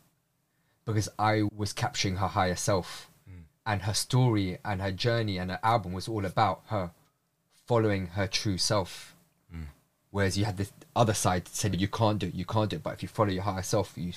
because 0.85 1.09
I 1.19 1.43
was 1.55 1.73
capturing 1.73 2.17
her 2.17 2.29
higher 2.29 2.57
self. 2.57 3.11
Hmm. 3.29 3.41
And 3.65 3.83
her 3.83 3.95
story 3.95 4.59
and 4.65 4.81
her 4.81 4.93
journey 4.93 5.39
and 5.39 5.51
her 5.51 5.61
album 5.63 5.93
was 5.93 6.09
all 6.09 6.25
about 6.25 6.63
her 6.67 6.93
following 7.67 8.09
her 8.09 8.27
true 8.27 8.59
self. 8.59 9.17
Hmm. 9.51 9.65
Whereas 10.11 10.39
you 10.39 10.45
had 10.45 10.57
this 10.57 10.73
other 10.95 11.15
side 11.15 11.45
that 11.47 11.57
said 11.57 11.81
you 11.81 11.89
can't 11.89 12.19
do 12.19 12.29
it, 12.29 12.35
you 12.35 12.45
can't 12.45 12.71
do 12.71 12.77
it. 12.77 12.83
But 12.83 12.95
if 12.95 13.03
you 13.03 13.09
follow 13.09 13.31
your 13.31 13.43
higher 13.43 13.63
self, 13.63 13.93
you, 13.97 14.13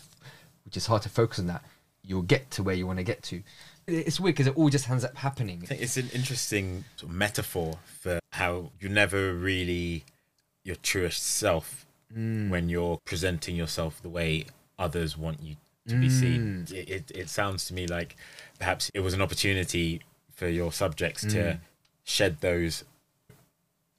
which 0.69 0.77
is 0.77 0.85
hard 0.85 1.01
to 1.01 1.09
focus 1.09 1.39
on 1.39 1.47
that, 1.47 1.63
you'll 2.05 2.21
get 2.21 2.51
to 2.51 2.61
where 2.61 2.75
you 2.75 2.85
want 2.85 2.99
to 2.99 3.03
get 3.03 3.23
to. 3.23 3.41
It's 3.87 4.19
weird 4.19 4.35
because 4.35 4.45
it 4.45 4.55
all 4.55 4.69
just 4.69 4.87
ends 4.87 5.03
up 5.03 5.15
happening. 5.17 5.61
I 5.63 5.65
think 5.65 5.81
it's 5.81 5.97
an 5.97 6.09
interesting 6.13 6.85
sort 6.95 7.11
of 7.11 7.17
metaphor 7.17 7.79
for 8.01 8.19
how 8.33 8.69
you 8.79 8.87
never 8.87 9.33
really 9.33 10.03
your 10.63 10.75
truest 10.75 11.23
self 11.23 11.85
Mm. 12.15 12.49
when 12.49 12.69
you're 12.69 12.97
presenting 13.05 13.55
yourself 13.55 13.99
the 14.01 14.09
way 14.09 14.45
others 14.79 15.15
want 15.17 15.41
you 15.43 15.55
to 15.87 15.95
be 15.95 16.07
Mm. 16.07 16.19
seen. 16.19 16.67
It, 16.71 16.89
it, 16.89 17.11
it 17.13 17.29
sounds 17.29 17.65
to 17.67 17.73
me 17.75 17.85
like 17.87 18.15
perhaps 18.59 18.89
it 18.95 18.99
was 19.01 19.13
an 19.13 19.21
opportunity 19.23 20.01
for 20.35 20.47
your 20.47 20.71
subjects 20.71 21.23
Mm. 21.25 21.31
to 21.33 21.59
shed 22.03 22.41
those 22.41 22.83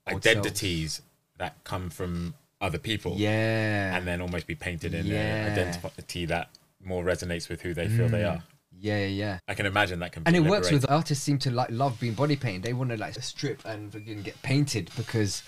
Old 0.09 0.17
identities 0.27 1.03
that 1.39 1.55
come 1.65 1.89
from 1.91 2.35
other 2.61 2.79
people 2.79 3.15
Yeah. 3.17 3.97
and 3.97 4.07
then 4.09 4.21
almost 4.21 4.47
be 4.49 4.55
painted 4.57 4.93
in 4.93 5.07
Yeah. 5.07 5.47
an 5.47 5.53
identity 5.53 6.27
that 6.27 6.49
more 6.83 7.05
resonates 7.05 7.49
with 7.49 7.61
who 7.63 7.75
they 7.75 7.89
feel 7.89 8.09
they 8.09 8.23
Mm. 8.23 8.37
are. 8.37 8.43
yeah, 8.79 8.99
yeah, 8.99 9.07
yeah. 9.07 9.39
I 9.49 9.55
can 9.55 9.67
imagine 9.67 9.99
that 10.01 10.13
can 10.13 10.23
be 10.23 10.29
And 10.29 10.37
it 10.37 10.49
works 10.49 10.71
with 10.71 10.89
artists 10.91 11.23
seem 11.25 11.39
to 11.41 11.51
like 11.51 11.71
love 11.71 11.99
being 12.01 12.15
body 12.15 12.37
painted. 12.37 12.63
They 12.63 12.73
want 12.73 12.91
to 12.91 12.97
like 12.97 13.15
strip 13.23 13.63
and 13.65 13.93
get 14.25 14.41
painted 14.43 14.91
because 14.97 15.43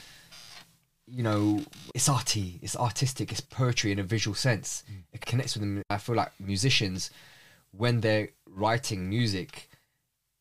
you 1.07 1.23
know 1.23 1.61
it's 1.95 2.09
arty, 2.09 2.59
it's 2.63 2.77
artistic, 2.77 3.33
it's 3.33 3.41
poetry 3.41 3.93
in 3.93 3.99
a 3.99 4.03
visual 4.03 4.35
sense. 4.35 4.83
It 5.13 5.25
connects 5.27 5.55
with 5.55 5.63
them. 5.63 5.83
I 5.91 5.99
feel 5.99 6.17
like 6.17 6.33
musicians, 6.41 7.11
when 7.71 8.01
they're 8.01 8.29
writing 8.47 9.09
music, 9.09 9.69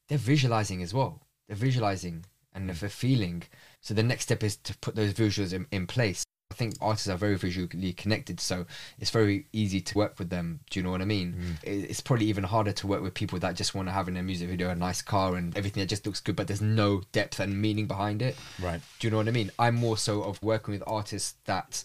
they're 0.08 0.17
visualizing 0.17 0.82
as 0.84 0.93
well. 0.93 1.21
They're 1.47 1.56
visualizing 1.58 2.25
and 2.54 2.69
they're 2.69 2.89
feeling. 2.89 3.43
So 3.82 3.93
the 3.93 4.04
next 4.04 4.23
step 4.23 4.43
is 4.43 4.58
to 4.58 4.77
put 4.80 4.95
those 4.95 5.13
visuals 5.13 5.54
in, 5.54 5.65
in 5.71 5.88
place. 5.88 6.23
I 6.51 6.53
think 6.53 6.75
artists 6.81 7.07
are 7.07 7.15
very 7.17 7.37
visually 7.37 7.93
connected, 7.93 8.41
so 8.41 8.65
it's 8.99 9.09
very 9.09 9.45
easy 9.53 9.79
to 9.79 9.97
work 9.97 10.19
with 10.19 10.29
them. 10.29 10.59
Do 10.69 10.79
you 10.79 10.83
know 10.83 10.91
what 10.91 11.01
I 11.01 11.05
mean? 11.05 11.57
It- 11.63 11.89
It's 11.89 12.01
probably 12.01 12.25
even 12.27 12.43
harder 12.43 12.73
to 12.73 12.87
work 12.87 13.01
with 13.01 13.13
people 13.13 13.39
that 13.39 13.55
just 13.55 13.73
want 13.73 13.87
to 13.87 13.93
have 13.93 14.09
in 14.09 14.13
their 14.15 14.23
music 14.23 14.49
video 14.49 14.69
a 14.69 14.75
nice 14.75 15.01
car 15.01 15.35
and 15.37 15.55
everything 15.57 15.79
that 15.81 15.87
just 15.87 16.05
looks 16.05 16.19
good, 16.19 16.35
but 16.35 16.47
there's 16.47 16.61
no 16.61 17.03
depth 17.13 17.39
and 17.39 17.61
meaning 17.61 17.87
behind 17.87 18.21
it. 18.21 18.35
Right. 18.59 18.81
Do 18.99 19.07
you 19.07 19.11
know 19.11 19.17
what 19.17 19.29
I 19.29 19.31
mean? 19.31 19.49
I'm 19.57 19.75
more 19.75 19.97
so 19.97 20.23
of 20.23 20.43
working 20.43 20.73
with 20.73 20.83
artists 20.85 21.35
that 21.45 21.83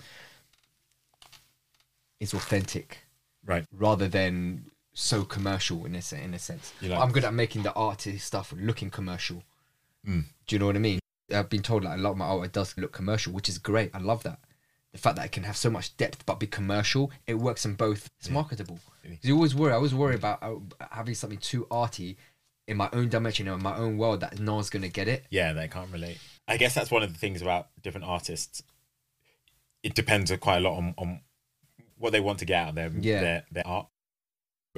is 2.21 2.35
authentic 2.35 3.07
Right. 3.45 3.67
rather 3.73 4.09
than 4.09 4.71
so 4.93 5.25
commercial 5.25 5.85
in 5.87 5.95
a 5.95 6.03
in 6.15 6.35
a 6.35 6.39
sense. 6.39 6.73
You 6.81 6.89
like- 6.89 7.01
I'm 7.01 7.13
good 7.13 7.25
at 7.25 7.35
making 7.35 7.63
the 7.63 7.73
artist 7.75 8.27
stuff 8.27 8.53
looking 8.57 8.91
commercial. 8.91 9.45
Mm. 10.07 10.25
Do 10.47 10.55
you 10.55 10.59
know 10.59 10.67
what 10.67 10.77
I 10.77 10.81
mean? 10.81 10.99
I've 11.33 11.49
been 11.51 11.63
told 11.63 11.85
like 11.85 11.99
a 11.99 12.01
lot 12.01 12.13
of 12.13 12.17
my 12.17 12.25
art 12.27 12.53
does 12.53 12.77
look 12.79 12.93
commercial, 12.93 13.33
which 13.33 13.49
is 13.49 13.59
great. 13.59 13.91
I 13.95 13.99
love 13.99 14.23
that. 14.23 14.39
The 14.97 15.03
fact 15.03 15.17
that 15.17 15.27
it 15.27 15.33
can 15.33 15.43
have 15.45 15.59
so 15.59 15.69
much 15.69 15.95
depth 15.99 16.25
but 16.25 16.41
be 16.41 16.47
commercial, 16.47 17.11
it 17.27 17.35
works 17.35 17.67
in 17.67 17.75
both. 17.75 18.09
It's 18.19 18.31
marketable. 18.31 18.81
'Cause 19.05 19.19
You 19.23 19.35
always 19.35 19.55
worry. 19.55 19.73
I 19.73 19.77
always 19.77 19.95
worry 19.95 20.15
about 20.15 20.43
uh, 20.43 20.55
having 20.91 21.15
something 21.15 21.39
too 21.39 21.67
arty 21.71 22.17
in 22.67 22.79
my 22.79 22.89
own 22.95 23.11
dimension, 23.11 23.47
in 23.47 23.63
my 23.63 23.77
own 23.77 23.99
world, 23.99 24.21
that 24.21 24.41
no 24.41 24.55
one's 24.55 24.71
gonna 24.71 24.89
get 24.89 25.07
it. 25.07 25.27
Yeah, 25.31 25.53
they 25.53 25.69
can't 25.69 25.93
relate. 25.93 26.19
I 26.49 26.57
guess 26.57 26.75
that's 26.75 26.91
one 26.91 27.03
of 27.03 27.13
the 27.13 27.19
things 27.19 27.43
about 27.43 27.69
different 27.83 28.07
artists. 28.07 28.63
It 29.83 29.95
depends 29.95 30.33
quite 30.41 30.57
a 30.57 30.61
lot 30.61 30.79
on, 30.79 30.95
on 30.97 31.21
what 31.99 32.11
they 32.13 32.21
want 32.21 32.39
to 32.41 32.45
get 32.47 32.57
out 32.63 32.69
of 32.71 32.75
their 32.77 32.91
Yeah. 32.99 33.21
their, 33.21 33.45
their 33.53 33.67
art. 33.67 33.89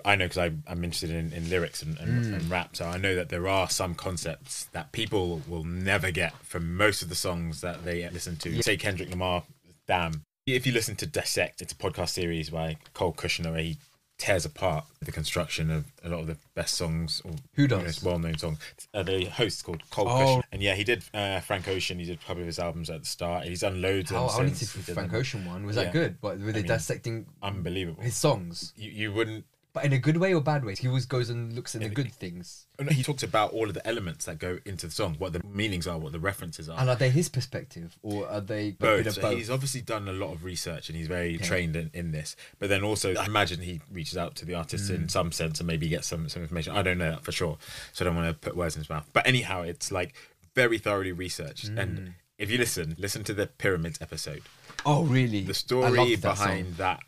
I 0.04 0.16
know 0.16 0.26
because 0.28 0.38
I'm 0.66 0.84
interested 0.84 1.10
in, 1.10 1.32
in 1.32 1.48
lyrics 1.48 1.82
and, 1.82 1.96
and, 1.98 2.24
Mm. 2.24 2.34
and 2.34 2.50
rap, 2.50 2.76
so 2.76 2.86
I 2.86 2.98
know 2.98 3.14
that 3.14 3.30
there 3.30 3.48
are 3.48 3.68
some 3.70 3.94
concepts 3.94 4.64
that 4.72 4.90
people 4.92 5.42
will 5.48 5.64
never 5.64 6.10
get 6.10 6.34
from 6.44 6.76
most 6.76 7.02
of 7.02 7.08
the 7.08 7.14
songs 7.16 7.60
that 7.62 7.84
they 7.84 8.08
listen 8.10 8.36
to. 8.38 8.50
Yeah. 8.50 8.62
Say 8.62 8.76
Kendrick 8.76 9.10
Lamar, 9.10 9.44
"Damn." 9.88 10.24
If 10.46 10.66
you 10.66 10.72
listen 10.72 10.96
to 10.96 11.06
Dissect, 11.06 11.60
it's 11.60 11.72
a 11.72 11.76
podcast 11.76 12.10
series 12.10 12.50
by 12.50 12.76
Cole 12.94 13.12
Cuchna. 13.12 13.50
Where 13.52 13.60
he 13.62 13.76
tears 14.18 14.44
apart 14.44 14.84
the 15.00 15.12
construction 15.12 15.70
of 15.70 15.84
a 16.02 16.08
lot 16.08 16.18
of 16.20 16.26
the 16.26 16.36
best 16.54 16.74
songs 16.74 17.22
or 17.24 17.32
Who 17.54 17.68
does? 17.68 17.82
most 17.84 18.02
well-known 18.02 18.36
songs. 18.36 18.58
Uh, 18.92 19.02
the 19.04 19.26
host 19.26 19.62
called 19.64 19.88
Cole 19.90 20.08
Oh. 20.08 20.10
Cuchna, 20.10 20.42
and 20.50 20.62
yeah, 20.62 20.74
he 20.74 20.82
did 20.84 21.04
uh, 21.14 21.38
Frank 21.40 21.68
Ocean. 21.68 21.98
He 21.98 22.04
did 22.06 22.18
a 22.18 22.24
couple 22.26 22.40
of 22.40 22.46
his 22.46 22.58
albums 22.58 22.90
at 22.90 23.00
the 23.00 23.06
start. 23.06 23.44
He's 23.44 23.60
done 23.60 23.80
loads. 23.82 24.10
How 24.10 24.26
I 24.28 24.42
need 24.44 24.50
to 24.50 24.56
since 24.56 24.70
see 24.72 24.78
he 24.80 24.84
did 24.86 24.94
Frank 24.94 25.10
them. 25.12 25.20
Ocean 25.20 25.44
one. 25.44 25.64
Was 25.66 25.76
Yeah. 25.76 25.84
that 25.84 25.92
good? 25.92 26.20
But 26.20 26.40
were 26.40 26.50
they 26.52 26.60
mean, 26.60 26.68
dissecting 26.68 27.26
Unbelievable. 27.42 28.02
his 28.02 28.16
songs? 28.16 28.72
You, 28.76 28.90
you 28.90 29.12
wouldn't. 29.12 29.44
But 29.74 29.84
in 29.84 29.92
a 29.92 29.98
good 29.98 30.16
way 30.16 30.32
or 30.32 30.40
bad 30.40 30.64
way? 30.64 30.74
He 30.74 30.88
always 30.88 31.04
goes 31.04 31.28
and 31.30 31.52
looks 31.52 31.74
at 31.74 31.82
the 31.82 31.88
good 31.90 32.10
things. 32.12 32.66
oh, 32.80 32.84
He 32.84 33.02
talks 33.02 33.22
about 33.22 33.52
all 33.52 33.68
of 33.68 33.74
the 33.74 33.86
elements 33.86 34.24
that 34.24 34.38
go 34.38 34.58
into 34.64 34.86
the 34.86 34.92
song, 34.92 35.16
what 35.18 35.34
the 35.34 35.42
meanings 35.46 35.86
are, 35.86 35.98
what 35.98 36.12
the 36.12 36.18
references 36.18 36.68
are. 36.70 36.80
And 36.80 36.88
are 36.88 36.96
they 36.96 37.10
his 37.10 37.28
perspective 37.28 37.96
or 38.02 38.26
are 38.28 38.40
they 38.40 38.70
both. 38.72 39.12
So 39.12 39.20
both? 39.20 39.36
he's 39.36 39.50
obviously 39.50 39.82
done 39.82 40.08
a 40.08 40.12
lot 40.12 40.32
of 40.32 40.42
research 40.42 40.88
and 40.88 40.96
he's 40.96 41.06
very 41.06 41.36
trained 41.38 41.76
in, 41.76 41.90
in 41.92 42.12
this. 42.12 42.34
But 42.58 42.70
then 42.70 42.82
also, 42.82 43.14
I 43.14 43.26
imagine 43.26 43.60
he 43.60 43.80
reaches 43.92 44.16
out 44.16 44.34
to 44.36 44.44
the 44.46 44.54
artists 44.54 44.90
Mm. 44.90 44.94
in 44.94 45.08
some 45.10 45.32
sense 45.32 45.60
and 45.60 45.66
maybe 45.66 45.86
gets 45.86 46.06
some, 46.08 46.28
some 46.30 46.42
information. 46.42 46.74
I 46.74 46.82
don't 46.82 46.98
know 46.98 47.10
that 47.10 47.22
for 47.24 47.32
sure. 47.32 47.58
So 47.92 48.04
I 48.04 48.06
don't 48.06 48.16
want 48.16 48.28
to 48.28 48.34
put 48.34 48.56
words 48.56 48.74
in 48.74 48.80
his 48.80 48.88
mouth. 48.88 49.08
But 49.12 49.26
anyhow, 49.26 49.62
it's 49.62 49.92
like 49.92 50.14
very 50.54 50.78
thoroughly 50.78 51.12
researched. 51.12 51.70
Mm. 51.70 51.78
And 51.78 52.14
if 52.38 52.50
you 52.50 52.56
listen, 52.56 52.96
listen 52.98 53.22
to 53.24 53.34
the 53.34 53.46
Pyramids 53.46 53.98
episode. 54.00 54.42
Oh, 54.86 55.02
really? 55.04 55.42
The 55.42 55.52
story 55.54 56.16
that 56.16 56.22
behind 56.22 56.66
song. 56.68 56.74
that, 56.78 57.00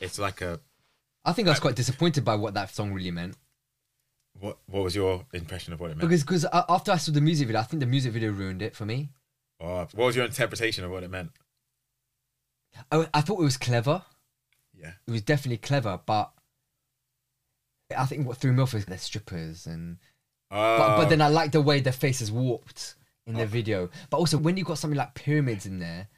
it's 0.00 0.18
like 0.18 0.40
a. 0.42 0.58
I 1.26 1.32
think 1.32 1.48
I 1.48 1.50
was 1.50 1.60
quite 1.60 1.74
disappointed 1.74 2.24
by 2.24 2.36
what 2.36 2.54
that 2.54 2.70
song 2.70 2.92
really 2.92 3.10
meant 3.10 3.36
What, 4.38 4.58
what 4.66 4.84
was 4.84 4.94
your 4.94 5.26
impression 5.34 5.72
of 5.72 5.80
what 5.80 5.90
it 5.90 5.96
meant? 5.96 6.08
because 6.08 6.22
because 6.22 6.46
after 6.52 6.92
I 6.92 6.96
saw 6.96 7.12
the 7.12 7.20
music 7.20 7.48
video, 7.48 7.60
I 7.60 7.64
think 7.64 7.80
the 7.80 7.86
music 7.86 8.12
video 8.12 8.30
ruined 8.30 8.62
it 8.62 8.74
for 8.76 8.86
me. 8.86 9.10
Or 9.58 9.88
what 9.92 10.06
was 10.06 10.16
your 10.16 10.24
interpretation 10.24 10.84
of 10.84 10.90
what 10.90 11.02
it 11.02 11.10
meant? 11.10 11.32
I, 12.92 13.08
I 13.12 13.20
thought 13.22 13.40
it 13.40 13.44
was 13.44 13.56
clever. 13.56 14.02
Yeah. 14.78 14.92
It 15.06 15.10
was 15.10 15.22
definitely 15.22 15.58
clever, 15.58 15.98
but 16.06 16.30
I 17.96 18.06
think 18.06 18.26
what 18.26 18.36
threw 18.36 18.52
me 18.52 18.62
off 18.62 18.74
is 18.74 18.84
they're 18.84 18.98
strippers 18.98 19.66
and 19.66 19.98
but, 20.50 20.96
but 20.96 21.08
then 21.08 21.20
oh. 21.20 21.24
I 21.24 21.28
like 21.28 21.52
the 21.52 21.60
way 21.60 21.80
their 21.80 21.92
faces 21.92 22.30
warped 22.30 22.94
in 23.26 23.34
the 23.34 23.42
oh. 23.42 23.46
video. 23.46 23.90
But 24.10 24.18
also 24.18 24.38
when 24.38 24.56
you 24.56 24.64
got 24.64 24.78
something 24.78 24.96
like 24.96 25.14
pyramids 25.14 25.66
in 25.66 25.80
there, 25.80 26.08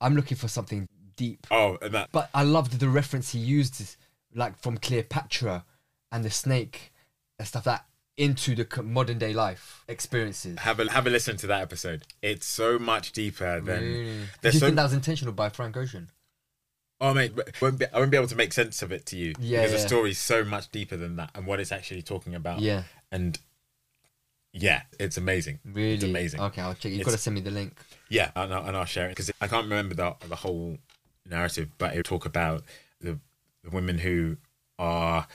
I'm 0.00 0.14
looking 0.14 0.36
for 0.36 0.48
something 0.48 0.86
deep. 1.16 1.46
Oh, 1.50 1.78
and 1.82 1.94
that. 1.94 2.10
But 2.12 2.30
I 2.34 2.42
loved 2.42 2.78
the 2.78 2.88
reference 2.88 3.32
he 3.32 3.38
used, 3.38 3.96
like 4.34 4.58
from 4.58 4.78
Cleopatra 4.78 5.64
and 6.12 6.24
the 6.24 6.30
snake 6.30 6.92
and 7.38 7.46
stuff 7.48 7.64
that 7.64 7.86
into 8.16 8.54
the 8.54 8.82
modern 8.82 9.18
day 9.18 9.32
life 9.32 9.84
experiences. 9.88 10.58
Have 10.60 10.78
a 10.80 10.90
have 10.92 11.06
a 11.06 11.10
listen 11.10 11.36
to 11.38 11.46
that 11.48 11.62
episode. 11.62 12.04
It's 12.22 12.46
so 12.46 12.78
much 12.78 13.12
deeper 13.12 13.60
than 13.60 13.82
Really? 13.82 14.04
Do 14.42 14.48
you 14.48 14.52
so 14.52 14.66
think 14.66 14.76
that 14.76 14.84
was 14.84 14.92
intentional 14.92 15.34
by 15.34 15.48
Frank 15.48 15.76
Ocean? 15.76 16.10
Oh 17.00 17.12
mate, 17.12 17.34
but 17.34 17.60
won't 17.60 17.78
be, 17.78 17.86
I 17.92 17.98
won't 17.98 18.12
be 18.12 18.16
able 18.16 18.28
to 18.28 18.36
make 18.36 18.52
sense 18.52 18.80
of 18.82 18.92
it 18.92 19.04
to 19.06 19.16
you 19.16 19.34
Yeah, 19.40 19.58
because 19.62 19.72
yeah. 19.72 19.78
the 19.78 19.88
story's 19.88 20.18
so 20.18 20.44
much 20.44 20.70
deeper 20.70 20.96
than 20.96 21.16
that 21.16 21.30
and 21.34 21.44
what 21.44 21.58
it's 21.58 21.72
actually 21.72 22.02
talking 22.02 22.36
about. 22.36 22.60
Yeah, 22.60 22.84
and 23.10 23.36
yeah, 24.52 24.82
it's 25.00 25.16
amazing. 25.16 25.58
really. 25.64 25.94
it's 25.94 26.04
amazing. 26.04 26.40
Okay, 26.40 26.62
I'll 26.62 26.74
check. 26.74 26.84
You've 26.92 27.00
It's- 27.00 27.06
got 27.06 27.16
to 27.16 27.18
send 27.18 27.34
me 27.34 27.40
the 27.40 27.50
link. 27.50 27.76
Yeah, 28.08 28.30
and 28.36 28.54
I'll, 28.54 28.64
and 28.64 28.76
I'll 28.76 28.84
share 28.84 29.06
it 29.06 29.10
because 29.10 29.32
I 29.40 29.48
can't 29.48 29.64
remember 29.64 29.94
the 29.96 30.14
the 30.28 30.36
whole 30.36 30.78
narrative, 31.28 31.70
but 31.78 31.96
it 31.96 32.04
talk 32.04 32.24
about 32.26 32.62
the, 33.64 33.70
women 33.70 33.98
who 33.98 34.36
are 34.78 35.26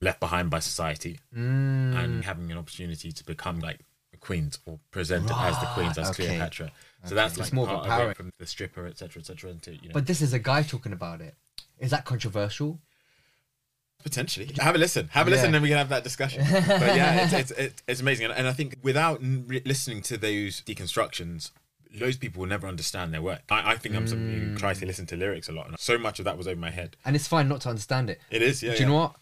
left 0.00 0.20
behind 0.20 0.48
by 0.48 0.60
society 0.60 1.18
Mm. 1.36 1.96
and 2.02 2.24
having 2.24 2.50
an 2.52 2.58
opportunity 2.58 3.10
to 3.12 3.24
become 3.24 3.58
like 3.60 3.80
the 4.12 4.16
queens 4.16 4.58
or 4.64 4.78
presented 4.90 5.36
as 5.36 5.58
the 5.58 5.66
queens 5.66 5.98
as 5.98 6.10
okay. 6.10 6.26
Cleopatra. 6.26 6.70
So 7.04 7.14
that's 7.14 7.36
It's 7.36 7.46
like 7.48 7.52
more 7.52 7.66
part 7.66 7.86
of 8.02 8.10
it 8.10 8.16
from 8.16 8.32
the 8.38 8.46
stripper, 8.46 8.86
etc., 8.86 9.20
etc. 9.20 9.50
into 9.50 9.74
you 9.74 9.88
know 9.88 9.92
But 9.92 10.06
this 10.06 10.20
is 10.22 10.32
a 10.32 10.38
guy 10.38 10.62
talking 10.62 10.92
about 10.92 11.20
it. 11.20 11.34
Is 11.78 11.90
that 11.90 12.04
controversial? 12.04 12.80
Potentially, 14.04 14.48
have 14.60 14.76
a 14.76 14.78
listen. 14.78 15.08
Have 15.08 15.26
a 15.26 15.30
listen, 15.30 15.42
Yeah. 15.42 15.46
and 15.46 15.54
then 15.56 15.62
we 15.62 15.68
can 15.70 15.78
have 15.78 15.88
that 15.88 16.04
discussion. 16.04 16.44
but 16.50 16.94
yeah, 16.96 17.24
it's 17.24 17.50
it's, 17.50 17.82
it's, 17.88 18.00
amazing, 18.00 18.26
and, 18.26 18.34
and 18.34 18.46
I 18.46 18.52
think 18.52 18.76
without 18.80 19.20
listening 19.20 20.02
to 20.02 20.16
those 20.16 20.62
deconstructions, 20.62 21.50
those 21.96 22.16
people 22.16 22.40
will 22.40 22.48
never 22.48 22.66
understand 22.66 23.12
their 23.14 23.22
work. 23.22 23.42
I, 23.50 23.72
I 23.72 23.76
think 23.76 23.94
I'm 23.94 24.06
someone 24.06 24.28
who 24.34 24.46
Mm. 24.54 24.58
tries 24.58 24.78
to 24.80 24.86
listen 24.86 25.06
to 25.06 25.16
lyrics 25.16 25.48
a 25.48 25.52
lot, 25.52 25.68
and 25.68 25.78
so 25.78 25.96
much 25.98 26.18
of 26.18 26.24
that 26.26 26.36
was 26.36 26.46
over 26.48 26.60
my 26.60 26.70
head. 26.70 26.96
And 27.04 27.14
it's 27.16 27.26
fine 27.28 27.48
not 27.48 27.60
to 27.62 27.70
understand 27.70 28.10
it. 28.10 28.20
It 28.30 28.42
is, 28.42 28.62
yeah. 28.62 28.74
Do 28.74 28.80
you 28.80 28.86
know 28.86 28.94
what? 28.96 29.16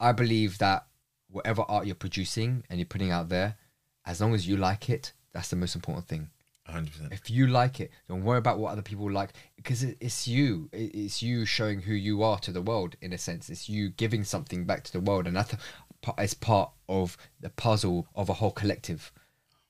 I 0.00 0.12
believe 0.12 0.58
that 0.58 0.86
whatever 1.30 1.62
art 1.68 1.86
you're 1.86 1.94
producing 1.94 2.64
and 2.68 2.78
you're 2.78 2.86
putting 2.86 3.10
out 3.10 3.28
there, 3.28 3.56
as 4.04 4.20
long 4.20 4.34
as 4.34 4.46
you 4.46 4.56
like 4.56 4.90
it, 4.90 5.12
that's 5.32 5.48
the 5.48 5.56
most 5.56 5.74
important 5.74 6.06
thing. 6.08 6.30
Hundred 6.66 6.92
percent. 6.92 7.12
If 7.12 7.28
you 7.30 7.46
like 7.46 7.78
it, 7.80 7.90
don't 8.08 8.24
worry 8.24 8.38
about 8.38 8.58
what 8.58 8.72
other 8.72 8.82
people 8.82 9.10
like 9.10 9.30
because 9.56 9.82
it, 9.82 9.98
it's 10.00 10.26
you. 10.26 10.70
It, 10.72 10.94
it's 10.94 11.22
you 11.22 11.44
showing 11.44 11.80
who 11.82 11.92
you 11.92 12.22
are 12.22 12.38
to 12.40 12.52
the 12.52 12.62
world. 12.62 12.96
In 13.02 13.12
a 13.12 13.18
sense, 13.18 13.50
it's 13.50 13.68
you 13.68 13.90
giving 13.90 14.24
something 14.24 14.64
back 14.64 14.82
to 14.84 14.92
the 14.92 15.00
world, 15.00 15.26
and 15.26 15.36
that's 15.36 15.54
pa- 16.00 16.14
is 16.22 16.32
part 16.32 16.70
of 16.88 17.18
the 17.40 17.50
puzzle 17.50 18.08
of 18.14 18.30
a 18.30 18.34
whole 18.34 18.50
collective. 18.50 19.12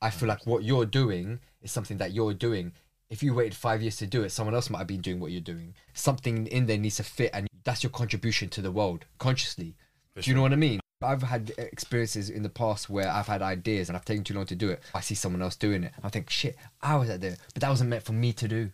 I 0.05 0.11
feel 0.11 0.29
like 0.29 0.47
what 0.47 0.65
you're 0.65 0.85
doing 0.85 1.41
is 1.63 1.73
something 1.73 1.97
that 1.97 2.13
you're 2.13 2.35
doing. 2.35 2.73
If 3.09 3.23
you 3.23 3.33
waited 3.33 3.55
five 3.55 3.81
years 3.81 3.97
to 3.97 4.07
do 4.07 4.23
it, 4.23 4.33
someone 4.33 4.55
else 4.55 4.69
might 4.69 4.81
have 4.81 4.87
been 4.87 5.01
doing 5.01 5.19
what 5.19 5.31
you're 5.31 5.41
doing. 5.41 5.75
Something 5.95 6.47
in 6.49 6.67
there 6.67 6.77
needs 6.77 6.97
to 6.97 7.05
fit, 7.05 7.31
and 7.33 7.49
that's 7.65 7.83
your 7.83 7.91
contribution 7.91 8.51
to 8.51 8.61
the 8.61 8.71
world 8.71 9.07
consciously. 9.19 9.77
do 10.21 10.31
you 10.31 10.37
know 10.37 10.43
what 10.43 10.53
I 10.53 10.57
mean? 10.57 10.81
I've 11.03 11.23
had 11.23 11.53
experiences 11.57 12.29
in 12.29 12.43
the 12.43 12.51
past 12.51 12.91
where 12.91 13.09
I've 13.09 13.27
had 13.27 13.41
ideas 13.41 13.89
and 13.89 13.97
I've 13.97 14.05
taken 14.05 14.25
too 14.25 14.35
long 14.35 14.45
to 14.47 14.55
do 14.55 14.69
it. 14.69 14.83
I 14.95 15.01
see 15.01 15.15
someone 15.15 15.41
else 15.41 15.57
doing 15.57 15.85
it. 15.85 15.93
I 16.03 16.11
think, 16.11 16.29
shit, 16.29 16.57
I 16.83 16.97
was 16.97 17.09
out 17.09 17.21
there, 17.21 17.37
but 17.55 17.63
that 17.63 17.71
wasn't 17.71 17.89
meant 17.89 18.05
for 18.05 18.13
me 18.13 18.35
to 18.35 18.47
do. 18.47 18.71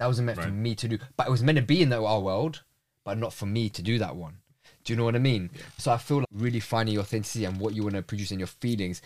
That 0.00 0.06
wasn't 0.06 0.26
meant 0.26 0.42
for 0.42 0.50
me 0.50 0.74
to 0.74 0.88
do. 0.88 0.98
But 1.16 1.28
it 1.28 1.30
was 1.30 1.42
meant 1.42 1.56
to 1.56 1.64
be 1.64 1.80
in 1.80 1.88
the, 1.88 2.02
our 2.02 2.20
world, 2.20 2.62
but 3.04 3.16
not 3.16 3.32
for 3.32 3.46
me 3.46 3.70
to 3.70 3.80
do 3.80 3.98
that 3.98 4.16
one. 4.16 4.36
Do 4.84 4.92
you 4.92 4.96
know 4.96 5.04
what 5.04 5.14
I 5.14 5.20
mean? 5.20 5.50
So 5.78 5.92
I 5.92 5.96
feel 5.96 6.18
like 6.18 6.26
really 6.32 6.60
finding 6.60 6.94
your 6.94 7.02
authenticity 7.02 7.44
and 7.44 7.60
what 7.60 7.74
you 7.74 7.84
want 7.84 7.94
to 7.94 8.02
produce 8.02 8.32
in 8.32 8.38
your 8.38 8.48
feelings, 8.48 9.00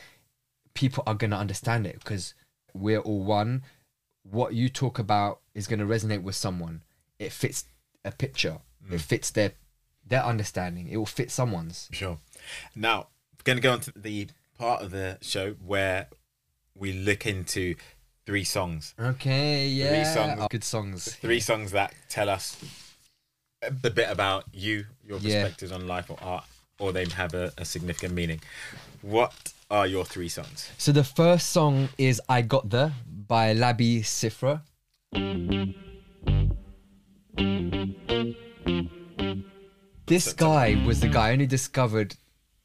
people 0.76 1.02
are 1.06 1.14
gonna 1.14 1.36
understand 1.36 1.86
it 1.86 1.98
because 1.98 2.34
we're 2.72 3.00
all 3.00 3.24
one. 3.24 3.62
what 4.22 4.54
you 4.54 4.68
talk 4.68 4.98
about 4.98 5.40
is 5.54 5.66
going 5.68 5.78
to 5.78 5.84
resonate 5.86 6.22
with 6.22 6.34
someone. 6.34 6.82
It 7.18 7.30
fits 7.32 7.64
a 8.04 8.10
picture. 8.10 8.58
It 8.90 8.96
mm. 8.96 9.00
fits 9.00 9.30
their 9.30 9.52
their 10.04 10.24
understanding. 10.24 10.88
It 10.88 10.96
will 10.96 11.06
fit 11.06 11.30
someone's. 11.30 11.88
Sure. 11.92 12.18
Now, 12.74 13.06
we're 13.38 13.44
going 13.44 13.58
to 13.58 13.62
go 13.62 13.72
on 13.72 13.80
to 13.80 13.92
the 13.96 14.28
part 14.58 14.82
of 14.82 14.90
the 14.90 15.18
show 15.20 15.52
where 15.64 16.08
we 16.74 16.92
look 16.92 17.24
into 17.26 17.74
three 18.24 18.44
songs. 18.44 18.94
Okay, 18.98 19.68
yeah. 19.68 19.88
Three 19.88 20.14
songs. 20.14 20.46
Good 20.50 20.64
songs. 20.64 21.14
Three 21.14 21.40
songs 21.40 21.70
that 21.72 21.94
tell 22.08 22.28
us 22.28 22.56
a 23.62 23.70
bit 23.70 24.10
about 24.10 24.44
you, 24.52 24.86
your 25.04 25.18
Yeah. 25.18 25.42
perspectives 25.42 25.72
on 25.72 25.86
life 25.86 26.10
or 26.10 26.18
art, 26.20 26.44
or 26.78 26.92
they 26.92 27.06
have 27.06 27.34
a, 27.34 27.52
a 27.58 27.64
significant 27.64 28.12
meaning. 28.14 28.40
What 29.02 29.52
are 29.70 29.86
your 29.86 30.04
three 30.04 30.28
songs? 30.28 30.70
So 30.78 30.92
the 30.92 31.04
first 31.04 31.50
song 31.50 31.88
is 31.98 32.20
"I 32.28 32.42
Got 32.42 32.70
The" 32.70 32.92
by 33.26 33.54
Labi 33.54 34.00
Siffre. 34.00 34.60
This 40.06 40.32
guy 40.32 40.80
was 40.86 41.00
the 41.00 41.08
guy 41.08 41.30
I 41.30 41.32
only 41.32 41.46
discovered 41.46 42.14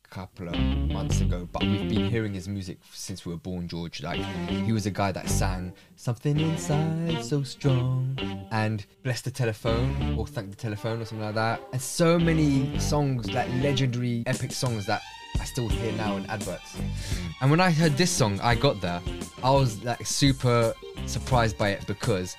a 0.05 0.07
couple 0.09 0.47
of 0.47 0.55
months 0.55 1.21
ago, 1.21 1.49
but 1.51 1.63
we've 1.63 1.89
been 1.89 2.07
hearing 2.07 2.35
his 2.35 2.47
music 2.47 2.77
since 2.93 3.25
we 3.25 3.31
were 3.31 3.39
born, 3.39 3.67
George. 3.67 4.03
Like 4.03 4.21
he 4.47 4.71
was 4.71 4.85
a 4.85 4.91
guy 4.91 5.11
that 5.11 5.27
sang 5.27 5.73
"Something 5.95 6.39
Inside 6.39 7.25
So 7.25 7.41
Strong" 7.41 8.47
and 8.51 8.85
"Bless 9.01 9.21
the 9.21 9.31
Telephone" 9.31 10.15
or 10.19 10.27
"Thank 10.27 10.51
the 10.51 10.55
Telephone" 10.55 11.01
or 11.01 11.05
something 11.05 11.25
like 11.25 11.35
that, 11.35 11.61
and 11.73 11.81
so 11.81 12.19
many 12.19 12.77
songs, 12.77 13.31
like 13.31 13.49
legendary, 13.63 14.21
epic 14.27 14.51
songs 14.51 14.85
that 14.85 15.01
I 15.41 15.43
still 15.45 15.67
hear 15.67 15.91
now 15.93 16.17
in 16.17 16.25
adverts. 16.27 16.77
And 17.41 17.49
when 17.49 17.59
I 17.59 17.71
heard 17.71 17.97
this 17.97 18.11
song, 18.11 18.39
I 18.41 18.53
got 18.53 18.79
there, 18.79 19.01
I 19.43 19.49
was 19.49 19.83
like 19.83 20.05
super 20.05 20.73
surprised 21.07 21.57
by 21.57 21.69
it 21.69 21.85
because 21.87 22.37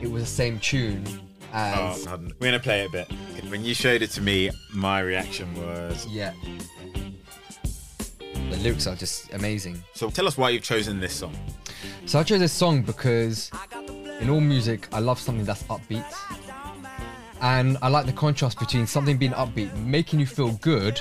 it 0.00 0.10
was 0.10 0.22
the 0.22 0.28
same 0.28 0.58
tune 0.60 1.04
Oh, 1.52 1.56
as 1.92 2.04
hold 2.06 2.20
on. 2.20 2.26
we're 2.40 2.48
going 2.48 2.52
to 2.54 2.60
play 2.60 2.82
it 2.82 2.88
a 2.88 2.90
bit. 2.92 3.10
When 3.50 3.64
you 3.66 3.74
showed 3.74 4.00
it 4.02 4.10
to 4.12 4.22
me, 4.22 4.50
my 4.74 5.00
reaction 5.00 5.52
was. 5.54 6.06
yeah. 6.06 6.32
The 8.50 8.56
lyrics 8.58 8.86
are 8.86 8.96
just 8.96 9.32
amazing. 9.34 9.82
So 9.94 10.08
tell 10.10 10.26
us 10.26 10.38
why 10.38 10.50
you've 10.50 10.62
chosen 10.62 11.00
this 11.00 11.12
song. 11.12 11.34
So 12.06 12.18
I 12.18 12.22
chose 12.22 12.40
this 12.40 12.52
song 12.52 12.80
because 12.82 13.50
in 14.20 14.30
all 14.30 14.40
music, 14.40 14.88
I 14.92 15.00
love 15.00 15.18
something 15.18 15.44
that's 15.44 15.62
upbeat. 15.64 16.04
And 17.42 17.76
I 17.82 17.88
like 17.88 18.06
the 18.06 18.12
contrast 18.12 18.58
between 18.58 18.86
something 18.86 19.16
being 19.18 19.32
upbeat, 19.32 19.74
making 19.84 20.18
you 20.18 20.26
feel 20.26 20.52
good, 20.62 21.00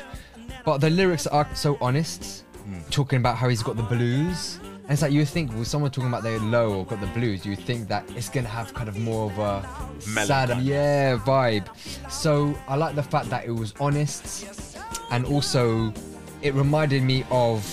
but 0.68 0.80
the 0.80 0.90
lyrics 0.90 1.26
are 1.28 1.48
so 1.56 1.78
honest, 1.80 2.44
hmm. 2.66 2.82
talking 2.90 3.20
about 3.20 3.38
how 3.38 3.48
he's 3.48 3.64
got 3.64 3.78
the 3.78 3.84
blues. 3.84 4.60
And 4.84 4.92
it's 4.92 5.02
like 5.02 5.14
you 5.14 5.24
think 5.24 5.54
with 5.54 5.66
someone 5.66 5.92
talking 5.92 6.10
about 6.10 6.24
they're 6.24 6.42
low 6.42 6.80
or 6.80 6.86
got 6.86 7.00
the 7.00 7.08
blues, 7.08 7.46
you 7.46 7.56
think 7.56 7.88
that 7.88 8.04
it's 8.18 8.28
gonna 8.28 8.50
have 8.50 8.74
kind 8.74 8.90
of 8.90 9.00
more 9.00 9.32
of 9.32 9.40
a 9.40 9.66
sad, 10.02 10.50
vibe. 10.50 10.66
yeah, 10.66 11.18
vibe. 11.20 12.12
So 12.12 12.54
I 12.68 12.76
like 12.76 12.96
the 12.96 13.04
fact 13.04 13.30
that 13.30 13.46
it 13.46 13.52
was 13.52 13.74
honest, 13.80 14.78
and 15.10 15.26
also 15.26 15.94
it 16.42 16.54
reminded 16.54 17.02
me 17.02 17.24
of 17.32 17.64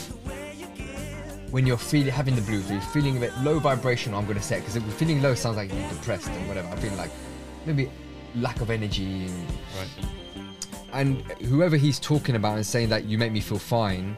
when 1.50 1.66
you're 1.66 1.76
feeling 1.76 2.12
having 2.12 2.36
the 2.36 2.42
blues, 2.42 2.70
you're 2.70 2.80
feeling 2.80 3.16
a 3.16 3.20
bit 3.20 3.36
low 3.38 3.58
vibration. 3.58 4.14
I'm 4.14 4.24
gonna 4.24 4.40
say 4.40 4.60
because 4.60 4.80
feeling 4.94 5.20
low 5.20 5.34
sounds 5.34 5.56
like 5.56 5.72
you're 5.72 5.88
depressed 5.88 6.28
and 6.28 6.46
whatever. 6.46 6.68
I 6.68 6.76
feel 6.76 6.94
like 6.94 7.10
maybe 7.66 7.90
lack 8.36 8.60
of 8.60 8.70
energy 8.70 9.24
and, 9.24 9.48
Right. 9.76 10.23
And 10.94 11.20
whoever 11.42 11.76
he's 11.76 11.98
talking 11.98 12.36
about 12.36 12.56
and 12.56 12.66
saying 12.66 12.88
that 12.90 13.04
you 13.04 13.18
make 13.18 13.32
me 13.32 13.40
feel 13.40 13.58
fine. 13.58 14.16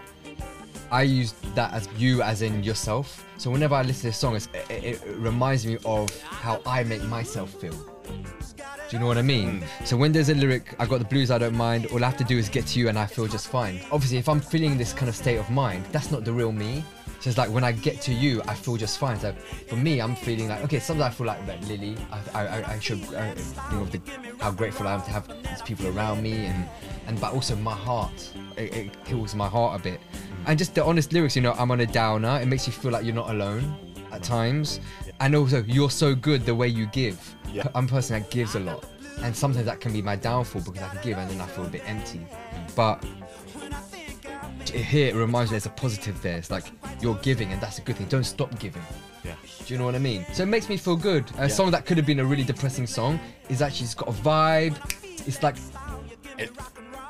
I 0.90 1.02
use 1.02 1.32
that 1.54 1.72
as 1.72 1.88
you, 1.96 2.22
as 2.22 2.42
in 2.42 2.62
yourself. 2.62 3.26
So 3.38 3.50
whenever 3.50 3.74
I 3.74 3.82
listen 3.82 4.02
to 4.02 4.06
this 4.08 4.18
song, 4.18 4.36
it, 4.36 4.48
it 4.70 5.02
reminds 5.16 5.66
me 5.66 5.78
of 5.84 6.08
how 6.22 6.60
I 6.64 6.84
make 6.84 7.02
myself 7.04 7.50
feel. 7.60 7.74
Do 8.88 8.96
you 8.96 9.00
know 9.00 9.06
what 9.06 9.18
I 9.18 9.22
mean? 9.22 9.64
So 9.84 9.96
when 9.96 10.12
there's 10.12 10.28
a 10.28 10.34
lyric, 10.34 10.76
I 10.78 10.86
got 10.86 10.98
the 10.98 11.04
blues, 11.04 11.32
I 11.32 11.38
don't 11.38 11.56
mind. 11.56 11.86
All 11.86 12.04
I 12.04 12.08
have 12.08 12.16
to 12.18 12.24
do 12.24 12.38
is 12.38 12.48
get 12.48 12.66
to 12.68 12.78
you, 12.78 12.88
and 12.88 12.96
I 12.96 13.04
feel 13.06 13.26
just 13.26 13.48
fine. 13.48 13.80
Obviously, 13.90 14.18
if 14.18 14.28
I'm 14.28 14.40
feeling 14.40 14.78
this 14.78 14.92
kind 14.92 15.08
of 15.08 15.16
state 15.16 15.38
of 15.38 15.50
mind, 15.50 15.84
that's 15.90 16.12
not 16.12 16.24
the 16.24 16.32
real 16.32 16.52
me. 16.52 16.84
So 17.26 17.30
it's 17.30 17.38
like 17.38 17.50
when 17.50 17.64
I 17.64 17.72
get 17.72 18.00
to 18.02 18.14
you, 18.14 18.40
I 18.46 18.54
feel 18.54 18.76
just 18.76 18.98
fine. 18.98 19.18
So 19.18 19.32
for 19.66 19.74
me, 19.74 20.00
I'm 20.00 20.14
feeling 20.14 20.48
like 20.48 20.62
okay. 20.62 20.78
Sometimes 20.78 21.12
I 21.12 21.16
feel 21.16 21.26
like, 21.26 21.44
like 21.48 21.60
Lily. 21.66 21.96
I, 22.32 22.46
I, 22.46 22.74
I 22.74 22.78
should 22.78 23.02
uh, 23.02 23.34
think 23.34 23.82
of 23.82 23.90
the, 23.90 24.00
how 24.38 24.52
grateful 24.52 24.86
I 24.86 24.94
am 24.94 25.02
to 25.02 25.10
have 25.10 25.26
these 25.26 25.60
people 25.62 25.88
around 25.88 26.22
me, 26.22 26.46
and 26.46 26.68
and 27.08 27.20
but 27.20 27.34
also 27.34 27.56
my 27.56 27.74
heart. 27.74 28.30
It, 28.56 28.72
it 28.76 28.96
heals 29.08 29.34
my 29.34 29.48
heart 29.48 29.80
a 29.80 29.82
bit, 29.82 30.00
and 30.46 30.56
just 30.56 30.76
the 30.76 30.84
honest 30.84 31.12
lyrics. 31.12 31.34
You 31.34 31.42
know, 31.42 31.54
I'm 31.54 31.72
on 31.72 31.80
a 31.80 31.86
downer. 31.86 32.38
It 32.40 32.46
makes 32.46 32.64
you 32.68 32.72
feel 32.72 32.92
like 32.92 33.04
you're 33.04 33.12
not 33.12 33.30
alone 33.30 33.74
at 34.12 34.22
times, 34.22 34.78
and 35.18 35.34
also 35.34 35.64
you're 35.66 35.90
so 35.90 36.14
good 36.14 36.46
the 36.46 36.54
way 36.54 36.68
you 36.68 36.86
give. 36.86 37.34
Yeah. 37.52 37.66
I'm 37.74 37.86
a 37.86 37.88
person 37.88 38.20
that 38.20 38.30
gives 38.30 38.54
a 38.54 38.60
lot, 38.60 38.86
and 39.22 39.34
sometimes 39.34 39.66
that 39.66 39.80
can 39.80 39.92
be 39.92 40.00
my 40.00 40.14
downfall 40.14 40.62
because 40.62 40.80
I 40.80 40.88
can 40.90 41.02
give 41.02 41.18
and 41.18 41.28
then 41.28 41.40
I 41.40 41.46
feel 41.46 41.66
a 41.66 41.70
bit 41.70 41.82
empty. 41.86 42.24
But 42.76 43.04
here 44.70 45.08
it 45.08 45.14
reminds 45.14 45.50
me 45.50 45.54
there's 45.54 45.66
a 45.66 45.70
positive 45.70 46.20
there. 46.22 46.36
It's 46.38 46.50
like 46.50 46.64
you're 47.00 47.14
giving, 47.16 47.52
and 47.52 47.60
that's 47.60 47.78
a 47.78 47.82
good 47.82 47.96
thing. 47.96 48.06
Don't 48.08 48.24
stop 48.24 48.56
giving. 48.58 48.82
Yeah. 49.24 49.34
Do 49.64 49.72
you 49.74 49.78
know 49.78 49.84
what 49.86 49.94
I 49.94 49.98
mean? 49.98 50.24
So 50.32 50.42
it 50.44 50.46
makes 50.46 50.68
me 50.68 50.76
feel 50.76 50.96
good. 50.96 51.24
A 51.38 51.42
Yeah. 51.42 51.48
song 51.48 51.70
that 51.72 51.84
could 51.86 51.96
have 51.96 52.06
been 52.06 52.20
a 52.20 52.24
really 52.24 52.44
depressing 52.44 52.86
song 52.86 53.18
is 53.48 53.60
actually 53.62 53.84
it's 53.86 53.94
got 53.94 54.08
a 54.08 54.12
vibe. 54.12 54.76
It's 55.26 55.42
like 55.42 55.56
It, 56.38 56.50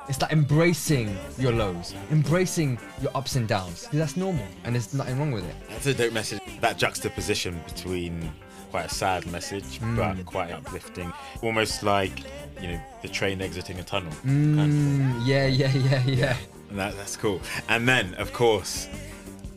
it's 0.08 0.20
like 0.22 0.32
embracing 0.32 1.16
your 1.36 1.52
lows, 1.52 1.92
embracing 2.12 2.78
your 3.02 3.10
ups 3.16 3.34
and 3.36 3.46
downs. 3.48 3.88
That's 3.92 4.16
normal, 4.16 4.46
and 4.64 4.74
there's 4.74 4.94
nothing 4.94 5.18
wrong 5.18 5.32
with 5.32 5.44
it. 5.44 5.54
that's 5.68 5.86
a 5.86 5.94
dope 5.94 6.12
message. 6.12 6.40
That 6.60 6.78
juxtaposition 6.78 7.60
between 7.66 8.32
quite 8.70 8.86
a 8.86 8.94
sad 8.94 9.26
message 9.32 9.80
but 9.96 10.24
quite 10.24 10.50
uplifting, 10.52 11.12
almost 11.42 11.82
like 11.82 12.20
you 12.62 12.68
know 12.68 12.80
the 13.02 13.08
train 13.08 13.42
exiting 13.42 13.78
a 13.80 13.82
tunnel. 13.82 14.12
Kind 14.22 14.60
of. 14.60 14.66
Mm, 14.68 15.26
yeah, 15.26 15.46
yeah, 15.46 15.72
yeah, 15.74 16.02
yeah. 16.06 16.36
That, 16.72 16.96
that's 16.96 17.16
cool. 17.16 17.40
And 17.68 17.88
then, 17.88 18.14
of 18.14 18.32
course, 18.32 18.88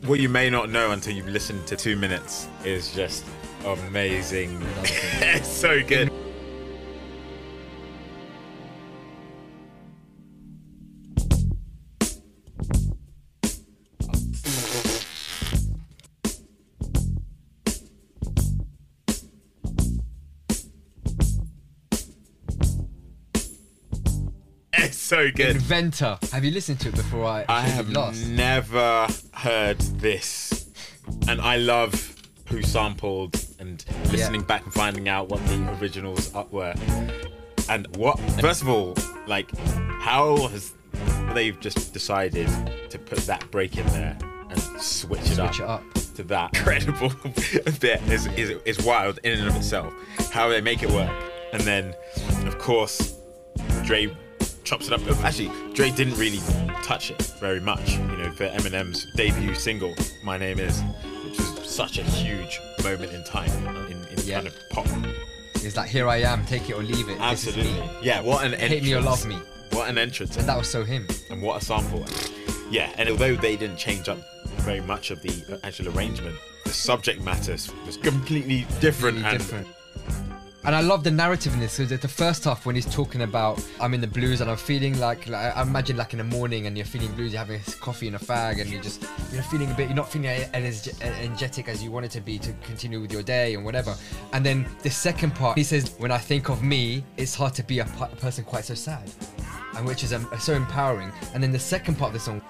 what 0.02 0.20
you 0.20 0.28
may 0.28 0.50
not 0.50 0.70
know 0.70 0.92
until 0.92 1.14
you've 1.14 1.28
listened 1.28 1.66
to 1.66 1.76
two 1.76 1.96
minutes 1.96 2.48
is 2.64 2.92
just 2.94 3.24
amazing. 3.64 4.60
it's 4.84 5.48
so 5.48 5.82
good. 5.82 6.10
Good. 25.46 25.56
Inventor. 25.56 26.18
Have 26.32 26.44
you 26.44 26.50
listened 26.50 26.80
to 26.80 26.88
it 26.88 26.94
before? 26.94 27.24
I 27.24 27.44
I 27.48 27.60
have 27.62 27.88
lost. 27.90 28.26
never 28.26 29.06
heard 29.34 29.78
this, 29.78 30.68
and 31.28 31.40
I 31.40 31.56
love 31.56 32.16
who 32.46 32.62
sampled 32.62 33.44
and 33.58 33.84
listening 34.10 34.42
back 34.42 34.64
and 34.64 34.72
finding 34.72 35.08
out 35.08 35.28
what 35.28 35.44
the 35.46 35.78
originals 35.80 36.32
were. 36.50 36.74
And 37.68 37.86
what, 37.96 38.18
first 38.40 38.62
of 38.62 38.68
all, 38.68 38.96
like, 39.28 39.56
how 40.00 40.48
has 40.48 40.74
they've 41.34 41.58
just 41.60 41.92
decided 41.92 42.48
to 42.90 42.98
put 42.98 43.18
that 43.20 43.48
break 43.52 43.76
in 43.76 43.86
there 43.88 44.18
and 44.48 44.60
switch 44.80 45.30
it 45.30 45.38
up 45.38 45.54
it 45.54 45.60
up. 45.60 45.94
to 46.16 46.24
that 46.24 46.56
incredible 46.56 47.12
bit 47.80 48.02
is, 48.08 48.26
is 48.36 48.50
is 48.64 48.84
wild 48.84 49.20
in 49.22 49.38
and 49.38 49.48
of 49.48 49.56
itself. 49.56 49.94
How 50.32 50.48
they 50.48 50.60
make 50.60 50.82
it 50.82 50.90
work, 50.90 51.12
and 51.52 51.62
then, 51.62 51.94
of 52.46 52.58
course, 52.58 53.16
Dre 53.84 54.14
chops 54.64 54.86
it 54.88 54.92
up. 54.92 55.00
Actually, 55.24 55.50
Dre 55.74 55.90
didn't 55.90 56.16
really 56.16 56.40
touch 56.84 57.10
it 57.10 57.20
very 57.40 57.60
much. 57.60 57.92
You 57.96 58.16
know, 58.16 58.30
for 58.32 58.48
Eminem's 58.48 59.06
debut 59.16 59.54
single, 59.54 59.94
"My 60.22 60.36
Name 60.38 60.58
Is," 60.58 60.80
which 61.24 61.38
was 61.38 61.68
such 61.68 61.98
a 61.98 62.02
huge 62.02 62.60
moment 62.82 63.12
in 63.12 63.24
time 63.24 63.50
in, 63.90 64.04
in 64.06 64.18
Yeah. 64.24 64.36
kind 64.36 64.46
of 64.48 64.54
pop. 64.70 64.86
It's 65.62 65.76
like 65.76 65.90
here 65.90 66.08
I 66.08 66.18
am, 66.22 66.44
take 66.46 66.68
it 66.70 66.74
or 66.74 66.82
leave 66.82 67.08
it. 67.08 67.18
This 67.18 67.46
is 67.46 67.56
Absolutely, 67.56 67.72
me. 67.80 67.90
yeah. 68.02 68.20
What 68.22 68.44
an 68.44 68.54
entrance! 68.54 68.72
Hate 68.72 68.82
me 68.82 68.94
or 68.94 69.00
love 69.02 69.26
me. 69.26 69.36
What 69.72 69.88
an 69.88 69.98
entrance! 69.98 70.36
And 70.36 70.48
that 70.48 70.56
was 70.56 70.68
so 70.68 70.84
him. 70.84 71.06
and 71.30 71.42
what 71.42 71.60
a 71.62 71.64
sample. 71.64 72.04
Yeah, 72.70 72.90
and 72.96 73.08
although 73.08 73.34
they 73.36 73.56
didn't 73.56 73.76
change 73.76 74.08
up 74.08 74.18
very 74.60 74.80
much 74.80 75.10
of 75.10 75.20
the 75.22 75.60
actual 75.64 75.88
arrangement, 75.88 76.36
the 76.64 76.70
subject 76.72 77.20
matter 77.22 77.56
was 77.86 77.96
completely 77.98 78.66
different. 78.80 79.16
Really 79.18 79.28
and 79.28 79.38
different. 79.38 79.68
And 80.62 80.74
I 80.74 80.82
love 80.82 81.04
the 81.04 81.10
narrative 81.10 81.54
in 81.54 81.60
this 81.60 81.78
because 81.78 82.00
the 82.00 82.06
first 82.06 82.44
half 82.44 82.66
when 82.66 82.74
he's 82.74 82.92
talking 82.92 83.22
about 83.22 83.66
I'm 83.80 83.94
in 83.94 84.00
the 84.02 84.06
blues 84.06 84.42
and 84.42 84.50
I'm 84.50 84.58
feeling 84.58 84.98
like, 85.00 85.26
like 85.26 85.56
I 85.56 85.62
imagine 85.62 85.96
like 85.96 86.12
in 86.12 86.18
the 86.18 86.24
morning 86.24 86.66
and 86.66 86.76
you're 86.76 86.84
feeling 86.84 87.10
blues, 87.12 87.32
you're 87.32 87.38
having 87.38 87.60
a 87.66 87.70
coffee 87.80 88.08
and 88.08 88.16
a 88.16 88.18
fag 88.18 88.60
and 88.60 88.68
you're 88.68 88.82
just 88.82 89.02
you're 89.32 89.42
feeling 89.44 89.70
a 89.70 89.74
bit, 89.74 89.88
you're 89.88 89.96
not 89.96 90.12
feeling 90.12 90.28
as 90.28 91.00
energetic 91.02 91.66
as 91.66 91.82
you 91.82 91.90
want 91.90 92.04
it 92.04 92.10
to 92.10 92.20
be 92.20 92.38
to 92.38 92.52
continue 92.62 93.00
with 93.00 93.10
your 93.10 93.22
day 93.22 93.54
and 93.54 93.64
whatever. 93.64 93.96
And 94.34 94.44
then 94.44 94.66
the 94.82 94.90
second 94.90 95.34
part, 95.34 95.56
he 95.56 95.64
says, 95.64 95.94
when 95.96 96.10
I 96.10 96.18
think 96.18 96.50
of 96.50 96.62
me, 96.62 97.04
it's 97.16 97.34
hard 97.34 97.54
to 97.54 97.62
be 97.62 97.78
a 97.78 97.86
person 97.86 98.44
quite 98.44 98.66
so 98.66 98.74
sad, 98.74 99.10
and 99.76 99.86
which 99.86 100.04
is 100.04 100.12
um, 100.12 100.28
so 100.38 100.52
empowering. 100.52 101.10
And 101.32 101.42
then 101.42 101.52
the 101.52 101.58
second 101.58 101.96
part 101.96 102.10
of 102.10 102.14
the 102.14 102.20
song, 102.20 102.42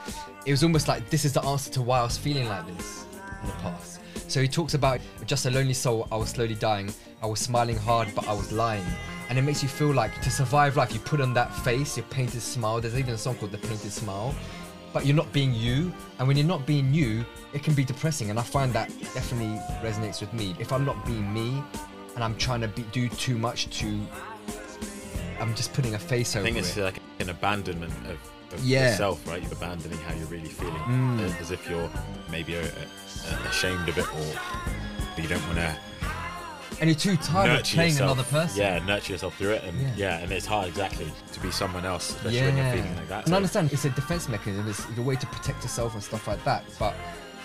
it 0.46 0.50
was 0.50 0.64
almost 0.64 0.88
like 0.88 1.08
this 1.10 1.24
is 1.24 1.32
the 1.32 1.44
answer 1.44 1.70
to 1.70 1.82
why 1.82 2.00
I 2.00 2.02
was 2.02 2.18
feeling 2.18 2.48
like 2.48 2.66
this 2.76 3.06
in 3.42 3.46
the 3.46 3.54
past. 3.54 3.99
So 4.30 4.40
he 4.40 4.46
talks 4.46 4.74
about 4.74 5.00
just 5.26 5.46
a 5.46 5.50
lonely 5.50 5.72
soul. 5.74 6.06
I 6.12 6.16
was 6.16 6.28
slowly 6.30 6.54
dying. 6.54 6.94
I 7.20 7.26
was 7.26 7.40
smiling 7.40 7.76
hard, 7.76 8.14
but 8.14 8.28
I 8.28 8.32
was 8.32 8.52
lying. 8.52 8.84
And 9.28 9.36
it 9.36 9.42
makes 9.42 9.60
you 9.60 9.68
feel 9.68 9.92
like 9.92 10.22
to 10.22 10.30
survive 10.30 10.76
life, 10.76 10.94
you 10.94 11.00
put 11.00 11.20
on 11.20 11.34
that 11.34 11.52
face, 11.64 11.96
your 11.96 12.06
painted 12.06 12.40
smile. 12.40 12.80
There's 12.80 12.96
even 12.96 13.14
a 13.14 13.18
song 13.18 13.34
called 13.34 13.50
The 13.50 13.58
Painted 13.58 13.90
Smile. 13.90 14.32
But 14.92 15.04
you're 15.04 15.16
not 15.16 15.32
being 15.32 15.52
you. 15.52 15.92
And 16.20 16.28
when 16.28 16.36
you're 16.36 16.46
not 16.46 16.64
being 16.64 16.94
you, 16.94 17.24
it 17.52 17.64
can 17.64 17.74
be 17.74 17.84
depressing. 17.84 18.30
And 18.30 18.38
I 18.38 18.42
find 18.42 18.72
that 18.72 18.88
definitely 19.14 19.58
resonates 19.82 20.20
with 20.20 20.32
me. 20.32 20.54
If 20.60 20.72
I'm 20.72 20.84
not 20.84 21.04
being 21.04 21.34
me 21.34 21.60
and 22.14 22.22
I'm 22.22 22.36
trying 22.36 22.60
to 22.60 22.68
be, 22.68 22.82
do 22.92 23.08
too 23.08 23.36
much 23.36 23.68
to. 23.80 24.00
I'm 25.40 25.56
just 25.56 25.72
putting 25.72 25.94
a 25.94 25.98
face 25.98 26.36
over 26.36 26.46
it. 26.46 26.50
I 26.50 26.52
think 26.52 26.64
it's 26.64 26.76
it. 26.76 26.82
like 26.84 27.00
an 27.18 27.30
abandonment 27.30 27.92
of, 28.06 28.52
of 28.54 28.64
Yeah. 28.64 28.90
yourself, 28.90 29.26
right? 29.26 29.42
You're 29.42 29.52
abandoning 29.54 29.98
how 29.98 30.14
you're 30.14 30.26
really 30.28 30.48
feeling, 30.48 30.74
Mm. 30.86 31.40
as 31.40 31.50
if 31.50 31.68
you're 31.68 31.90
maybe 32.30 32.56
uh, 32.56 32.62
ashamed 33.48 33.88
of 33.88 33.98
it, 33.98 34.06
or 34.14 35.20
you 35.22 35.28
don't 35.28 35.42
want 35.46 35.56
to 35.58 35.76
and 36.80 36.88
you're 36.88 36.98
too 36.98 37.14
tired 37.18 37.60
of 37.60 37.66
playing 37.66 37.90
yourself. 37.90 38.12
another 38.12 38.28
person. 38.30 38.58
Yeah, 38.58 38.78
nurture 38.78 39.12
yourself 39.12 39.36
through 39.36 39.50
it, 39.50 39.64
and 39.64 39.78
Yeah. 39.78 39.92
yeah. 39.96 40.18
and 40.20 40.32
it's 40.32 40.46
hard 40.46 40.66
exactly 40.68 41.12
to 41.32 41.40
be 41.40 41.50
someone 41.50 41.84
else, 41.84 42.08
especially 42.10 42.40
when 42.40 42.56
you're 42.56 42.72
feeling 42.72 42.96
like 42.96 43.08
that. 43.08 43.18
And 43.18 43.28
So- 43.28 43.34
I 43.34 43.36
understand 43.36 43.70
it's 43.72 43.84
a 43.84 43.90
defense 43.90 44.28
mechanism, 44.30 44.66
it's 44.66 44.84
the 44.96 45.02
way 45.02 45.14
to 45.16 45.26
protect 45.26 45.62
yourself 45.62 45.92
and 45.92 46.02
stuff 46.02 46.26
like 46.26 46.42
that. 46.44 46.64
But 46.78 46.94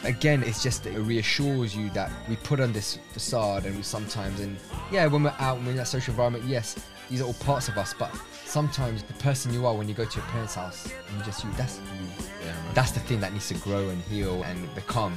again, 0.06 0.42
it's 0.42 0.64
just 0.64 0.86
it 0.86 0.98
reassures 1.00 1.76
you 1.76 1.90
that 1.90 2.12
we 2.30 2.38
put 2.38 2.62
on 2.62 2.72
this 2.72 2.98
facade 3.12 3.66
and 3.66 3.76
we 3.76 3.84
sometimes, 3.84 4.40
and 4.40 4.56
yeah, 4.90 5.06
when 5.08 5.24
we're 5.24 5.34
out, 5.40 5.58
and 5.58 5.66
we're 5.66 5.72
in 5.72 5.78
that 5.80 5.90
social 5.90 6.12
environment, 6.14 6.46
yes, 6.46 6.76
these 7.10 7.20
are 7.20 7.26
all 7.26 7.34
parts 7.34 7.68
of 7.68 7.78
us. 7.78 7.94
But 7.98 8.16
sometimes 8.46 9.04
the 9.04 9.14
person 9.16 9.52
you 9.54 9.66
are 9.66 9.74
when 9.76 9.90
you 9.90 9.94
go 9.96 10.06
to 10.06 10.16
your 10.18 10.26
parents' 10.28 10.56
house 10.56 10.86
and 11.10 11.18
you 11.20 11.26
just 11.26 11.44
you, 11.44 11.50
that's 11.58 11.76
you. 12.00 12.08
yeah. 12.46 12.54
That's 12.74 12.92
the 12.92 13.02
thing 13.02 13.20
that 13.20 13.34
needs 13.34 13.50
to 13.50 13.56
grow 13.56 13.90
and 13.90 14.02
heal 14.04 14.44
and 14.44 14.74
become 14.76 15.14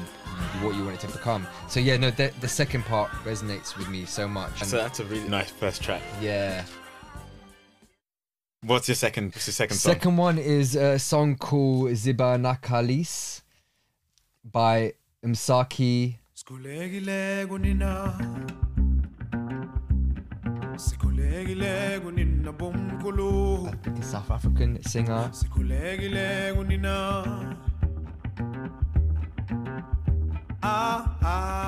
what 0.63 0.75
you 0.77 0.85
want 0.85 0.97
it 0.97 1.01
to 1.07 1.13
become. 1.13 1.47
So 1.69 1.81
yeah, 1.81 1.97
no, 1.97 2.11
the, 2.11 2.33
the 2.41 2.49
second 2.49 2.85
part 2.85 3.11
resonates 3.25 3.77
with 3.77 3.89
me 3.89 4.05
so 4.05 4.27
much. 4.29 4.61
And 4.61 4.69
so 4.71 4.77
that's 4.77 5.01
a 5.01 5.05
really 5.05 5.29
nice 5.29 5.51
first 5.51 5.83
track. 5.83 6.03
yeah. 6.21 6.65
What's 8.65 8.89
your 8.89 8.97
second? 8.97 9.35
What's 9.35 9.47
your 9.47 9.53
second 9.55 9.77
song? 9.77 9.93
Second 9.93 10.17
one 10.17 10.37
is 10.37 10.75
a 10.75 10.99
song 10.99 11.37
called 11.37 11.91
Zibonakalise 11.91 13.43
by 14.45 14.95
Msaki. 15.25 16.17
Sikhulekile 16.35 17.47
kunina 17.47 18.15
Sikhulekile 20.77 22.01
kunina 22.01 22.53
bomkhulu 22.53 23.69
I 23.69 23.77
think 23.77 23.99
it's 23.99 24.11
South 24.11 24.31
African 24.31 24.83
singer. 24.83 25.31
Ah 30.71 31.17
ah 31.23 31.59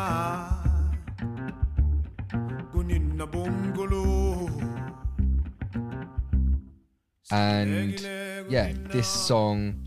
And 7.32 7.98
yeah, 8.50 8.72
this 8.92 9.08
song 9.08 9.80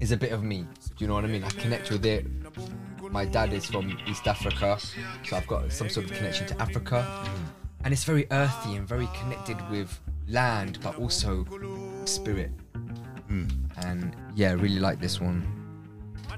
is 0.00 0.10
a 0.10 0.16
bit 0.16 0.32
of 0.32 0.42
me. 0.42 0.66
Do 0.96 1.04
you 1.04 1.06
know 1.06 1.14
what 1.14 1.24
I 1.24 1.28
mean? 1.28 1.44
I 1.44 1.50
connect 1.50 1.90
with 1.90 2.04
it. 2.04 2.26
My 3.12 3.24
dad 3.24 3.52
is 3.52 3.66
from 3.66 3.96
East 4.08 4.26
Africa, 4.26 4.78
so 5.24 5.36
I've 5.36 5.46
got 5.46 5.70
some 5.70 5.88
sort 5.88 6.06
of 6.06 6.12
connection 6.12 6.46
to 6.48 6.60
Africa. 6.60 7.06
And 7.84 7.92
it's 7.92 8.02
very 8.02 8.26
earthy 8.32 8.74
and 8.74 8.88
very 8.88 9.08
connected 9.20 9.58
with 9.70 10.00
land, 10.26 10.78
but 10.82 10.98
also 10.98 11.46
spirit. 12.04 12.50
And 13.76 14.16
yeah, 14.34 14.50
I 14.50 14.54
really 14.54 14.80
like 14.80 14.98
this 14.98 15.20
one. 15.20 15.61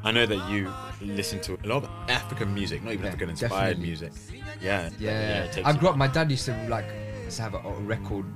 I 0.04 0.10
know 0.12 0.26
that 0.26 0.48
you 0.50 0.70
listen 1.00 1.40
to 1.42 1.54
a 1.64 1.66
lot 1.66 1.82
of 1.84 1.90
African 2.08 2.52
music, 2.54 2.82
not 2.82 2.92
even 2.92 3.04
Yeah, 3.04 3.08
African 3.08 3.30
inspired 3.30 3.50
definitely. 3.80 3.86
music. 3.86 4.12
Yeah, 4.60 4.90
Yeah, 4.98 5.46
takes 5.46 5.66
I 5.66 5.72
grew 5.72 5.88
up. 5.88 5.96
My 5.96 6.06
dad 6.08 6.30
used 6.30 6.44
to 6.46 6.66
like 6.68 6.84
used 7.24 7.36
to 7.38 7.42
have 7.42 7.54
a, 7.54 7.58
a 7.58 7.72
record 7.80 8.26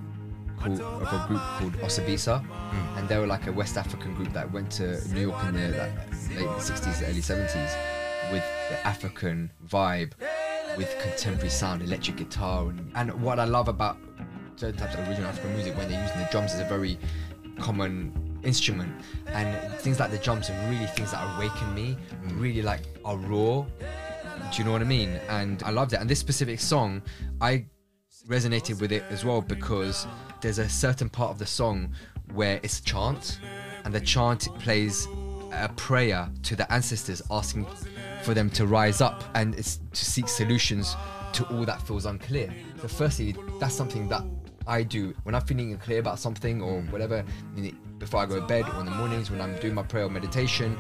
called 0.59 0.81
of 0.81 1.03
a 1.13 1.25
group 1.29 1.41
called 1.59 1.73
Osibisa, 1.85 2.43
Hmm. 2.43 2.99
and 2.99 3.09
they 3.09 3.19
were 3.19 3.27
like 3.27 3.47
a 3.47 3.53
West 3.53 3.77
African 3.77 4.15
group 4.15 4.33
that 4.33 4.51
went 4.51 4.71
to 4.73 5.01
New 5.15 5.21
York 5.29 5.45
in 5.45 5.55
the 5.55 5.69
like, 5.79 5.95
late 6.37 6.49
'60s, 6.59 7.03
early 7.09 7.21
'70s, 7.21 7.77
with 8.33 8.43
the 8.71 8.87
African 8.87 9.51
vibe, 9.69 10.13
with 10.77 10.91
contemporary 11.01 11.51
sound, 11.51 11.83
electric 11.83 12.17
guitar, 12.17 12.69
and, 12.71 12.91
and 12.97 13.23
what 13.23 13.39
I 13.39 13.45
love 13.45 13.69
about 13.69 13.99
certain 14.57 14.77
types 14.77 14.95
of 14.95 15.07
original 15.09 15.29
African 15.29 15.55
music 15.55 15.77
when 15.77 15.89
they're 15.89 16.03
using 16.03 16.19
the 16.19 16.29
drums 16.33 16.55
is 16.55 16.61
a 16.61 16.65
very 16.65 16.99
common 17.61 18.28
instrument 18.43 18.93
and 19.29 19.75
things 19.81 19.99
like 19.99 20.11
the 20.11 20.19
drums 20.19 20.51
are 20.51 20.71
really 20.71 20.87
things 20.87 21.11
that 21.11 21.37
awaken 21.37 21.75
me 21.75 21.97
mm. 22.25 22.41
really 22.41 22.63
like 22.63 22.83
are 23.05 23.17
raw 23.17 23.65
do 24.53 24.59
you 24.59 24.65
know 24.65 24.73
what 24.73 24.81
I 24.81 24.87
mean? 24.87 25.11
And 25.29 25.63
I 25.63 25.71
loved 25.71 25.93
it. 25.93 26.01
And 26.01 26.09
this 26.09 26.19
specific 26.19 26.61
song, 26.61 27.03
I 27.41 27.67
resonated 28.27 28.81
with 28.81 28.93
it 28.93 29.05
as 29.11 29.25
well 29.25 29.41
because 29.41 30.07
there's 30.41 30.59
a 30.59 30.69
certain 30.69 31.09
part 31.09 31.31
of 31.31 31.39
the 31.39 31.47
song 31.47 31.93
where 32.33 32.61
it's 32.63 32.81
a 32.81 32.83
chant, 32.83 33.41
and 33.85 33.93
the 33.93 34.01
chant 34.01 34.49
plays 34.59 35.07
a 35.53 35.69
prayer 35.77 36.29
to 36.45 36.57
the 36.57 36.71
ancestors, 36.73 37.23
asking 37.31 37.67
for 38.23 38.35
them 38.35 38.51
to 38.51 38.67
rise 38.67 39.01
up 39.01 39.25
and 39.35 39.55
it's 39.55 39.81
to 39.93 40.05
seek 40.05 40.29
solutions 40.29 40.97
to 41.33 41.45
all 41.55 41.65
that 41.65 41.81
feels 41.83 42.07
unclear. 42.07 42.53
So, 42.81 42.89
firstly, 42.89 43.35
that's 43.61 43.75
something 43.75 44.09
that 44.09 44.23
I 44.67 44.83
do 44.83 45.15
when 45.23 45.35
I'm 45.35 45.43
feeling 45.43 45.73
unclear 45.73 46.01
about 46.01 46.19
something 46.19 46.61
or 46.63 46.81
mm. 46.81 46.91
whatever. 46.91 47.25
Before 47.99 48.21
I 48.21 48.27
go 48.27 48.37
to 48.37 48.47
bed 48.47 48.65
or 48.75 48.81
in 48.81 48.87
the 48.87 48.93
mornings 48.93 49.31
when 49.31 49.41
I'm 49.41 49.57
doing 49.59 49.75
my 49.75 49.83
prayer 49.83 50.05
or 50.05 50.11
meditation, 50.11 50.79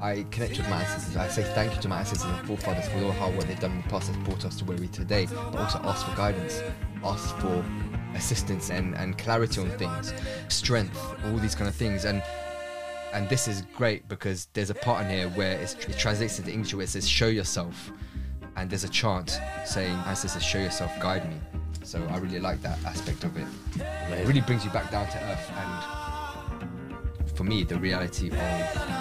I 0.00 0.24
connect 0.30 0.56
with 0.56 0.68
my 0.70 0.82
ancestors. 0.82 1.16
I 1.16 1.28
say 1.28 1.42
thank 1.54 1.74
you 1.74 1.82
to 1.82 1.88
my 1.88 1.98
ancestors 1.98 2.30
and 2.30 2.46
forefathers 2.46 2.88
for 2.88 3.04
all 3.04 3.12
hard 3.12 3.36
work 3.36 3.46
they've 3.46 3.60
done 3.60 3.72
in 3.72 3.82
the 3.82 3.88
past 3.88 4.10
that's 4.10 4.28
brought 4.28 4.44
us 4.44 4.56
to 4.56 4.64
where 4.64 4.78
we 4.78 4.86
are 4.86 4.90
today, 4.90 5.26
but 5.26 5.56
also 5.56 5.78
ask 5.80 6.06
for 6.06 6.16
guidance, 6.16 6.62
ask 7.04 7.36
for 7.38 7.64
assistance 8.14 8.70
and, 8.70 8.94
and 8.94 9.18
clarity 9.18 9.60
on 9.60 9.68
things, 9.78 10.14
strength, 10.48 10.98
all 11.26 11.36
these 11.36 11.54
kind 11.54 11.68
of 11.68 11.74
things. 11.74 12.04
And 12.04 12.22
and 13.12 13.28
this 13.28 13.48
is 13.48 13.62
great 13.76 14.08
because 14.08 14.46
there's 14.52 14.70
a 14.70 14.74
part 14.74 15.04
in 15.04 15.10
here 15.10 15.28
where 15.30 15.58
it 15.60 15.76
translates 15.98 16.38
into 16.38 16.52
English 16.52 16.72
where 16.74 16.84
it 16.84 16.88
says 16.88 17.08
show 17.08 17.26
yourself, 17.26 17.90
and 18.56 18.70
there's 18.70 18.84
a 18.84 18.88
chant 18.88 19.40
saying 19.66 19.96
ancestors 20.06 20.44
show 20.44 20.60
yourself, 20.60 20.92
guide 21.00 21.28
me. 21.28 21.59
So 21.82 22.06
I 22.10 22.18
really 22.18 22.38
like 22.38 22.62
that 22.62 22.78
aspect 22.84 23.24
of 23.24 23.36
it. 23.36 23.46
It 23.78 24.26
really 24.26 24.40
brings 24.40 24.64
you 24.64 24.70
back 24.70 24.90
down 24.90 25.06
to 25.08 25.18
earth 25.24 25.50
and 25.56 27.30
for 27.36 27.44
me 27.44 27.64
the 27.64 27.78
reality 27.78 28.28
of 28.30 28.38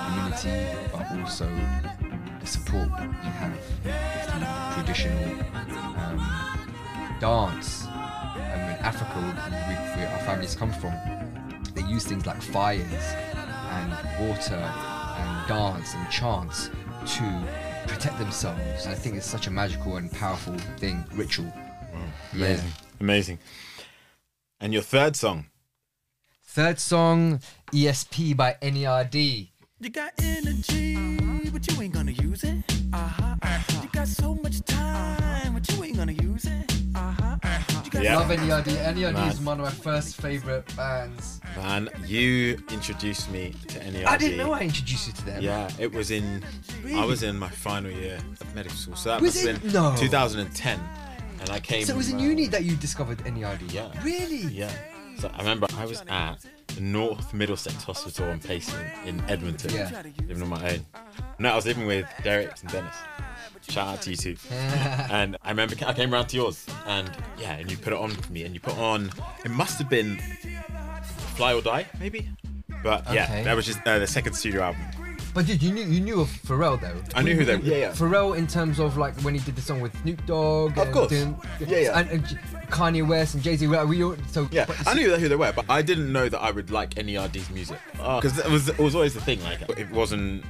community 0.07 0.65
but 0.91 1.11
also 1.19 1.45
the 2.39 2.47
support 2.47 2.87
you 2.87 3.31
have 3.31 3.59
through 3.83 4.83
traditional 4.83 5.39
um, 5.99 7.19
dance. 7.19 7.85
And 8.35 8.77
in 8.77 8.85
Africa 8.85 9.19
we, 9.67 10.01
where 10.01 10.09
our 10.09 10.19
families 10.19 10.55
come 10.55 10.71
from 10.71 10.93
they 11.75 11.83
use 11.83 12.05
things 12.05 12.25
like 12.25 12.41
fires 12.41 13.13
and 13.71 14.27
water 14.27 14.55
and 14.55 15.47
dance 15.47 15.93
and 15.93 16.09
chants 16.09 16.69
to 17.05 17.47
protect 17.87 18.17
themselves. 18.17 18.85
And 18.85 18.93
I 18.93 18.97
think 18.97 19.15
it's 19.15 19.25
such 19.25 19.47
a 19.47 19.51
magical 19.51 19.97
and 19.97 20.11
powerful 20.11 20.57
thing 20.77 21.03
ritual 21.13 21.51
Amazing, 22.33 22.71
amazing. 22.99 23.39
And 24.59 24.73
your 24.73 24.81
third 24.81 25.15
song, 25.15 25.45
third 26.43 26.79
song 26.79 27.39
ESP 27.71 28.35
by 28.35 28.57
NERD 28.61 29.49
You 29.79 29.89
got 29.89 30.11
energy, 30.21 30.95
but 31.51 31.65
you 31.71 31.81
ain't 31.81 31.93
gonna 31.93 32.11
use 32.11 32.43
it. 32.43 32.57
Uh-huh. 32.91 33.35
uh-huh. 33.41 33.81
You 33.83 33.89
got 33.89 34.07
so 34.07 34.35
much 34.35 34.61
time, 34.65 35.53
but 35.53 35.69
you 35.71 35.83
ain't 35.83 35.97
gonna 35.97 36.11
use 36.11 36.45
it. 36.45 36.71
Uh-huh. 36.95 37.37
uh-huh. 37.41 37.69
Yeah. 38.01 38.17
Love 38.17 38.27
NERD. 38.29 38.65
NERD 38.95 39.13
Man. 39.13 39.31
is 39.31 39.39
one 39.39 39.59
of 39.59 39.65
my 39.65 39.71
first 39.71 40.21
favorite 40.21 40.75
bands. 40.75 41.39
man, 41.55 41.89
you 42.05 42.57
introduced 42.69 43.29
me 43.31 43.53
to 43.67 43.79
NERD. 43.79 44.05
I 44.05 44.17
didn't 44.17 44.37
know 44.37 44.53
I 44.53 44.61
introduced 44.61 45.07
you 45.07 45.13
to 45.13 45.25
them. 45.25 45.41
Yeah, 45.41 45.69
it 45.79 45.91
was 45.91 46.11
in. 46.11 46.43
I 46.93 47.05
was 47.05 47.23
in 47.23 47.37
my 47.37 47.49
final 47.49 47.91
year 47.91 48.19
of 48.39 48.55
medical 48.55 48.77
school, 48.77 48.95
so 48.95 49.09
that 49.09 49.21
Was 49.21 49.35
must 49.35 49.47
have 49.47 49.55
it? 49.57 49.63
been 49.63 49.73
No. 49.73 49.95
2010, 49.97 50.79
and 51.41 51.49
I 51.49 51.59
came. 51.59 51.85
So 51.85 51.93
it 51.93 51.97
was 51.97 52.09
in 52.09 52.17
uh, 52.17 52.23
uni 52.23 52.47
that 52.47 52.63
you 52.63 52.75
discovered 52.75 53.19
NERD. 53.19 53.71
Yeah. 53.71 53.89
Really? 54.03 54.37
Yeah. 54.47 54.71
So 55.17 55.29
I 55.33 55.39
remember 55.39 55.67
I 55.77 55.85
was 55.85 56.01
at 56.07 56.37
the 56.67 56.81
North 56.81 57.33
Middlesex 57.33 57.83
Hospital 57.83 58.29
on 58.29 58.39
Payson 58.39 58.79
in 59.05 59.21
Edmonton, 59.29 59.73
Yeah. 59.73 60.03
living 60.27 60.41
on 60.43 60.49
my 60.49 60.71
own. 60.73 60.85
No, 61.39 61.49
I 61.51 61.55
was 61.55 61.65
living 61.65 61.85
with 61.85 62.07
Derek 62.23 62.51
and 62.61 62.71
Dennis. 62.71 62.95
Shout 63.67 63.87
out 63.87 64.01
to 64.03 64.11
you 64.11 64.15
two. 64.15 64.35
and 64.51 65.35
I 65.43 65.49
remember 65.49 65.75
I 65.85 65.93
came 65.93 66.13
around 66.13 66.27
to 66.27 66.37
yours, 66.37 66.65
and 66.87 67.11
yeah, 67.37 67.53
and 67.55 67.69
you 67.69 67.77
put 67.77 67.91
it 67.93 67.99
on 67.99 68.11
for 68.11 68.31
me, 68.31 68.43
and 68.43 68.53
you 68.53 68.59
put 68.61 68.77
on. 68.77 69.11
It 69.43 69.51
must 69.51 69.77
have 69.79 69.89
been 69.89 70.17
Fly 71.35 71.53
or 71.53 71.61
Die, 71.61 71.85
maybe. 71.99 72.29
But 72.81 73.05
yeah, 73.13 73.23
Okay. 73.25 73.43
that 73.43 73.55
was 73.55 73.65
just 73.65 73.85
uh, 73.85 73.99
the 73.99 74.07
second 74.07 74.33
studio 74.33 74.61
album. 74.61 74.81
But 75.39 75.45
dude, 75.45 75.63
you 75.63 75.71
knew 75.71 75.85
you 75.85 76.01
knew 76.01 76.19
of 76.19 76.27
Pharrell 76.27 76.81
though. 76.81 77.01
I 77.15 77.23
knew 77.23 77.33
who 77.33 77.45
they 77.45 77.55
were. 77.55 77.63
Yeah, 77.63 77.77
yeah. 77.77 77.91
Pharrell 77.91 78.37
in 78.37 78.45
terms 78.45 78.77
of 78.77 78.97
like 78.97 79.17
when 79.21 79.33
he 79.33 79.39
did 79.39 79.55
the 79.55 79.61
song 79.61 79.79
with 79.79 79.97
Snoop 80.01 80.25
Dogg. 80.25 80.71
Of 80.71 80.79
and 80.79 80.93
course. 80.93 81.09
doing- 81.11 81.41
Yeah, 81.65 81.77
yeah. 81.77 81.97
And, 81.97 82.09
and 82.09 82.25
Kanye 82.69 83.07
West 83.07 83.35
and 83.35 83.41
Jay 83.41 83.55
Z. 83.55 83.65
We 83.67 84.03
all 84.03 84.17
so 84.27 84.49
Yeah, 84.51 84.65
but- 84.65 84.85
I 84.85 84.93
knew 84.95 85.15
who 85.15 85.29
they 85.29 85.37
were, 85.37 85.53
but 85.53 85.63
I 85.69 85.81
didn't 85.81 86.11
know 86.11 86.27
that 86.27 86.41
I 86.41 86.51
would 86.51 86.71
like 86.71 86.95
NERD's 86.95 87.49
music 87.51 87.79
oh. 88.01 88.19
because 88.19 88.37
it 88.37 88.51
was 88.51 88.67
it 88.67 88.79
was 88.79 88.95
always 88.95 89.13
the 89.13 89.21
thing. 89.21 89.41
Like 89.41 89.61
it 89.79 89.89
wasn't 89.91 90.43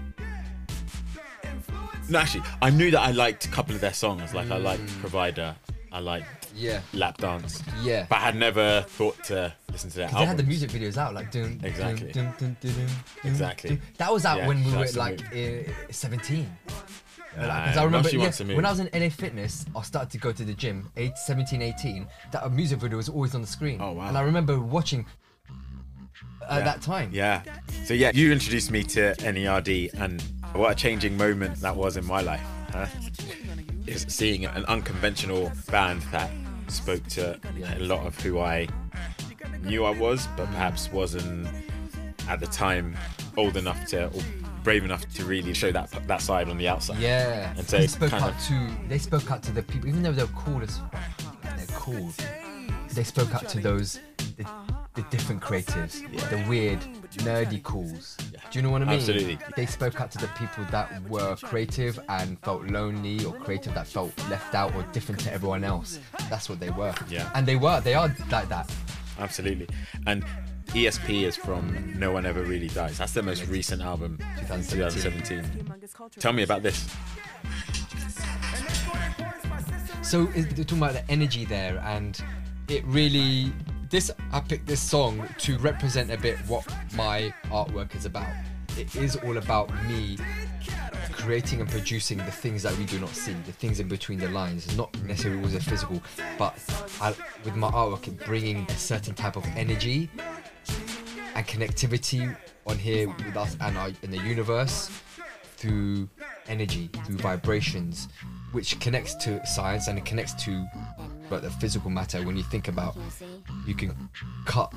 No, 2.09 2.17
actually, 2.17 2.41
I 2.59 2.71
knew 2.71 2.89
that 2.89 3.01
I 3.01 3.11
liked 3.11 3.45
a 3.45 3.49
couple 3.49 3.75
of 3.75 3.81
their 3.81 3.93
songs. 3.93 4.33
Like 4.33 4.49
I 4.49 4.57
liked 4.57 4.87
mm. 4.87 4.99
Provider, 5.01 5.55
I 5.91 5.99
liked 5.99 6.38
Yeah. 6.55 6.81
Lap 6.93 7.17
Dance, 7.17 7.61
Yeah. 7.81 8.05
but 8.09 8.17
I 8.17 8.19
had 8.19 8.35
never 8.35 8.81
thought 8.87 9.23
to 9.25 9.53
listen 9.71 9.89
to 9.91 9.97
their 9.97 10.07
They 10.09 10.25
had 10.25 10.37
the 10.37 10.43
music 10.43 10.69
videos 10.71 10.97
out, 10.97 11.13
like 11.13 11.31
dun, 11.31 11.59
Exactly. 11.63 12.11
Exactly. 13.23 13.79
That 13.97 14.11
was 14.11 14.25
out 14.25 14.39
Yeah, 14.39 14.47
when 14.47 14.63
we 14.63 14.71
were 14.71 14.85
like 14.95 15.21
uh, 15.33 15.71
17. 15.91 16.49
Nah, 17.37 17.41
Because 17.43 17.75
now 17.75 17.81
I 17.81 17.85
remember 17.85 18.09
yeah, 18.09 18.17
wants 18.19 18.37
to 18.39 18.45
move. 18.45 18.55
when 18.55 18.65
I 18.65 18.71
was 18.71 18.79
in 18.79 18.89
LA 18.93 19.09
Fitness, 19.09 19.65
I 19.75 19.81
started 19.83 20.09
to 20.11 20.17
go 20.17 20.31
to 20.31 20.43
the 20.43 20.53
gym, 20.53 20.89
age 20.97 21.13
17, 21.15 21.61
18. 21.61 22.07
That 22.31 22.51
music 22.51 22.79
video 22.79 22.97
was 22.97 23.07
always 23.07 23.35
on 23.35 23.41
the 23.41 23.47
screen. 23.47 23.79
Oh, 23.81 23.91
wow. 23.93 24.07
And 24.07 24.17
I 24.17 24.21
remember 24.21 24.59
watching 24.59 25.05
at 26.49 26.65
that 26.65 26.81
time. 26.81 27.11
Yeah. 27.13 27.43
So 27.85 27.93
yeah, 27.93 28.11
you 28.13 28.31
introduced 28.31 28.71
me 28.71 28.83
to 28.83 29.13
NERD, 29.19 29.93
and 29.93 30.21
what 30.53 30.71
a 30.71 30.75
changing 30.75 31.15
moment 31.17 31.57
that 31.61 31.75
was 31.75 31.95
in 31.97 32.05
my 32.05 32.21
life. 32.21 32.41
Huh? 32.71 32.87
Is 33.89 34.05
seeing 34.07 34.45
an 34.45 34.65
unconventional 34.65 35.51
band 35.71 36.01
that 36.11 36.29
spoke 36.67 37.03
to 37.07 37.39
a 37.75 37.79
lot 37.79 38.05
of 38.05 38.19
who 38.21 38.39
I 38.39 38.67
knew 39.63 39.83
I 39.83 39.89
was, 39.97 40.27
but 40.37 40.45
perhaps 40.47 40.91
wasn't 40.91 41.47
at 42.27 42.39
the 42.39 42.45
time 42.47 42.95
old 43.35 43.57
enough 43.57 43.85
to 43.87 44.05
or 44.07 44.21
brave 44.63 44.83
enough 44.83 45.07
to 45.15 45.25
really 45.25 45.53
show 45.55 45.71
that 45.71 45.89
that 46.07 46.21
side 46.21 46.49
on 46.49 46.57
the 46.57 46.67
outside. 46.67 46.99
Yeah. 46.99 47.53
And 47.57 47.67
so 47.67 47.77
they 47.79 47.87
spoke 47.87 48.11
kind 48.11 48.25
out 48.25 48.29
of- 48.31 48.47
to 48.47 48.69
they 48.87 48.99
spoke 48.99 49.31
out 49.31 49.41
to 49.43 49.51
the 49.51 49.63
people, 49.63 49.89
even 49.89 50.03
though 50.03 50.11
they're 50.11 50.27
cool 50.27 50.61
as 50.61 50.77
fuck, 50.77 51.57
they're 51.57 51.65
cool. 51.69 52.11
They 52.93 53.03
spoke 53.03 53.33
out 53.33 53.47
to 53.49 53.59
those 53.59 53.99
the, 54.37 54.45
the 55.01 55.09
different 55.09 55.41
creatives, 55.41 56.01
the 56.29 56.49
weird, 56.49 56.79
nerdy 57.19 57.63
cools. 57.63 58.17
Do 58.51 58.59
you 58.59 58.61
know 58.61 58.69
what 58.69 58.81
I 58.81 58.85
mean? 58.85 58.95
Absolutely. 58.95 59.39
They 59.55 59.65
spoke 59.65 60.01
out 60.01 60.11
to 60.11 60.17
the 60.17 60.27
people 60.37 60.65
that 60.71 61.01
were 61.07 61.35
creative 61.37 61.99
and 62.09 62.37
felt 62.39 62.65
lonely, 62.65 63.23
or 63.23 63.33
creative 63.33 63.73
that 63.75 63.87
felt 63.87 64.11
left 64.29 64.55
out 64.55 64.75
or 64.75 64.83
different 64.91 65.21
to 65.21 65.31
everyone 65.31 65.63
else. 65.63 65.99
That's 66.29 66.49
what 66.49 66.59
they 66.59 66.69
were. 66.71 66.93
Yeah. 67.09 67.31
And 67.33 67.47
they 67.47 67.55
were. 67.55 67.79
They 67.79 67.93
are 67.93 68.13
like 68.29 68.49
that. 68.49 68.69
Absolutely. 69.19 69.67
And 70.05 70.25
ESP 70.67 71.23
is 71.23 71.35
from 71.35 71.97
No 71.97 72.11
One 72.11 72.25
Ever 72.25 72.43
Really 72.43 72.67
Dies. 72.67 72.97
That's 72.97 73.13
their 73.13 73.23
most 73.23 73.47
recent 73.47 73.81
album, 73.81 74.17
2017. 74.39 75.43
2017. 75.43 76.09
Tell 76.19 76.33
me 76.33 76.43
about 76.43 76.61
this. 76.61 76.89
So 80.01 80.25
they're 80.25 80.65
talking 80.65 80.77
about 80.79 80.93
the 80.93 81.09
energy 81.09 81.45
there, 81.45 81.77
and 81.85 82.19
it 82.67 82.83
really. 82.85 83.53
This 83.89 84.11
I 84.31 84.39
picked 84.39 84.67
this 84.67 84.79
song 84.79 85.27
to 85.39 85.57
represent 85.57 86.11
a 86.11 86.17
bit 86.17 86.37
what 86.47 86.63
my 86.93 87.33
artwork 87.45 87.95
is 87.95 88.05
about. 88.05 88.27
It 88.77 88.95
is 88.95 89.15
all 89.15 89.37
about 89.37 89.71
me 89.85 90.15
creating 91.11 91.59
and 91.59 91.67
producing 91.67 92.19
the 92.19 92.31
things 92.31 92.61
that 92.61 92.77
we 92.77 92.85
do 92.85 92.99
not 92.99 93.09
see, 93.09 93.33
the 93.47 93.51
things 93.51 93.79
in 93.79 93.87
between 93.87 94.19
the 94.19 94.29
lines, 94.29 94.77
not 94.77 94.95
necessarily 95.01 95.39
always 95.39 95.55
a 95.55 95.59
physical, 95.59 96.03
but 96.37 96.55
I, 97.01 97.15
with 97.43 97.55
my 97.55 97.71
artwork, 97.71 98.23
bringing 98.25 98.67
a 98.69 98.77
certain 98.77 99.15
type 99.15 99.35
of 99.35 99.45
energy 99.55 100.07
and 101.33 101.47
connectivity 101.47 102.37
on 102.67 102.77
here 102.77 103.07
with 103.07 103.35
us 103.35 103.57
and 103.59 103.75
our, 103.75 103.89
in 104.03 104.11
the 104.11 104.19
universe 104.19 104.91
through 105.57 106.07
energy, 106.47 106.91
through 107.05 107.17
vibrations, 107.17 108.07
which 108.51 108.79
connects 108.79 109.15
to 109.15 109.43
science 109.47 109.87
and 109.87 109.97
it 109.97 110.05
connects 110.05 110.33
to 110.45 110.63
but 111.29 111.41
the 111.41 111.49
physical 111.49 111.89
matter. 111.89 112.23
When 112.23 112.37
you 112.37 112.43
think 112.43 112.67
about, 112.67 112.97
you 113.65 113.75
can 113.75 114.09
cut 114.45 114.73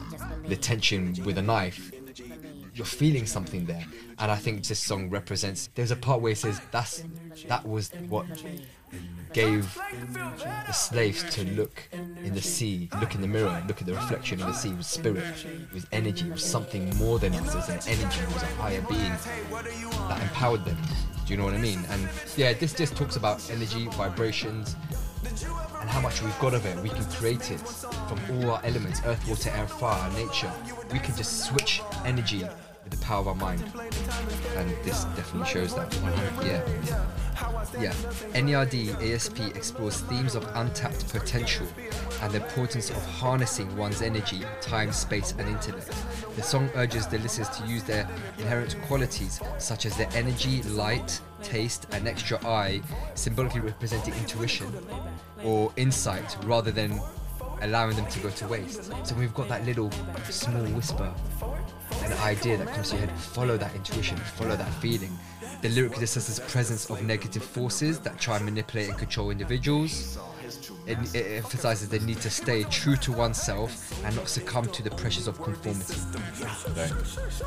the 0.46 0.57
tension 0.57 1.16
with 1.24 1.38
a 1.38 1.42
knife. 1.42 1.92
You're 2.74 2.86
feeling 2.86 3.26
something 3.26 3.66
there, 3.66 3.84
and 4.18 4.30
I 4.30 4.36
think 4.36 4.64
this 4.64 4.78
song 4.78 5.11
represents. 5.11 5.68
There's 5.74 5.90
a 5.90 5.96
part 5.96 6.20
where 6.20 6.32
it 6.32 6.38
says 6.38 6.61
that's 6.70 7.05
that 7.48 7.66
was 7.66 7.90
what 8.09 8.26
gave 9.32 9.78
the 10.66 10.72
slaves 10.72 11.24
to 11.34 11.44
look 11.53 11.88
in 11.92 12.34
the 12.34 12.42
sea, 12.42 12.88
look 13.00 13.14
in 13.14 13.20
the 13.20 13.26
mirror, 13.26 13.62
look 13.66 13.80
at 13.80 13.86
the 13.86 13.94
reflection 13.94 14.40
of 14.42 14.48
the 14.48 14.53
sea. 14.53 14.72
with 14.74 14.86
spirit, 14.86 15.24
with 15.72 15.86
energy, 15.92 16.28
with 16.28 16.40
something 16.40 16.94
more 16.96 17.18
than 17.18 17.34
us. 17.34 17.55
It 17.55 17.57
was 17.57 17.68
an 17.68 17.80
energy, 17.86 18.20
was 18.32 18.42
a 18.42 18.46
higher 18.57 18.82
being 18.82 19.12
that 20.09 20.22
empowered 20.22 20.64
them. 20.64 20.76
Do 21.26 21.32
you 21.32 21.36
know 21.36 21.44
what 21.44 21.55
I 21.55 21.59
mean? 21.59 21.82
And 21.90 22.09
yeah, 22.36 22.53
this 22.53 22.74
just 22.74 22.96
talks 22.96 23.16
about 23.16 23.48
energy, 23.50 23.86
vibrations, 23.92 24.76
and 25.83 25.91
how 25.91 26.01
much 26.01 26.22
we've 26.22 26.39
got 26.39 26.55
of 26.55 26.64
it. 26.64 26.78
We 26.80 26.89
can 26.89 27.05
create 27.07 27.51
it 27.51 27.59
from 27.59 28.20
all 28.30 28.53
our 28.53 28.64
elements 28.64 29.03
earth, 29.05 29.28
water, 29.28 29.51
air, 29.51 29.66
fire, 29.66 30.11
nature. 30.12 30.51
We 30.93 31.01
can 31.01 31.14
just 31.16 31.45
switch 31.45 31.83
energy 32.05 32.45
with 32.85 32.93
the 32.93 33.05
power 33.05 33.18
of 33.18 33.28
our 33.28 33.35
mind. 33.35 33.64
And 34.57 34.70
this 34.85 35.05
definitely 35.16 35.49
shows 35.49 35.74
that. 35.74 35.93
Yeah. 36.45 36.62
Yeah. 37.80 37.93
NERD 38.35 38.95
ESP 39.01 39.57
explores 39.57 40.01
themes 40.03 40.37
of 40.37 40.49
untapped 40.55 41.09
potential 41.09 41.66
and 42.22 42.33
the 42.33 42.45
importance 42.45 42.91
of 42.91 43.05
harnessing 43.05 43.76
one's 43.76 44.03
energy, 44.03 44.43
time, 44.61 44.93
space, 44.93 45.35
and 45.37 45.49
intellect. 45.49 45.93
The 46.37 46.43
song 46.43 46.70
urges 46.76 47.09
the 47.09 47.18
listeners 47.18 47.49
to 47.49 47.66
use 47.66 47.83
their 47.83 48.09
inherent 48.39 48.80
qualities, 48.83 49.41
such 49.59 49.85
as 49.87 49.97
their 49.97 50.09
energy, 50.14 50.62
light, 50.62 51.20
taste, 51.43 51.86
and 51.93 52.07
extra 52.09 52.38
eye, 52.47 52.80
symbolically 53.14 53.61
representing 53.61 54.14
intuition 54.14 54.66
or 55.45 55.72
insight, 55.76 56.36
rather 56.45 56.70
than 56.70 57.01
allowing 57.62 57.97
them 57.97 58.07
to 58.07 58.20
go 58.20 58.30
to 58.30 58.47
waste. 58.49 58.93
So 59.05 59.14
we've 59.14 59.34
got 59.34 59.49
that 59.49 59.64
little 59.64 59.90
small 60.28 60.64
whisper, 60.66 61.12
an 62.05 62.12
idea 62.14 62.57
that 62.57 62.68
comes 62.68 62.90
to 62.90 62.97
your 62.97 63.07
head, 63.07 63.18
follow 63.18 63.57
that 63.57 63.74
intuition, 63.74 64.16
follow 64.16 64.57
that 64.57 64.72
feeling. 64.74 65.16
The 65.61 65.68
lyric 65.68 65.95
discusses 65.95 66.36
the 66.40 66.47
presence 66.47 66.90
of 66.90 67.03
negative 67.03 67.45
forces 67.45 68.01
that 68.01 68.18
try 68.18 68.36
and 68.36 68.45
manipulate 68.45 68.88
and 68.88 68.99
control 68.99 69.30
individuals. 69.30 70.18
It, 70.87 71.14
it 71.14 71.45
emphasizes 71.45 71.89
the 71.89 72.01
need 72.01 72.20
to 72.22 72.30
stay 72.30 72.64
true 72.64 72.97
to 72.97 73.12
oneself 73.12 73.93
and 74.05 74.16
not 74.16 74.28
succumb 74.28 74.66
to 74.66 74.83
the 74.83 74.91
pressures 74.91 75.28
of 75.28 75.41
conformity. 75.41 75.95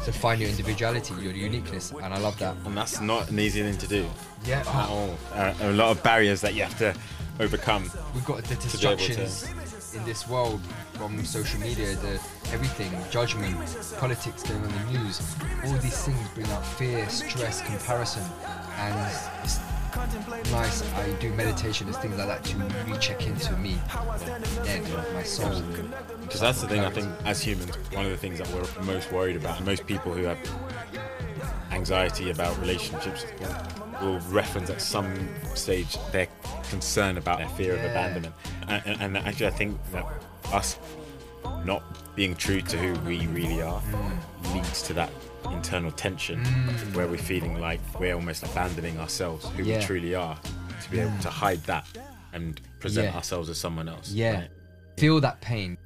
So 0.04 0.12
find 0.12 0.40
your 0.40 0.50
individuality, 0.50 1.14
your 1.16 1.34
uniqueness, 1.34 1.92
and 1.92 2.14
I 2.14 2.18
love 2.18 2.38
that. 2.40 2.56
And 2.66 2.78
that's 2.78 3.02
not 3.02 3.30
an 3.30 3.40
easy 3.40 3.62
thing 3.62 3.78
to 3.78 3.88
do 3.88 4.06
Yeah, 4.46 4.60
at 4.60 4.90
all. 4.90 5.18
Uh, 5.34 5.54
a 5.62 5.72
lot 5.74 5.92
of 5.92 6.02
barriers 6.02 6.40
that 6.42 6.54
you 6.54 6.64
have 6.64 6.78
to 6.80 6.96
overcome. 7.40 7.92
We've 8.14 8.24
got 8.26 8.44
the 8.44 8.48
be 8.48 8.54
able 8.54 8.62
to- 8.62 8.70
distractions 8.70 9.50
in 9.94 10.04
this 10.06 10.28
world 10.28 10.62
from 10.94 11.24
social 11.26 11.60
media, 11.60 11.96
the 11.96 12.20
everything, 12.52 12.92
judgment, 13.12 13.56
politics 13.98 14.44
going 14.44 14.62
on 14.62 14.70
in 14.70 14.94
the 14.94 15.00
news. 15.00 15.22
All 15.66 15.74
these 15.80 16.04
things 16.06 16.28
bring 16.34 16.50
up 16.52 16.66
fear, 16.66 17.08
stress, 17.10 17.62
comparison, 17.62 18.24
and 18.78 18.96
nice. 20.52 20.94
I 20.94 21.12
do 21.20 21.32
meditation 21.34 21.88
and 21.88 21.96
things 21.98 22.18
like 22.18 22.28
that 22.28 22.44
to 22.44 22.92
recheck 22.92 23.26
into 23.28 23.56
me, 23.58 23.78
then 24.64 24.84
my 25.14 25.24
soul. 25.24 25.62
Because 26.22 26.40
that's 26.40 26.62
the 26.62 26.68
thing, 26.68 26.82
I 26.82 26.90
think, 26.90 27.10
as 27.26 27.42
humans, 27.42 27.76
one 27.92 28.06
of 28.06 28.12
the 28.12 28.18
things 28.18 28.40
that 28.40 28.48
we're 28.50 28.84
most 28.84 29.12
worried 29.12 29.36
about, 29.36 29.58
and 29.58 29.66
most 29.66 29.86
people 29.86 30.14
who 30.14 30.24
have 30.24 30.38
anxiety 31.72 32.30
about 32.32 32.58
relationships 32.60 33.26
will 34.02 34.20
reference 34.30 34.70
at 34.70 34.82
some 34.82 35.30
stage 35.56 35.98
their 36.12 36.28
concern 36.70 37.18
about 37.18 37.40
their 37.40 37.50
fear 37.50 37.74
of 37.74 37.80
abandonment. 37.84 38.34
And, 38.68 38.84
and, 38.86 39.02
and 39.02 39.18
actually, 39.18 39.48
I 39.48 39.52
think 39.52 39.80
that 39.92 40.06
us 40.52 40.78
not 41.64 41.84
being 42.16 42.36
true 42.36 42.62
to 42.62 42.78
who 42.78 42.94
we 43.08 43.28
really 43.28 43.62
are 43.62 43.82
Mm. 43.82 44.54
leads 44.54 44.82
to 44.84 44.94
that 44.94 45.10
internal 45.52 45.92
tension 45.92 46.44
where 46.94 47.08
we're 47.08 47.18
feeling 47.18 47.60
like 47.60 47.80
we're 48.00 48.14
almost 48.16 48.44
abandoning 48.44 48.98
ourselves, 49.00 49.48
who 49.50 49.64
Yeah. 49.64 49.76
Mm. 49.78 49.80
we 49.82 49.86
truly 49.86 50.16
are, 50.16 50.40
to 50.84 50.92
be 50.92 51.00
able 51.00 51.18
to 51.20 51.30
hide 51.30 51.64
that 51.64 51.86
and 52.34 52.60
present 52.80 53.08
Yeah. 53.10 53.16
ourselves 53.16 53.50
as 53.50 53.58
someone 53.58 53.88
else. 53.90 54.12
Yeah, 54.12 54.42
right? 54.42 54.50
feel 54.98 55.20
that 55.22 55.42
pain. 55.42 55.78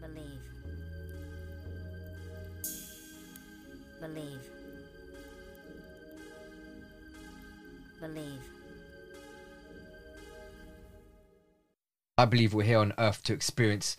Believe. 0.00 0.40
Believe. 4.00 4.40
Believe. 8.00 8.40
I 12.16 12.24
believe 12.26 12.54
we're 12.54 12.62
here 12.64 12.78
on 12.78 12.92
earth 12.98 13.22
to 13.24 13.32
experience 13.32 13.96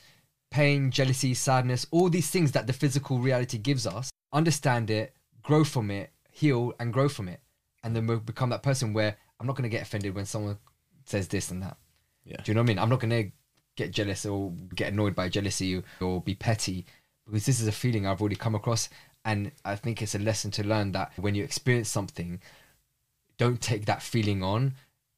pain, 0.56 0.90
jealousy, 0.90 1.34
sadness, 1.34 1.86
all 1.92 2.10
these 2.10 2.30
things 2.30 2.54
that 2.54 2.66
the 2.66 2.72
physical 2.72 3.20
reality 3.20 3.58
gives 3.58 3.86
us, 3.86 4.10
understand 4.32 4.90
it, 4.90 5.14
grow 5.44 5.66
from 5.66 5.92
it, 5.92 6.12
heal, 6.32 6.72
and 6.80 6.94
grow 6.94 7.10
from 7.10 7.28
it. 7.28 7.42
And 7.84 7.94
then 7.94 8.08
we'll 8.08 8.22
become 8.22 8.52
that 8.52 8.64
person 8.64 8.94
where 8.94 9.18
I'm 9.38 9.48
not 9.48 9.58
going 9.58 9.70
to 9.70 9.76
get 9.78 9.82
offended 9.82 10.16
when 10.16 10.26
someone 10.26 10.58
says 11.06 11.28
this 11.28 11.52
and 11.52 11.62
that. 11.62 11.76
Yeah. 12.24 12.38
Do 12.42 12.50
you 12.50 12.54
know 12.54 12.62
what 12.62 12.68
I 12.68 12.70
mean? 12.70 12.80
I'm 12.80 12.88
not 12.88 13.02
going 13.02 13.10
to 13.10 13.32
get 13.76 13.92
jealous 13.92 14.26
or 14.26 14.54
get 14.74 14.94
annoyed 14.94 15.14
by 15.14 15.28
jealousy 15.28 15.84
or 16.00 16.22
be 16.22 16.36
petty 16.36 16.86
because 17.26 17.46
this 17.46 17.60
is 17.60 17.68
a 17.68 17.74
feeling 17.74 18.08
I've 18.08 18.22
already 18.22 18.38
come 18.38 18.56
across. 18.56 18.88
And 19.26 19.52
I 19.66 19.76
think 19.76 20.02
it's 20.02 20.16
a 20.16 20.20
lesson 20.20 20.52
to 20.52 20.64
learn 20.66 20.94
that 20.94 21.12
when 21.18 21.36
you 21.36 21.44
experience 21.44 21.90
something, 21.90 22.40
don't 23.38 23.60
take 23.60 23.88
that 23.88 24.02
feeling 24.02 24.42
on 24.42 24.76